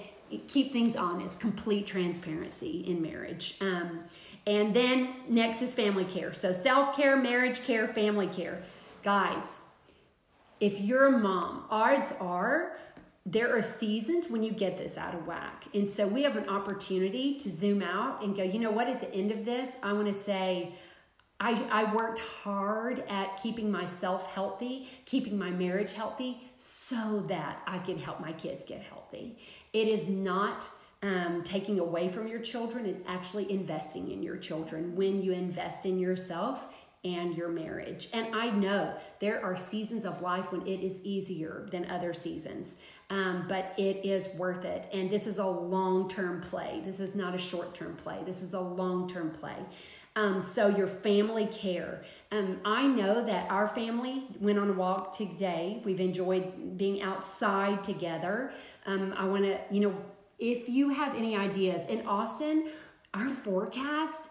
keep 0.50 0.74
things 0.74 0.98
honest. 0.98 1.40
Complete 1.40 1.88
transparency 1.88 2.84
in 2.86 3.02
marriage. 3.02 3.56
Um, 3.62 4.02
and 4.48 4.76
then 4.76 5.14
next 5.30 5.62
is 5.62 5.74
family 5.74 6.04
care. 6.06 6.34
So 6.34 6.52
self 6.52 6.96
care, 6.96 7.16
marriage 7.16 7.64
care, 7.64 7.88
family 7.88 8.28
care. 8.28 8.64
Guys, 9.04 9.46
if 10.60 10.80
you're 10.80 11.08
a 11.08 11.18
mom, 11.18 11.66
odds 11.70 12.14
are 12.20 12.78
there 13.26 13.56
are 13.56 13.62
seasons 13.62 14.30
when 14.30 14.42
you 14.44 14.52
get 14.52 14.78
this 14.78 14.98
out 14.98 15.14
of 15.14 15.28
whack. 15.28 15.66
And 15.74 15.88
so 15.88 16.08
we 16.08 16.24
have 16.24 16.38
an 16.38 16.50
opportunity 16.50 17.36
to 17.38 17.52
zoom 17.52 17.84
out 17.84 18.24
and 18.24 18.36
go, 18.36 18.44
you 18.44 18.60
know 18.60 18.72
what, 18.72 18.88
at 18.88 19.00
the 19.00 19.14
end 19.14 19.32
of 19.32 19.46
this, 19.46 19.72
I 19.84 19.94
want 19.94 20.08
to 20.08 20.14
say, 20.14 20.74
I, 21.40 21.54
I 21.72 21.94
worked 21.94 22.20
hard 22.20 23.04
at 23.10 23.42
keeping 23.42 23.72
myself 23.72 24.28
healthy, 24.28 24.90
keeping 25.06 25.38
my 25.38 25.50
marriage 25.50 25.94
healthy, 25.94 26.42
so 26.58 27.24
that 27.28 27.62
I 27.68 27.80
can 27.80 27.98
help 27.98 28.20
my 28.20 28.32
kids 28.34 28.64
get 28.64 28.82
healthy. 28.82 29.38
It 29.74 29.88
is 29.88 30.08
not 30.08 30.68
um, 31.04 31.42
taking 31.44 31.80
away 31.80 32.10
from 32.10 32.28
your 32.28 32.40
children, 32.40 32.86
it's 32.86 33.02
actually 33.08 33.52
investing 33.52 34.12
in 34.12 34.22
your 34.22 34.38
children 34.38 34.96
when 34.96 35.24
you 35.24 35.32
invest 35.32 35.86
in 35.86 35.98
yourself 35.98 36.66
and 37.04 37.36
your 37.36 37.50
marriage. 37.50 38.10
And 38.14 38.36
I 38.36 38.52
know 38.52 38.94
there 39.20 39.44
are 39.44 39.58
seasons 39.58 40.06
of 40.06 40.22
life 40.22 40.52
when 40.52 40.62
it 40.68 40.82
is 40.82 40.98
easier 41.04 41.68
than 41.72 41.90
other 41.90 42.14
seasons, 42.14 42.76
um, 43.10 43.46
but 43.50 43.74
it 43.78 44.06
is 44.06 44.28
worth 44.36 44.66
it. 44.66 44.88
And 44.94 45.10
this 45.10 45.26
is 45.26 45.40
a 45.40 45.46
long 45.46 46.10
term 46.10 46.42
play. 46.42 46.82
This 46.86 47.00
is 47.00 47.16
not 47.16 47.34
a 47.34 47.40
short 47.40 47.74
term 47.74 47.96
play, 47.96 48.20
this 48.26 48.42
is 48.42 48.54
a 48.54 48.60
long 48.60 49.10
term 49.10 49.32
play. 49.32 49.58
Um, 50.16 50.44
so 50.44 50.68
your 50.68 50.88
family 50.88 51.48
care. 51.48 52.04
Um, 52.34 52.60
I 52.66 52.86
know 52.86 53.26
that 53.26 53.50
our 53.50 53.68
family 53.68 54.28
went 54.42 54.60
on 54.60 54.70
a 54.70 54.74
walk 54.74 55.16
today. 55.16 55.82
We've 55.86 56.02
enjoyed 56.02 56.78
being 56.78 57.02
outside 57.02 57.82
together. 57.82 58.52
Um, 58.86 59.14
I 59.18 59.26
want 59.26 59.46
to, 59.46 59.58
you 59.72 59.80
know, 59.80 59.96
if 60.38 60.68
you 60.68 60.90
have 60.90 61.16
any 61.16 61.38
ideas 61.38 61.88
in 61.88 62.06
Austin, 62.06 62.72
our 63.14 63.30
forecast 63.30 64.22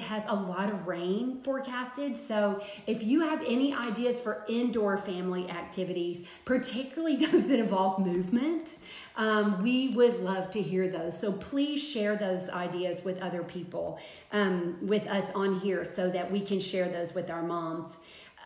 has 0.00 0.22
a 0.26 0.34
lot 0.34 0.70
of 0.70 0.86
rain 0.86 1.40
forecasted. 1.42 2.16
So 2.16 2.62
if 2.86 3.02
you 3.02 3.20
have 3.20 3.42
any 3.46 3.74
ideas 3.74 4.20
for 4.20 4.44
indoor 4.48 4.98
family 4.98 5.48
activities, 5.50 6.24
particularly 6.44 7.16
those 7.26 7.46
that 7.48 7.58
involve 7.58 8.04
movement, 8.04 8.76
um, 9.16 9.62
we 9.62 9.88
would 9.88 10.20
love 10.20 10.50
to 10.52 10.62
hear 10.62 10.88
those. 10.88 11.18
So 11.18 11.32
please 11.32 11.82
share 11.82 12.16
those 12.16 12.48
ideas 12.48 13.04
with 13.04 13.20
other 13.20 13.42
people, 13.42 13.98
um, 14.32 14.76
with 14.80 15.06
us 15.06 15.30
on 15.34 15.60
here, 15.60 15.84
so 15.84 16.10
that 16.10 16.30
we 16.30 16.40
can 16.40 16.60
share 16.60 16.88
those 16.88 17.14
with 17.14 17.30
our 17.30 17.42
moms. 17.42 17.94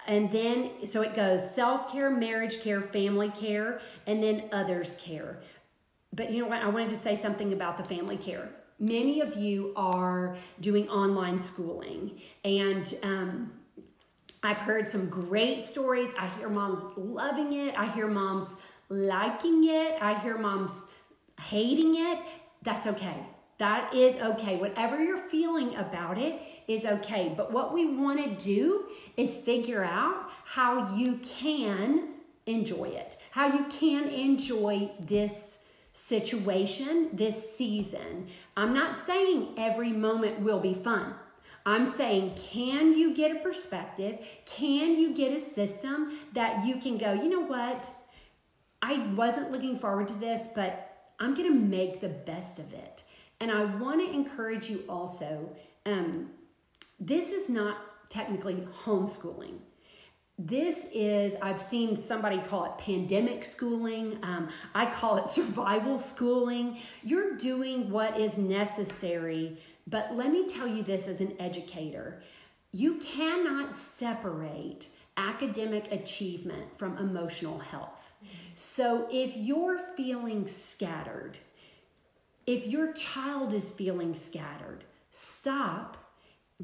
And 0.07 0.33
then, 0.33 0.71
so 0.87 1.03
it 1.03 1.15
goes 1.15 1.55
self 1.55 1.93
care, 1.93 2.11
marriage 2.11 2.63
care, 2.63 2.81
family 2.81 3.31
care, 3.31 3.81
and 4.07 4.23
then 4.23 4.49
others 4.53 4.97
care. 5.01 5.41
But 6.15 6.31
you 6.31 6.43
know 6.43 6.49
what? 6.49 6.63
I 6.63 6.69
wanted 6.69 6.91
to 6.91 6.97
say 6.97 7.17
something 7.17 7.53
about 7.53 7.77
the 7.77 7.85
family 7.85 8.17
care. 8.17 8.49
Many 8.79 9.21
of 9.21 9.37
you 9.37 9.73
are 9.75 10.37
doing 10.61 10.89
online 10.89 11.43
schooling, 11.43 12.21
and 12.45 12.95
um, 13.03 13.53
I've 14.43 14.59
heard 14.59 14.89
some 14.89 15.09
great 15.09 15.65
stories. 15.65 16.13
I 16.19 16.29
hear 16.29 16.49
moms 16.49 16.81
loving 16.97 17.55
it, 17.55 17.75
I 17.77 17.91
hear 17.91 18.07
moms 18.07 18.49
liking 18.89 19.65
it, 19.65 20.01
I 20.01 20.15
hear 20.21 20.39
moms 20.39 20.71
hating 21.41 21.97
it. 21.97 22.21
That's 22.63 22.87
okay. 22.87 23.27
That 23.59 23.93
is 23.93 24.15
okay. 24.23 24.57
Whatever 24.57 25.03
you're 25.03 25.29
feeling 25.29 25.75
about 25.75 26.17
it 26.17 26.41
is 26.69 26.85
okay. 26.85 27.35
But 27.37 27.53
what 27.53 27.75
we 27.75 27.97
want 27.97 28.23
to 28.23 28.45
do 28.45 28.87
is 29.17 29.35
figure 29.35 29.83
out 29.83 30.31
how 30.45 30.95
you 30.95 31.17
can 31.17 32.11
enjoy 32.47 32.85
it, 32.85 33.17
how 33.33 33.53
you 33.53 33.65
can 33.65 34.09
enjoy 34.09 34.91
this 35.01 35.59
situation, 35.93 37.11
this 37.13 37.57
season. 37.57 38.29
I'm 38.59 38.75
not 38.75 38.99
saying 38.99 39.55
every 39.57 39.93
moment 39.93 40.41
will 40.41 40.59
be 40.59 40.75
fun. 40.75 41.15
I'm 41.65 41.87
saying, 41.87 42.35
can 42.35 42.99
you 42.99 43.15
get 43.15 43.31
a 43.31 43.39
perspective? 43.39 44.19
Can 44.47 44.99
you 44.99 45.15
get 45.15 45.31
a 45.31 45.41
system 45.41 46.19
that 46.33 46.67
you 46.67 46.79
can 46.79 46.99
go, 46.99 47.13
you 47.13 47.29
know 47.29 47.45
what? 47.45 47.89
I 48.83 49.07
wasn't 49.15 49.53
looking 49.53 49.79
forward 49.79 50.09
to 50.09 50.15
this, 50.15 50.43
but 50.57 51.13
I'm 51.21 51.37
going 51.37 51.47
to 51.53 51.57
make 51.57 52.01
the 52.01 52.09
best 52.09 52.59
of 52.59 52.73
it. 52.73 53.05
And 53.39 53.53
I 53.53 53.65
want 53.65 54.01
to 54.01 54.13
encourage 54.13 54.69
you 54.69 54.83
also 54.89 55.55
um, 55.87 56.31
this 56.99 57.31
is 57.31 57.49
not 57.49 57.77
technically 58.11 58.67
homeschooling. 58.85 59.59
This 60.39 60.87
is, 60.95 61.35
I've 61.43 61.61
seen 61.61 61.97
somebody 61.97 62.39
call 62.39 62.65
it 62.67 62.79
pandemic 62.79 63.45
schooling. 63.45 64.19
Um, 64.23 64.49
I 64.73 64.87
call 64.87 65.17
it 65.17 65.29
survival 65.31 65.99
schooling. 65.99 66.79
You're 67.03 67.37
doing 67.37 67.91
what 67.91 68.19
is 68.19 68.39
necessary. 68.39 69.59
But 69.89 70.15
let 70.15 70.31
me 70.31 70.49
tell 70.49 70.69
you 70.69 70.83
this 70.83 71.09
as 71.09 71.21
an 71.21 71.35
educator 71.39 72.23
you 72.71 72.97
cannot 72.97 73.75
separate 73.75 74.89
academic 75.17 75.91
achievement 75.91 76.77
from 76.77 76.99
emotional 76.99 77.59
health. 77.59 78.13
So 78.55 79.09
if 79.11 79.35
you're 79.39 79.79
feeling 79.97 80.47
scattered, 80.47 81.39
if 82.47 82.67
your 82.67 82.93
child 82.93 83.55
is 83.55 83.73
feeling 83.73 84.15
scattered, 84.15 84.85
stop 85.13 85.97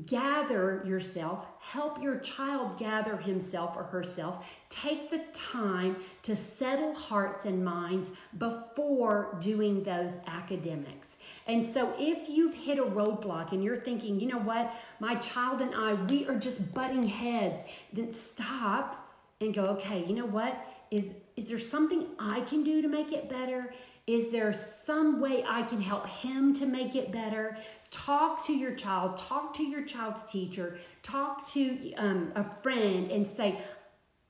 gather 0.06 0.82
yourself, 0.86 1.46
help 1.70 2.02
your 2.02 2.18
child 2.18 2.78
gather 2.78 3.16
himself 3.16 3.76
or 3.76 3.84
herself. 3.84 4.46
Take 4.68 5.10
the 5.10 5.22
time 5.32 5.96
to 6.22 6.36
settle 6.36 6.94
hearts 6.94 7.44
and 7.46 7.64
minds 7.64 8.10
before 8.38 9.36
doing 9.40 9.82
those 9.82 10.12
academics. 10.26 11.16
And 11.46 11.64
so, 11.64 11.94
if 11.98 12.28
you've 12.28 12.54
hit 12.54 12.78
a 12.78 12.84
roadblock 12.84 13.52
and 13.52 13.64
you're 13.64 13.80
thinking, 13.80 14.20
you 14.20 14.28
know 14.28 14.38
what, 14.38 14.74
my 15.00 15.14
child 15.16 15.60
and 15.60 15.74
I, 15.74 15.94
we 15.94 16.26
are 16.26 16.36
just 16.36 16.74
butting 16.74 17.02
heads, 17.02 17.60
then 17.92 18.12
stop 18.12 19.10
and 19.40 19.54
go, 19.54 19.64
okay, 19.64 20.04
you 20.04 20.14
know 20.14 20.26
what? 20.26 20.56
Is, 20.90 21.08
is 21.36 21.48
there 21.48 21.58
something 21.58 22.06
I 22.18 22.42
can 22.42 22.62
do 22.62 22.82
to 22.82 22.88
make 22.88 23.12
it 23.12 23.28
better? 23.28 23.72
Is 24.06 24.30
there 24.30 24.52
some 24.52 25.20
way 25.20 25.44
I 25.46 25.62
can 25.62 25.80
help 25.80 26.06
him 26.06 26.52
to 26.54 26.66
make 26.66 26.94
it 26.94 27.10
better? 27.10 27.56
Talk 27.90 28.44
to 28.46 28.52
your 28.52 28.74
child, 28.74 29.16
talk 29.16 29.54
to 29.54 29.62
your 29.62 29.82
child's 29.82 30.30
teacher, 30.30 30.76
talk 31.02 31.50
to 31.52 31.94
um, 31.94 32.32
a 32.34 32.44
friend, 32.62 33.10
and 33.10 33.26
say, 33.26 33.58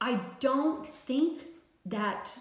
I 0.01 0.21
don't 0.39 0.87
think 0.87 1.43
that 1.87 2.39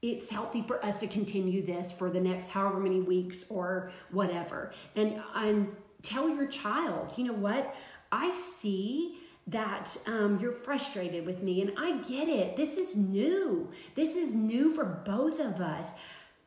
it's 0.00 0.30
healthy 0.30 0.62
for 0.62 0.82
us 0.82 0.98
to 1.00 1.06
continue 1.06 1.64
this 1.64 1.92
for 1.92 2.08
the 2.08 2.20
next 2.20 2.48
however 2.48 2.80
many 2.80 3.00
weeks 3.00 3.44
or 3.50 3.90
whatever. 4.10 4.72
And, 4.96 5.22
and 5.34 5.76
tell 6.02 6.30
your 6.30 6.46
child, 6.46 7.12
you 7.16 7.24
know 7.24 7.34
what? 7.34 7.74
I 8.10 8.34
see 8.34 9.18
that 9.48 9.96
um, 10.06 10.38
you're 10.40 10.52
frustrated 10.52 11.26
with 11.26 11.42
me, 11.42 11.60
and 11.60 11.72
I 11.76 11.98
get 11.98 12.28
it. 12.28 12.56
This 12.56 12.76
is 12.76 12.96
new. 12.96 13.70
This 13.94 14.16
is 14.16 14.34
new 14.34 14.72
for 14.72 14.84
both 14.84 15.40
of 15.40 15.60
us 15.60 15.88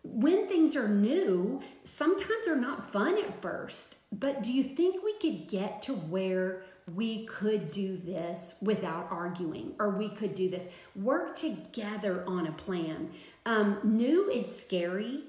when 0.03 0.47
things 0.47 0.75
are 0.75 0.87
new, 0.87 1.61
sometimes 1.83 2.45
they're 2.45 2.55
not 2.55 2.91
fun 2.91 3.17
at 3.17 3.41
first. 3.41 3.95
But 4.11 4.43
do 4.43 4.51
you 4.51 4.63
think 4.63 5.03
we 5.03 5.17
could 5.17 5.47
get 5.47 5.81
to 5.83 5.93
where 5.93 6.63
we 6.93 7.25
could 7.25 7.71
do 7.71 7.97
this 7.97 8.55
without 8.61 9.07
arguing, 9.09 9.73
or 9.79 9.89
we 9.89 10.09
could 10.09 10.35
do 10.35 10.49
this? 10.49 10.67
Work 10.95 11.35
together 11.35 12.23
on 12.27 12.47
a 12.47 12.51
plan. 12.51 13.09
Um, 13.45 13.79
new 13.83 14.29
is 14.29 14.55
scary 14.55 15.23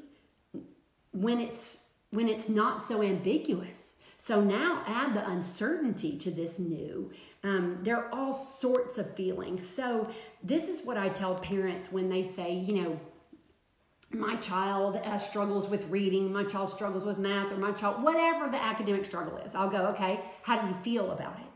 when 1.12 1.40
it's 1.40 1.78
when 2.10 2.28
it's 2.28 2.48
not 2.48 2.84
so 2.84 3.02
ambiguous. 3.02 3.92
So 4.18 4.40
now 4.40 4.82
add 4.86 5.14
the 5.14 5.28
uncertainty 5.28 6.16
to 6.18 6.30
this 6.30 6.58
new. 6.58 7.12
Um, 7.42 7.80
there 7.82 7.96
are 7.96 8.08
all 8.10 8.32
sorts 8.32 8.96
of 8.96 9.14
feelings. 9.14 9.68
So 9.68 10.08
this 10.42 10.68
is 10.68 10.82
what 10.82 10.96
I 10.96 11.10
tell 11.10 11.34
parents 11.34 11.92
when 11.92 12.08
they 12.08 12.22
say, 12.22 12.54
you 12.54 12.82
know, 12.82 13.00
my 14.14 14.36
child 14.36 14.96
uh, 14.96 15.18
struggles 15.18 15.68
with 15.68 15.84
reading, 15.88 16.32
my 16.32 16.44
child 16.44 16.70
struggles 16.70 17.04
with 17.04 17.18
math, 17.18 17.52
or 17.52 17.56
my 17.56 17.72
child, 17.72 18.02
whatever 18.02 18.50
the 18.50 18.62
academic 18.62 19.04
struggle 19.04 19.36
is, 19.38 19.54
I'll 19.54 19.70
go, 19.70 19.86
okay, 19.88 20.20
how 20.42 20.56
does 20.56 20.68
he 20.68 20.74
feel 20.82 21.10
about 21.10 21.38
it? 21.38 21.54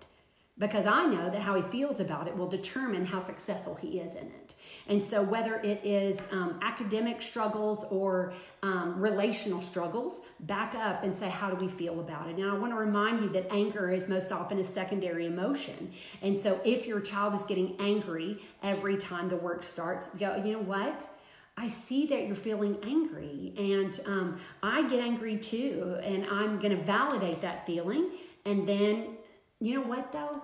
because 0.58 0.86
I 0.86 1.06
know 1.06 1.30
that 1.30 1.40
how 1.40 1.54
he 1.54 1.62
feels 1.62 2.00
about 2.00 2.26
it 2.26 2.36
will 2.36 2.48
determine 2.48 3.06
how 3.06 3.22
successful 3.22 3.76
he 3.76 4.00
is 4.00 4.12
in 4.12 4.26
it. 4.26 4.54
And 4.88 5.02
so, 5.02 5.22
whether 5.22 5.56
it 5.56 5.84
is 5.84 6.18
um, 6.32 6.58
academic 6.62 7.20
struggles 7.20 7.84
or 7.90 8.32
um, 8.62 8.98
relational 8.98 9.60
struggles, 9.60 10.20
back 10.40 10.74
up 10.74 11.04
and 11.04 11.16
say, 11.16 11.28
How 11.28 11.50
do 11.50 11.64
we 11.64 11.70
feel 11.70 12.00
about 12.00 12.28
it? 12.28 12.36
And 12.36 12.50
I 12.50 12.54
want 12.54 12.72
to 12.72 12.78
remind 12.78 13.20
you 13.20 13.28
that 13.30 13.52
anger 13.52 13.92
is 13.92 14.08
most 14.08 14.32
often 14.32 14.58
a 14.58 14.64
secondary 14.64 15.26
emotion. 15.26 15.92
And 16.22 16.36
so, 16.38 16.60
if 16.64 16.86
your 16.86 17.00
child 17.00 17.34
is 17.34 17.42
getting 17.44 17.76
angry 17.78 18.42
every 18.62 18.96
time 18.96 19.28
the 19.28 19.36
work 19.36 19.62
starts, 19.62 20.06
go, 20.18 20.42
You 20.42 20.54
know 20.54 20.62
what? 20.62 21.14
I 21.58 21.66
see 21.66 22.06
that 22.06 22.28
you're 22.28 22.36
feeling 22.36 22.78
angry, 22.84 23.52
and 23.58 24.00
um, 24.06 24.40
I 24.62 24.88
get 24.88 25.00
angry 25.00 25.36
too, 25.38 25.98
and 26.04 26.24
I'm 26.26 26.60
going 26.60 26.70
to 26.70 26.82
validate 26.82 27.42
that 27.42 27.66
feeling. 27.66 28.10
And 28.44 28.66
then, 28.66 29.16
you 29.58 29.74
know 29.74 29.82
what 29.82 30.12
though? 30.12 30.40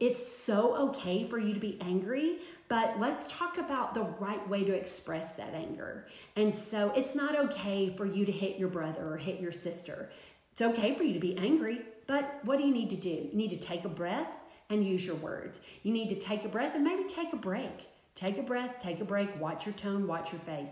It's 0.00 0.26
so 0.26 0.74
okay 0.88 1.28
for 1.28 1.38
you 1.38 1.52
to 1.52 1.60
be 1.60 1.78
angry, 1.82 2.38
but 2.68 2.98
let's 2.98 3.30
talk 3.30 3.58
about 3.58 3.92
the 3.92 4.04
right 4.18 4.48
way 4.48 4.64
to 4.64 4.72
express 4.72 5.34
that 5.34 5.52
anger. 5.52 6.06
And 6.34 6.52
so 6.52 6.90
it's 6.96 7.14
not 7.14 7.38
okay 7.38 7.94
for 7.94 8.06
you 8.06 8.24
to 8.24 8.32
hit 8.32 8.56
your 8.56 8.70
brother 8.70 9.12
or 9.12 9.18
hit 9.18 9.40
your 9.40 9.52
sister. 9.52 10.08
It's 10.52 10.62
okay 10.62 10.94
for 10.94 11.02
you 11.02 11.12
to 11.12 11.20
be 11.20 11.36
angry, 11.36 11.82
but 12.06 12.40
what 12.44 12.58
do 12.58 12.64
you 12.64 12.72
need 12.72 12.88
to 12.88 12.96
do? 12.96 13.10
You 13.10 13.34
need 13.34 13.50
to 13.50 13.58
take 13.58 13.84
a 13.84 13.90
breath 13.90 14.30
and 14.70 14.82
use 14.82 15.04
your 15.04 15.16
words. 15.16 15.60
You 15.82 15.92
need 15.92 16.08
to 16.08 16.16
take 16.16 16.46
a 16.46 16.48
breath 16.48 16.74
and 16.74 16.82
maybe 16.82 17.04
take 17.04 17.34
a 17.34 17.36
break. 17.36 17.88
Take 18.14 18.38
a 18.38 18.42
breath, 18.42 18.76
take 18.82 19.00
a 19.00 19.04
break, 19.04 19.40
watch 19.40 19.66
your 19.66 19.74
tone, 19.74 20.06
watch 20.06 20.32
your 20.32 20.40
face. 20.42 20.70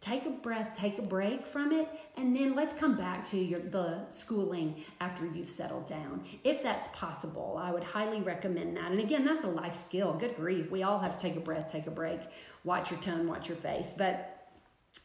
Take 0.00 0.26
a 0.26 0.30
breath, 0.30 0.76
take 0.76 0.98
a 0.98 1.02
break 1.02 1.46
from 1.46 1.72
it, 1.72 1.88
and 2.16 2.36
then 2.36 2.54
let's 2.54 2.74
come 2.74 2.94
back 2.94 3.24
to 3.28 3.38
your, 3.38 3.60
the 3.60 4.06
schooling 4.10 4.84
after 5.00 5.24
you've 5.24 5.48
settled 5.48 5.86
down. 5.86 6.24
If 6.44 6.62
that's 6.62 6.88
possible, 6.88 7.58
I 7.58 7.72
would 7.72 7.84
highly 7.84 8.20
recommend 8.20 8.76
that. 8.76 8.90
And 8.90 9.00
again, 9.00 9.24
that's 9.24 9.44
a 9.44 9.48
life 9.48 9.74
skill. 9.74 10.12
Good 10.12 10.36
grief. 10.36 10.70
We 10.70 10.82
all 10.82 10.98
have 10.98 11.16
to 11.16 11.22
take 11.22 11.36
a 11.36 11.40
breath, 11.40 11.72
take 11.72 11.86
a 11.86 11.90
break, 11.90 12.20
watch 12.64 12.90
your 12.90 13.00
tone, 13.00 13.26
watch 13.26 13.48
your 13.48 13.56
face. 13.56 13.94
But 13.96 14.33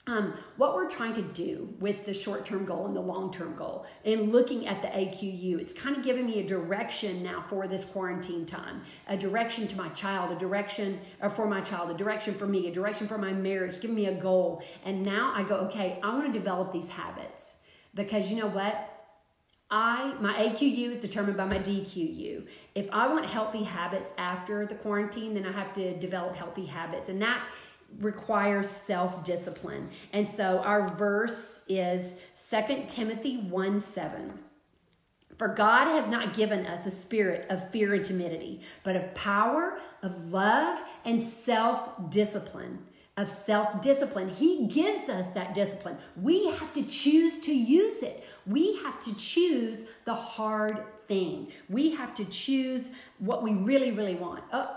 um, 0.09 0.33
what 0.57 0.75
we're 0.75 0.89
trying 0.89 1.13
to 1.13 1.21
do 1.21 1.73
with 1.79 2.05
the 2.05 2.13
short 2.13 2.45
term 2.45 2.65
goal 2.65 2.87
and 2.87 2.95
the 2.95 3.01
long 3.01 3.31
term 3.31 3.55
goal 3.55 3.85
and 4.03 4.31
looking 4.31 4.67
at 4.67 4.81
the 4.81 4.87
AQU, 4.87 5.59
it's 5.59 5.73
kind 5.73 5.95
of 5.95 6.03
giving 6.03 6.25
me 6.25 6.39
a 6.39 6.47
direction 6.47 7.21
now 7.21 7.43
for 7.47 7.67
this 7.67 7.85
quarantine 7.85 8.45
time 8.45 8.81
a 9.07 9.15
direction 9.15 9.67
to 9.67 9.77
my 9.77 9.89
child, 9.89 10.31
a 10.31 10.39
direction 10.39 10.99
for 11.35 11.47
my 11.47 11.61
child, 11.61 11.91
a 11.91 11.93
direction 11.93 12.33
for 12.33 12.47
me, 12.47 12.67
a 12.67 12.71
direction 12.71 13.07
for 13.07 13.17
my 13.17 13.31
marriage, 13.31 13.79
giving 13.79 13.95
me 13.95 14.07
a 14.07 14.15
goal. 14.15 14.63
And 14.83 15.03
now 15.03 15.31
I 15.35 15.43
go, 15.43 15.57
okay, 15.67 15.99
I 16.01 16.13
want 16.13 16.25
to 16.25 16.39
develop 16.39 16.71
these 16.71 16.89
habits 16.89 17.45
because 17.93 18.31
you 18.31 18.37
know 18.37 18.47
what? 18.47 18.95
I 19.71 20.15
my 20.19 20.33
AQU 20.33 20.89
is 20.89 20.97
determined 20.97 21.37
by 21.37 21.45
my 21.45 21.59
DQU. 21.59 22.47
If 22.73 22.89
I 22.91 23.07
want 23.07 23.27
healthy 23.27 23.61
habits 23.61 24.11
after 24.17 24.65
the 24.65 24.73
quarantine, 24.73 25.35
then 25.35 25.45
I 25.45 25.51
have 25.51 25.73
to 25.75 25.95
develop 25.99 26.35
healthy 26.35 26.65
habits. 26.65 27.09
And 27.09 27.21
that 27.21 27.43
requires 27.99 28.67
self 28.69 29.23
discipline. 29.23 29.89
And 30.13 30.27
so 30.27 30.59
our 30.59 30.87
verse 30.95 31.59
is 31.67 32.13
2 32.49 32.85
Timothy 32.87 33.37
1 33.37 33.81
7. 33.81 34.39
For 35.37 35.47
God 35.47 35.85
has 35.87 36.09
not 36.09 36.33
given 36.33 36.65
us 36.65 36.85
a 36.85 36.91
spirit 36.91 37.49
of 37.49 37.71
fear 37.71 37.93
and 37.93 38.03
timidity, 38.03 38.61
but 38.83 38.97
of 38.97 39.15
power, 39.15 39.79
of 40.03 40.31
love, 40.31 40.79
and 41.05 41.21
self 41.21 42.09
discipline. 42.09 42.79
Of 43.15 43.29
self 43.29 43.81
discipline. 43.81 44.29
He 44.29 44.67
gives 44.67 45.09
us 45.09 45.25
that 45.33 45.53
discipline. 45.53 45.97
We 46.21 46.47
have 46.51 46.73
to 46.73 46.83
choose 46.83 47.39
to 47.41 47.53
use 47.53 48.03
it. 48.03 48.23
We 48.45 48.77
have 48.83 48.99
to 49.01 49.15
choose 49.15 49.85
the 50.05 50.13
hard 50.13 50.83
thing. 51.07 51.51
We 51.69 51.91
have 51.91 52.13
to 52.15 52.25
choose 52.25 52.89
what 53.19 53.43
we 53.43 53.53
really, 53.53 53.91
really 53.91 54.15
want. 54.15 54.43
Oh, 54.53 54.75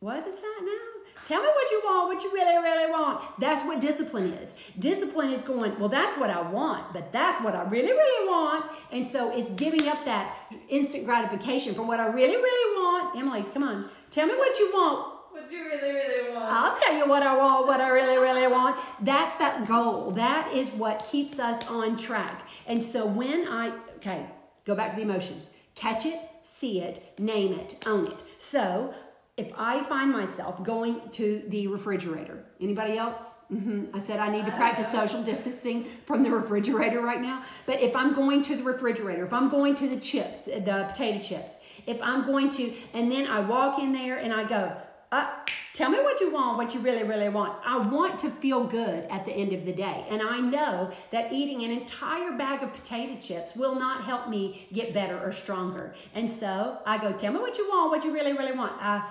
what 0.00 0.26
is 0.26 0.36
that 0.36 0.60
now? 0.62 0.95
Tell 1.26 1.42
me 1.42 1.48
what 1.48 1.70
you 1.72 1.82
want, 1.84 2.14
what 2.14 2.22
you 2.22 2.32
really, 2.32 2.56
really 2.62 2.88
want. 2.88 3.20
That's 3.40 3.64
what 3.64 3.80
discipline 3.80 4.32
is. 4.34 4.54
Discipline 4.78 5.32
is 5.32 5.42
going, 5.42 5.76
well, 5.80 5.88
that's 5.88 6.16
what 6.16 6.30
I 6.30 6.40
want, 6.40 6.92
but 6.92 7.12
that's 7.12 7.42
what 7.42 7.56
I 7.56 7.64
really, 7.64 7.90
really 7.90 8.28
want. 8.28 8.66
And 8.92 9.04
so 9.04 9.36
it's 9.36 9.50
giving 9.50 9.88
up 9.88 10.04
that 10.04 10.36
instant 10.68 11.04
gratification 11.04 11.74
for 11.74 11.82
what 11.82 11.98
I 11.98 12.06
really, 12.06 12.36
really 12.36 12.76
want. 12.76 13.16
Emily, 13.16 13.44
come 13.52 13.64
on. 13.64 13.90
Tell 14.12 14.26
me 14.28 14.34
what 14.36 14.56
you 14.56 14.70
want. 14.72 15.14
What 15.32 15.50
you 15.50 15.64
really, 15.64 15.92
really 15.92 16.32
want. 16.32 16.44
I'll 16.44 16.78
tell 16.78 16.96
you 16.96 17.08
what 17.08 17.24
I 17.24 17.36
want, 17.36 17.66
what 17.66 17.80
I 17.80 17.88
really, 17.88 18.18
really 18.18 18.46
want. 18.46 18.76
That's 19.00 19.34
that 19.34 19.66
goal. 19.66 20.12
That 20.12 20.52
is 20.54 20.70
what 20.70 21.04
keeps 21.10 21.40
us 21.40 21.66
on 21.66 21.96
track. 21.96 22.48
And 22.68 22.80
so 22.80 23.04
when 23.04 23.48
I, 23.48 23.72
okay, 23.96 24.26
go 24.64 24.76
back 24.76 24.90
to 24.90 24.96
the 24.96 25.02
emotion. 25.02 25.42
Catch 25.74 26.06
it, 26.06 26.20
see 26.44 26.80
it, 26.80 27.18
name 27.18 27.52
it, 27.52 27.84
own 27.84 28.06
it. 28.06 28.24
So 28.38 28.94
if 29.36 29.52
I 29.56 29.82
find 29.84 30.10
myself 30.10 30.62
going 30.62 31.10
to 31.12 31.42
the 31.48 31.66
refrigerator, 31.66 32.42
anybody 32.60 32.96
else? 32.96 33.26
Mm-hmm. 33.52 33.94
I 33.94 33.98
said 33.98 34.18
I 34.18 34.30
need 34.30 34.46
to 34.46 34.52
practice 34.52 34.90
social 34.90 35.22
distancing 35.22 35.86
from 36.06 36.22
the 36.22 36.30
refrigerator 36.30 37.00
right 37.00 37.20
now. 37.20 37.44
But 37.66 37.80
if 37.80 37.94
I'm 37.94 38.14
going 38.14 38.42
to 38.42 38.56
the 38.56 38.62
refrigerator, 38.62 39.24
if 39.24 39.32
I'm 39.32 39.50
going 39.50 39.74
to 39.76 39.88
the 39.88 40.00
chips, 40.00 40.46
the 40.46 40.86
potato 40.88 41.20
chips, 41.20 41.58
if 41.86 42.00
I'm 42.02 42.24
going 42.24 42.48
to, 42.50 42.72
and 42.94 43.12
then 43.12 43.26
I 43.26 43.40
walk 43.40 43.78
in 43.78 43.92
there 43.92 44.18
and 44.18 44.32
I 44.32 44.44
go, 44.44 44.74
uh, 45.12 45.30
tell 45.74 45.90
me 45.90 45.98
what 45.98 46.20
you 46.20 46.32
want, 46.32 46.58
what 46.58 46.74
you 46.74 46.80
really, 46.80 47.02
really 47.02 47.28
want. 47.28 47.52
I 47.64 47.78
want 47.78 48.18
to 48.20 48.30
feel 48.30 48.64
good 48.64 49.04
at 49.10 49.24
the 49.24 49.32
end 49.32 49.52
of 49.52 49.64
the 49.64 49.72
day. 49.72 50.06
And 50.08 50.22
I 50.22 50.40
know 50.40 50.90
that 51.12 51.32
eating 51.32 51.62
an 51.64 51.70
entire 51.70 52.36
bag 52.36 52.62
of 52.62 52.72
potato 52.72 53.16
chips 53.20 53.54
will 53.54 53.74
not 53.74 54.04
help 54.04 54.28
me 54.28 54.68
get 54.72 54.94
better 54.94 55.18
or 55.22 55.32
stronger. 55.32 55.94
And 56.14 56.30
so 56.30 56.78
I 56.86 56.98
go, 56.98 57.12
tell 57.12 57.32
me 57.32 57.40
what 57.40 57.58
you 57.58 57.68
want, 57.68 57.90
what 57.90 58.04
you 58.04 58.12
really, 58.12 58.32
really 58.32 58.56
want. 58.56 58.72
I, 58.80 59.10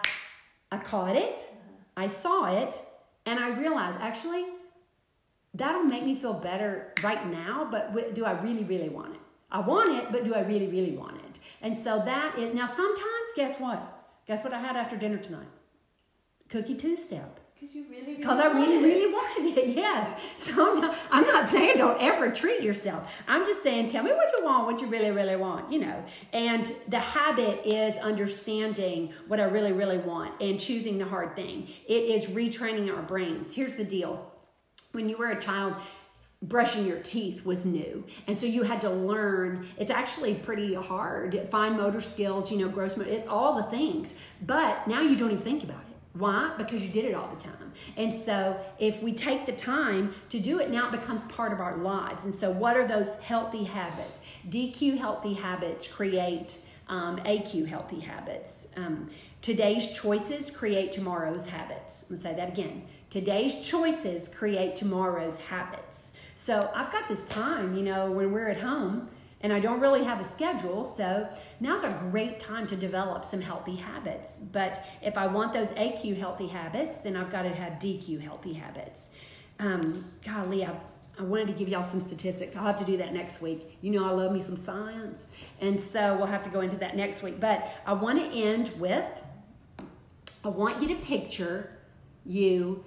I 0.72 0.78
caught 0.78 1.16
it, 1.16 1.43
I 1.96 2.08
saw 2.08 2.62
it, 2.62 2.82
and 3.26 3.39
I 3.39 3.50
realized 3.50 4.00
actually 4.02 4.46
that'll 5.54 5.84
make 5.84 6.04
me 6.04 6.16
feel 6.16 6.34
better 6.34 6.93
right 7.02 7.26
now, 7.32 7.68
but 7.72 8.14
do 8.14 8.26
I 8.26 8.32
really, 8.41 8.64
really 8.64 8.89
want 8.89 9.16
it? 9.16 9.22
I 9.52 9.60
want 9.60 9.89
it, 9.89 10.12
but 10.12 10.26
do 10.26 10.36
I 10.36 10.41
really, 10.41 10.68
really 10.68 10.98
want 10.98 11.18
it? 11.18 11.39
And 11.62 11.76
so 11.76 12.02
that 12.04 12.38
is, 12.38 12.54
now 12.54 12.66
sometimes, 12.66 13.30
guess 13.36 13.58
what? 13.60 13.82
Guess 14.28 14.43
what 14.43 14.54
I 14.54 14.60
had 14.60 14.76
after 14.76 14.98
dinner 14.98 15.18
tonight? 15.18 15.48
Cookie 16.50 16.76
two 16.76 16.98
step. 16.98 17.39
Because 17.60 17.74
you 17.74 17.86
really, 17.89 18.16
Because 18.16 18.39
I 18.39 18.48
really, 18.48 18.78
really 18.78 19.12
wanted 19.12 19.58
it, 19.58 19.70
yes. 19.76 20.20
So 20.38 20.76
I'm 20.76 20.82
not, 20.82 20.98
I'm 21.10 21.24
not 21.24 21.50
saying 21.50 21.78
don't 21.78 22.02
ever 22.02 22.30
treat 22.30 22.62
yourself. 22.62 23.10
I'm 23.28 23.46
just 23.46 23.64
saying 23.64 23.89
tell 23.89 24.04
me 24.04 24.12
what 24.12 24.32
you 24.38 24.43
want, 24.43 24.68
what 24.68 24.82
you 24.82 24.88
really, 24.88 25.12
really 25.12 25.38
want, 25.38 25.72
you 25.72 25.80
know. 25.80 26.04
And 26.34 26.70
the 26.89 27.00
habit 27.00 27.66
is 27.66 27.98
understanding 27.98 29.14
what 29.28 29.39
I 29.39 29.46
really, 29.46 29.72
really 29.72 29.98
want 29.98 30.39
and 30.41 30.60
choosing 30.60 30.98
the 30.98 31.06
hard 31.06 31.36
thing. 31.36 31.68
It 31.88 32.04
is 32.04 32.26
retraining 32.26 32.93
our 32.93 33.02
brains. 33.02 33.54
Here's 33.54 33.76
the 33.76 33.86
deal 33.86 34.32
when 34.91 35.10
you 35.10 35.18
were 35.18 35.32
a 35.32 35.39
child, 35.39 35.76
brushing 36.41 36.86
your 36.86 37.00
teeth 37.00 37.46
was 37.46 37.66
new. 37.66 38.04
And 38.28 38.38
so 38.38 38.46
you 38.46 38.64
had 38.64 38.82
to 38.82 38.89
learn. 38.89 39.68
It's 39.78 39.91
actually 39.91 40.36
pretty 40.36 40.74
hard. 40.74 41.48
Fine 41.50 41.78
motor 41.78 42.02
skills, 42.02 42.52
you 42.52 42.58
know, 42.58 42.70
gross 42.70 42.98
motor, 42.98 43.10
it's 43.10 43.28
all 43.28 43.56
the 43.56 43.64
things. 43.64 44.14
But 44.41 44.88
now 44.88 45.02
you 45.02 45.16
don't 45.16 45.32
even 45.32 45.43
think 45.43 45.64
about 45.64 45.84
it. 45.89 45.95
Why? 46.16 46.53
Because 46.57 46.82
you 46.82 46.89
did 46.89 47.05
it 47.05 47.13
all 47.13 47.28
the 47.28 47.41
time. 47.41 47.74
And 47.97 48.11
so 48.11 48.57
if 48.80 49.03
we 49.03 49.11
take 49.11 49.45
the 49.45 49.51
time 49.51 50.16
to 50.30 50.39
do 50.39 50.59
it, 50.59 50.70
now 50.70 50.88
it 50.88 50.91
becomes 50.91 51.26
part 51.26 51.51
of 51.51 51.59
our 51.59 51.78
lives. 51.78 52.24
And 52.24 52.34
so 52.34 52.49
what 52.49 52.78
are 52.78 52.88
those 52.88 53.09
healthy 53.22 53.66
habits? 53.66 54.20
DQ 54.49 54.97
healthy 54.97 55.34
habits 55.34 55.88
create 55.88 56.57
um, 56.88 57.18
AQ 57.18 57.68
healthy 57.68 57.99
habits. 57.99 58.68
Um, 58.78 59.09
today's 59.41 59.91
choices 59.91 60.49
create 60.49 60.93
tomorrow's 60.93 61.47
habits. 61.47 62.05
Let's 62.09 62.24
say 62.24 62.34
that 62.34 62.49
again. 62.49 62.84
Today's 63.09 63.61
choices 63.61 64.30
create 64.30 64.76
tomorrow's 64.78 65.38
habits. 65.38 66.11
So 66.36 66.72
I've 66.74 66.91
got 66.91 67.09
this 67.09 67.24
time, 67.24 67.76
you 67.76 67.84
know, 67.84 68.11
when 68.11 68.32
we're 68.32 68.49
at 68.49 68.59
home 68.59 69.09
and 69.46 69.54
I 69.54 69.60
don't 69.60 69.80
really 69.80 70.04
have 70.04 70.20
a 70.20 70.24
schedule, 70.24 70.86
so 70.86 71.30
now's 71.60 71.84
a 71.84 71.91
great 72.10 72.39
time 72.39 72.66
to 72.66 72.76
develop 72.76 73.24
some 73.24 73.39
healthy 73.39 73.76
habits. 73.76 74.38
But 74.38 74.84
if 75.04 75.20
I 75.20 75.28
want 75.28 75.54
those 75.54 75.68
AQ 75.68 76.18
healthy 76.18 76.48
habits, 76.48 76.98
then 77.04 77.16
I've 77.16 77.32
got 77.32 77.43
to 77.43 77.50
have 77.50 77.74
DQ 77.74 78.22
healthy 78.22 78.54
habits. 78.54 79.10
Um, 79.60 80.12
golly, 80.26 80.66
I, 80.66 80.76
I 81.20 81.22
wanted 81.22 81.46
to 81.50 81.54
give 81.54 81.70
y'all 81.70 81.84
some 81.84 82.02
statistics. 82.02 82.56
I'll 82.56 82.66
have 82.66 82.80
to 82.80 82.86
do 82.86 82.98
that 82.98 83.14
next 83.14 83.39
week. 83.39 83.78
You 83.82 83.91
know, 83.91 84.04
I 84.04 84.14
love 84.14 84.32
me 84.32 84.41
some 84.43 84.56
science, 84.56 85.20
and 85.62 85.80
so 85.80 86.16
we'll 86.18 86.26
have 86.26 86.43
to 86.46 86.50
go 86.50 86.62
into 86.62 86.78
that 86.78 86.96
next 86.96 87.22
week. 87.22 87.39
But 87.39 87.72
I 87.86 87.93
want 87.93 88.18
to 88.18 88.26
end 88.26 88.72
with 88.80 89.06
I 90.43 90.48
want 90.48 90.82
you 90.82 90.88
to 90.88 90.96
picture 90.96 91.70
you 92.26 92.84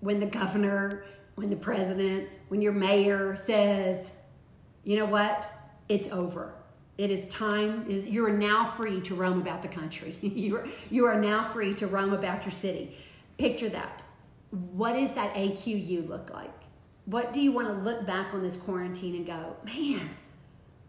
when 0.00 0.18
the 0.18 0.26
governor, 0.26 1.04
when 1.36 1.48
the 1.48 1.54
president, 1.54 2.28
when 2.48 2.60
your 2.60 2.72
mayor 2.72 3.36
says, 3.36 4.04
you 4.82 4.96
know 4.96 5.06
what? 5.06 5.61
It's 5.92 6.08
over. 6.08 6.54
It 6.96 7.10
is 7.10 7.26
time. 7.26 7.84
You 7.88 8.24
are 8.24 8.32
now 8.32 8.64
free 8.64 9.02
to 9.02 9.14
roam 9.14 9.40
about 9.42 9.60
the 9.60 9.68
country. 9.68 10.16
you, 10.22 11.04
are, 11.04 11.20
now 11.20 11.42
free 11.42 11.74
to 11.74 11.86
roam 11.86 12.14
about 12.14 12.44
your 12.44 12.50
city. 12.50 12.96
Picture 13.38 13.68
that. 13.68 14.02
What 14.50 14.94
does 14.94 15.12
that 15.12 15.34
AQU 15.34 16.08
look 16.08 16.30
like? 16.30 16.52
What 17.04 17.32
do 17.32 17.40
you 17.40 17.52
want 17.52 17.68
to 17.68 17.74
look 17.74 18.06
back 18.06 18.32
on 18.32 18.42
this 18.42 18.56
quarantine 18.56 19.16
and 19.16 19.26
go, 19.26 19.56
man, 19.64 20.08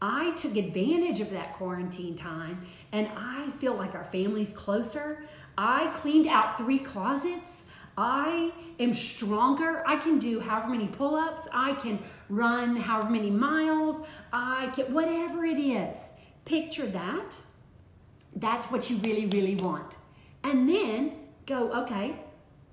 I 0.01 0.31
took 0.31 0.55
advantage 0.55 1.19
of 1.19 1.31
that 1.31 1.53
quarantine 1.53 2.15
time 2.15 2.65
and 2.91 3.09
I 3.15 3.49
feel 3.59 3.73
like 3.73 3.93
our 3.93 4.05
family's 4.05 4.53
closer. 4.53 5.25
I 5.57 5.87
cleaned 5.95 6.27
out 6.27 6.57
three 6.57 6.79
closets. 6.79 7.63
I 7.97 8.51
am 8.79 8.93
stronger. 8.93 9.83
I 9.87 9.97
can 9.97 10.19
do 10.19 10.39
however 10.39 10.69
many 10.69 10.87
pull 10.87 11.15
ups. 11.15 11.43
I 11.51 11.73
can 11.73 11.99
run 12.29 12.75
however 12.75 13.09
many 13.09 13.29
miles. 13.29 14.03
I 14.31 14.71
can, 14.75 14.93
whatever 14.93 15.45
it 15.45 15.59
is. 15.59 15.97
Picture 16.45 16.87
that. 16.87 17.35
That's 18.35 18.67
what 18.67 18.89
you 18.89 18.97
really, 18.97 19.27
really 19.27 19.55
want. 19.55 19.93
And 20.43 20.67
then 20.67 21.13
go, 21.45 21.71
okay, 21.83 22.15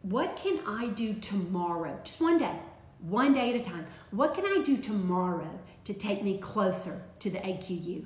what 0.03 0.37
can 0.37 0.61
I 0.67 0.89
do 0.89 1.15
tomorrow? 1.15 1.99
Just 2.03 2.21
one 2.21 2.39
day, 2.39 2.57
one 3.01 3.35
day 3.35 3.51
at 3.51 3.61
a 3.61 3.65
time. 3.65 3.87
What 4.11 4.35
can 4.35 4.45
I 4.47 4.63
do 4.65 4.79
tomorrow 4.79 5.61
to 5.85 5.93
take 5.93 6.23
me 6.23 6.39
closer 6.39 7.03
to 7.19 7.31
the 7.31 7.39
AQU? 7.39 8.05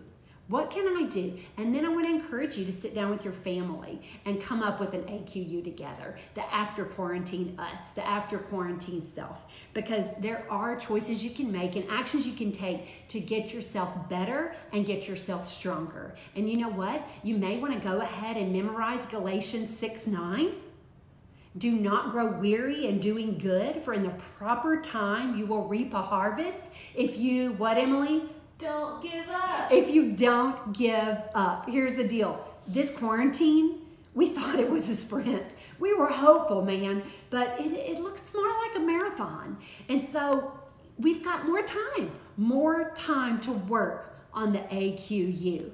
What 0.49 0.71
can 0.71 0.87
I 0.95 1.05
do? 1.05 1.39
And 1.57 1.75
then 1.75 1.87
I 1.87 1.89
want 1.89 2.05
to 2.05 2.11
encourage 2.11 2.59
you 2.59 2.67
to 2.67 2.73
sit 2.73 2.95
down 2.95 3.09
with 3.09 3.25
your 3.25 3.33
family 3.33 4.03
and 4.27 4.43
come 4.43 4.63
up 4.63 4.79
with 4.79 4.93
an 4.93 5.05
AQU 5.05 5.65
together, 5.65 6.17
the 6.35 6.45
after 6.55 6.85
quarantine 6.85 7.59
us, 7.59 7.89
the 7.95 8.07
after 8.07 8.39
quarantine 8.39 9.03
self, 9.15 9.39
because 9.73 10.07
there 10.21 10.47
are 10.51 10.77
choices 10.77 11.25
you 11.25 11.31
can 11.31 11.51
make 11.51 11.77
and 11.77 11.91
actions 11.91 12.27
you 12.27 12.35
can 12.35 12.53
take 12.53 13.09
to 13.09 13.21
get 13.21 13.55
yourself 13.55 13.91
better 14.11 14.55
and 14.75 14.85
get 14.85 15.09
yourself 15.09 15.47
stronger. 15.47 16.15
And 16.37 16.49
you 16.49 16.59
know 16.59 16.71
what? 16.71 17.09
You 17.23 17.39
may 17.39 17.59
want 17.59 17.73
to 17.73 17.81
go 17.81 18.01
ahead 18.01 18.37
and 18.37 18.53
memorize 18.53 19.07
Galatians 19.07 19.75
6 19.75 20.07
9. 20.07 20.53
Do 21.57 21.71
not 21.71 22.11
grow 22.11 22.33
weary 22.33 22.87
in 22.87 22.99
doing 22.99 23.39
good, 23.39 23.83
for 23.83 23.95
in 23.95 24.03
the 24.03 24.13
proper 24.37 24.81
time 24.81 25.37
you 25.37 25.47
will 25.47 25.69
reap 25.69 25.95
a 25.95 26.03
harvest. 26.03 26.65
If 26.95 27.17
you, 27.17 27.53
what, 27.53 27.79
Emily? 27.79 28.29
Don't 28.65 29.03
give 29.03 29.29
up. 29.29 29.71
If 29.71 29.91
you 29.91 30.13
don't 30.13 30.73
give 30.73 31.21
up, 31.35 31.69
here's 31.69 31.99
the 31.99 32.09
deal 32.09 32.43
this 32.67 32.91
quarantine, 32.91 33.81
we 34.15 34.25
thought 34.27 34.59
it 34.59 34.71
was 34.71 34.89
a 34.89 34.97
sprint. 34.97 35.45
We 35.79 35.93
were 35.93 36.07
hopeful, 36.07 36.63
man, 36.63 37.03
but 37.29 37.61
it, 37.61 37.73
it 37.73 38.01
looks 38.01 38.23
more 38.33 38.49
like 38.49 38.77
a 38.77 38.81
marathon. 38.81 39.59
And 39.91 40.03
so 40.03 40.59
we've 40.99 41.23
got 41.23 41.47
more 41.47 41.63
time, 41.63 42.11
more 42.39 42.91
time 42.95 43.39
to 43.41 43.53
work 43.53 44.17
on 44.33 44.55
the 44.55 44.61
AQU. 44.61 45.71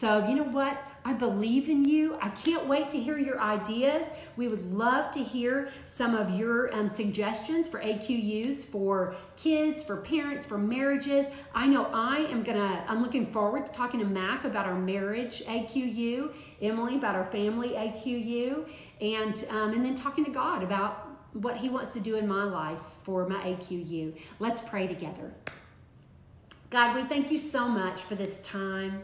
So, 0.00 0.26
you 0.26 0.36
know 0.36 0.44
what? 0.44 0.82
I 1.06 1.12
believe 1.12 1.68
in 1.68 1.84
you. 1.84 2.16
I 2.22 2.30
can't 2.30 2.66
wait 2.66 2.90
to 2.92 2.98
hear 2.98 3.18
your 3.18 3.38
ideas. 3.38 4.06
We 4.36 4.48
would 4.48 4.72
love 4.72 5.10
to 5.12 5.22
hear 5.22 5.68
some 5.86 6.14
of 6.14 6.30
your 6.30 6.74
um, 6.74 6.88
suggestions 6.88 7.68
for 7.68 7.78
AQUs 7.80 8.64
for 8.64 9.14
kids, 9.36 9.82
for 9.82 9.98
parents, 9.98 10.46
for 10.46 10.56
marriages. 10.56 11.26
I 11.54 11.66
know 11.66 11.90
I 11.92 12.20
am 12.30 12.42
gonna, 12.42 12.84
I'm 12.88 13.02
looking 13.02 13.26
forward 13.26 13.66
to 13.66 13.72
talking 13.72 14.00
to 14.00 14.06
Mac 14.06 14.44
about 14.44 14.64
our 14.64 14.78
marriage 14.78 15.44
AQU, 15.44 16.32
Emily 16.62 16.96
about 16.96 17.14
our 17.14 17.26
family 17.26 17.70
AQU, 17.70 18.66
and, 19.02 19.44
um, 19.50 19.74
and 19.74 19.84
then 19.84 19.94
talking 19.94 20.24
to 20.24 20.30
God 20.30 20.62
about 20.62 21.10
what 21.34 21.58
He 21.58 21.68
wants 21.68 21.92
to 21.92 22.00
do 22.00 22.16
in 22.16 22.26
my 22.26 22.44
life 22.44 22.80
for 23.02 23.28
my 23.28 23.42
AQU. 23.44 24.18
Let's 24.38 24.62
pray 24.62 24.86
together. 24.86 25.34
God, 26.70 26.96
we 26.96 27.04
thank 27.04 27.30
you 27.30 27.38
so 27.38 27.68
much 27.68 28.02
for 28.02 28.14
this 28.14 28.38
time. 28.38 29.02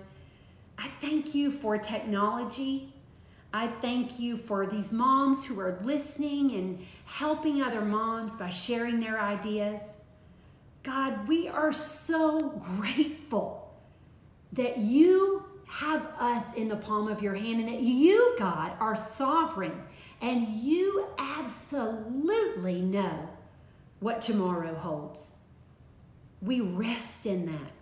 I 0.80 0.88
thank 1.02 1.34
you 1.34 1.50
for 1.50 1.76
technology. 1.76 2.94
I 3.52 3.66
thank 3.66 4.18
you 4.18 4.38
for 4.38 4.66
these 4.66 4.90
moms 4.90 5.44
who 5.44 5.60
are 5.60 5.78
listening 5.82 6.52
and 6.52 6.86
helping 7.04 7.60
other 7.60 7.82
moms 7.82 8.34
by 8.36 8.48
sharing 8.48 8.98
their 8.98 9.20
ideas. 9.20 9.82
God, 10.82 11.28
we 11.28 11.48
are 11.48 11.72
so 11.72 12.38
grateful 12.78 13.76
that 14.54 14.78
you 14.78 15.44
have 15.68 16.06
us 16.18 16.54
in 16.54 16.68
the 16.68 16.76
palm 16.76 17.08
of 17.08 17.22
your 17.22 17.34
hand 17.34 17.60
and 17.60 17.68
that 17.68 17.82
you, 17.82 18.34
God, 18.38 18.72
are 18.80 18.96
sovereign 18.96 19.82
and 20.22 20.48
you 20.48 21.08
absolutely 21.18 22.80
know 22.80 23.28
what 23.98 24.22
tomorrow 24.22 24.74
holds. 24.74 25.24
We 26.40 26.60
rest 26.60 27.26
in 27.26 27.44
that. 27.46 27.72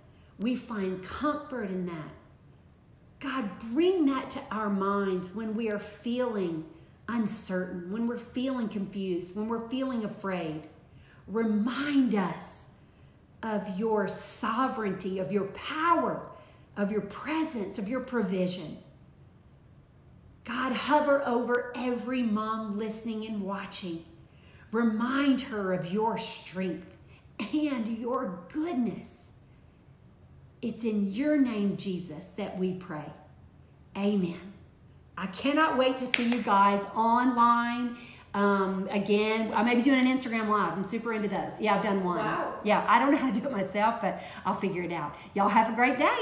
We 0.40 0.56
find 0.56 1.04
comfort 1.04 1.70
in 1.70 1.86
that. 1.86 2.17
God, 3.20 3.50
bring 3.72 4.06
that 4.06 4.30
to 4.30 4.40
our 4.50 4.70
minds 4.70 5.34
when 5.34 5.56
we 5.56 5.70
are 5.70 5.78
feeling 5.78 6.64
uncertain, 7.08 7.90
when 7.90 8.06
we're 8.06 8.18
feeling 8.18 8.68
confused, 8.68 9.34
when 9.34 9.48
we're 9.48 9.68
feeling 9.68 10.04
afraid. 10.04 10.62
Remind 11.26 12.14
us 12.14 12.64
of 13.42 13.78
your 13.78 14.08
sovereignty, 14.08 15.18
of 15.18 15.32
your 15.32 15.46
power, 15.46 16.22
of 16.76 16.92
your 16.92 17.00
presence, 17.00 17.78
of 17.78 17.88
your 17.88 18.00
provision. 18.00 18.78
God, 20.44 20.72
hover 20.72 21.26
over 21.26 21.72
every 21.76 22.22
mom 22.22 22.78
listening 22.78 23.26
and 23.26 23.42
watching. 23.42 24.04
Remind 24.70 25.42
her 25.42 25.72
of 25.72 25.92
your 25.92 26.18
strength 26.18 26.94
and 27.38 27.98
your 27.98 28.40
goodness. 28.52 29.24
It's 30.60 30.84
in 30.84 31.12
your 31.12 31.36
name, 31.36 31.76
Jesus, 31.76 32.32
that 32.36 32.58
we 32.58 32.74
pray. 32.74 33.12
Amen. 33.96 34.40
I 35.16 35.26
cannot 35.26 35.76
wait 35.78 35.98
to 35.98 36.06
see 36.16 36.28
you 36.28 36.42
guys 36.42 36.80
online. 36.94 37.96
Um, 38.34 38.86
again, 38.90 39.52
I 39.54 39.62
may 39.62 39.74
be 39.74 39.82
doing 39.82 39.98
an 39.98 40.06
Instagram 40.06 40.48
live. 40.48 40.72
I'm 40.72 40.84
super 40.84 41.12
into 41.12 41.28
those. 41.28 41.60
Yeah, 41.60 41.76
I've 41.76 41.82
done 41.82 42.04
one. 42.04 42.18
Wow. 42.18 42.54
Yeah, 42.62 42.84
I 42.88 42.98
don't 42.98 43.10
know 43.10 43.18
how 43.18 43.30
to 43.30 43.40
do 43.40 43.46
it 43.46 43.52
myself, 43.52 44.00
but 44.00 44.20
I'll 44.44 44.54
figure 44.54 44.82
it 44.82 44.92
out. 44.92 45.14
Y'all 45.34 45.48
have 45.48 45.72
a 45.72 45.76
great 45.76 45.98
day. 45.98 46.18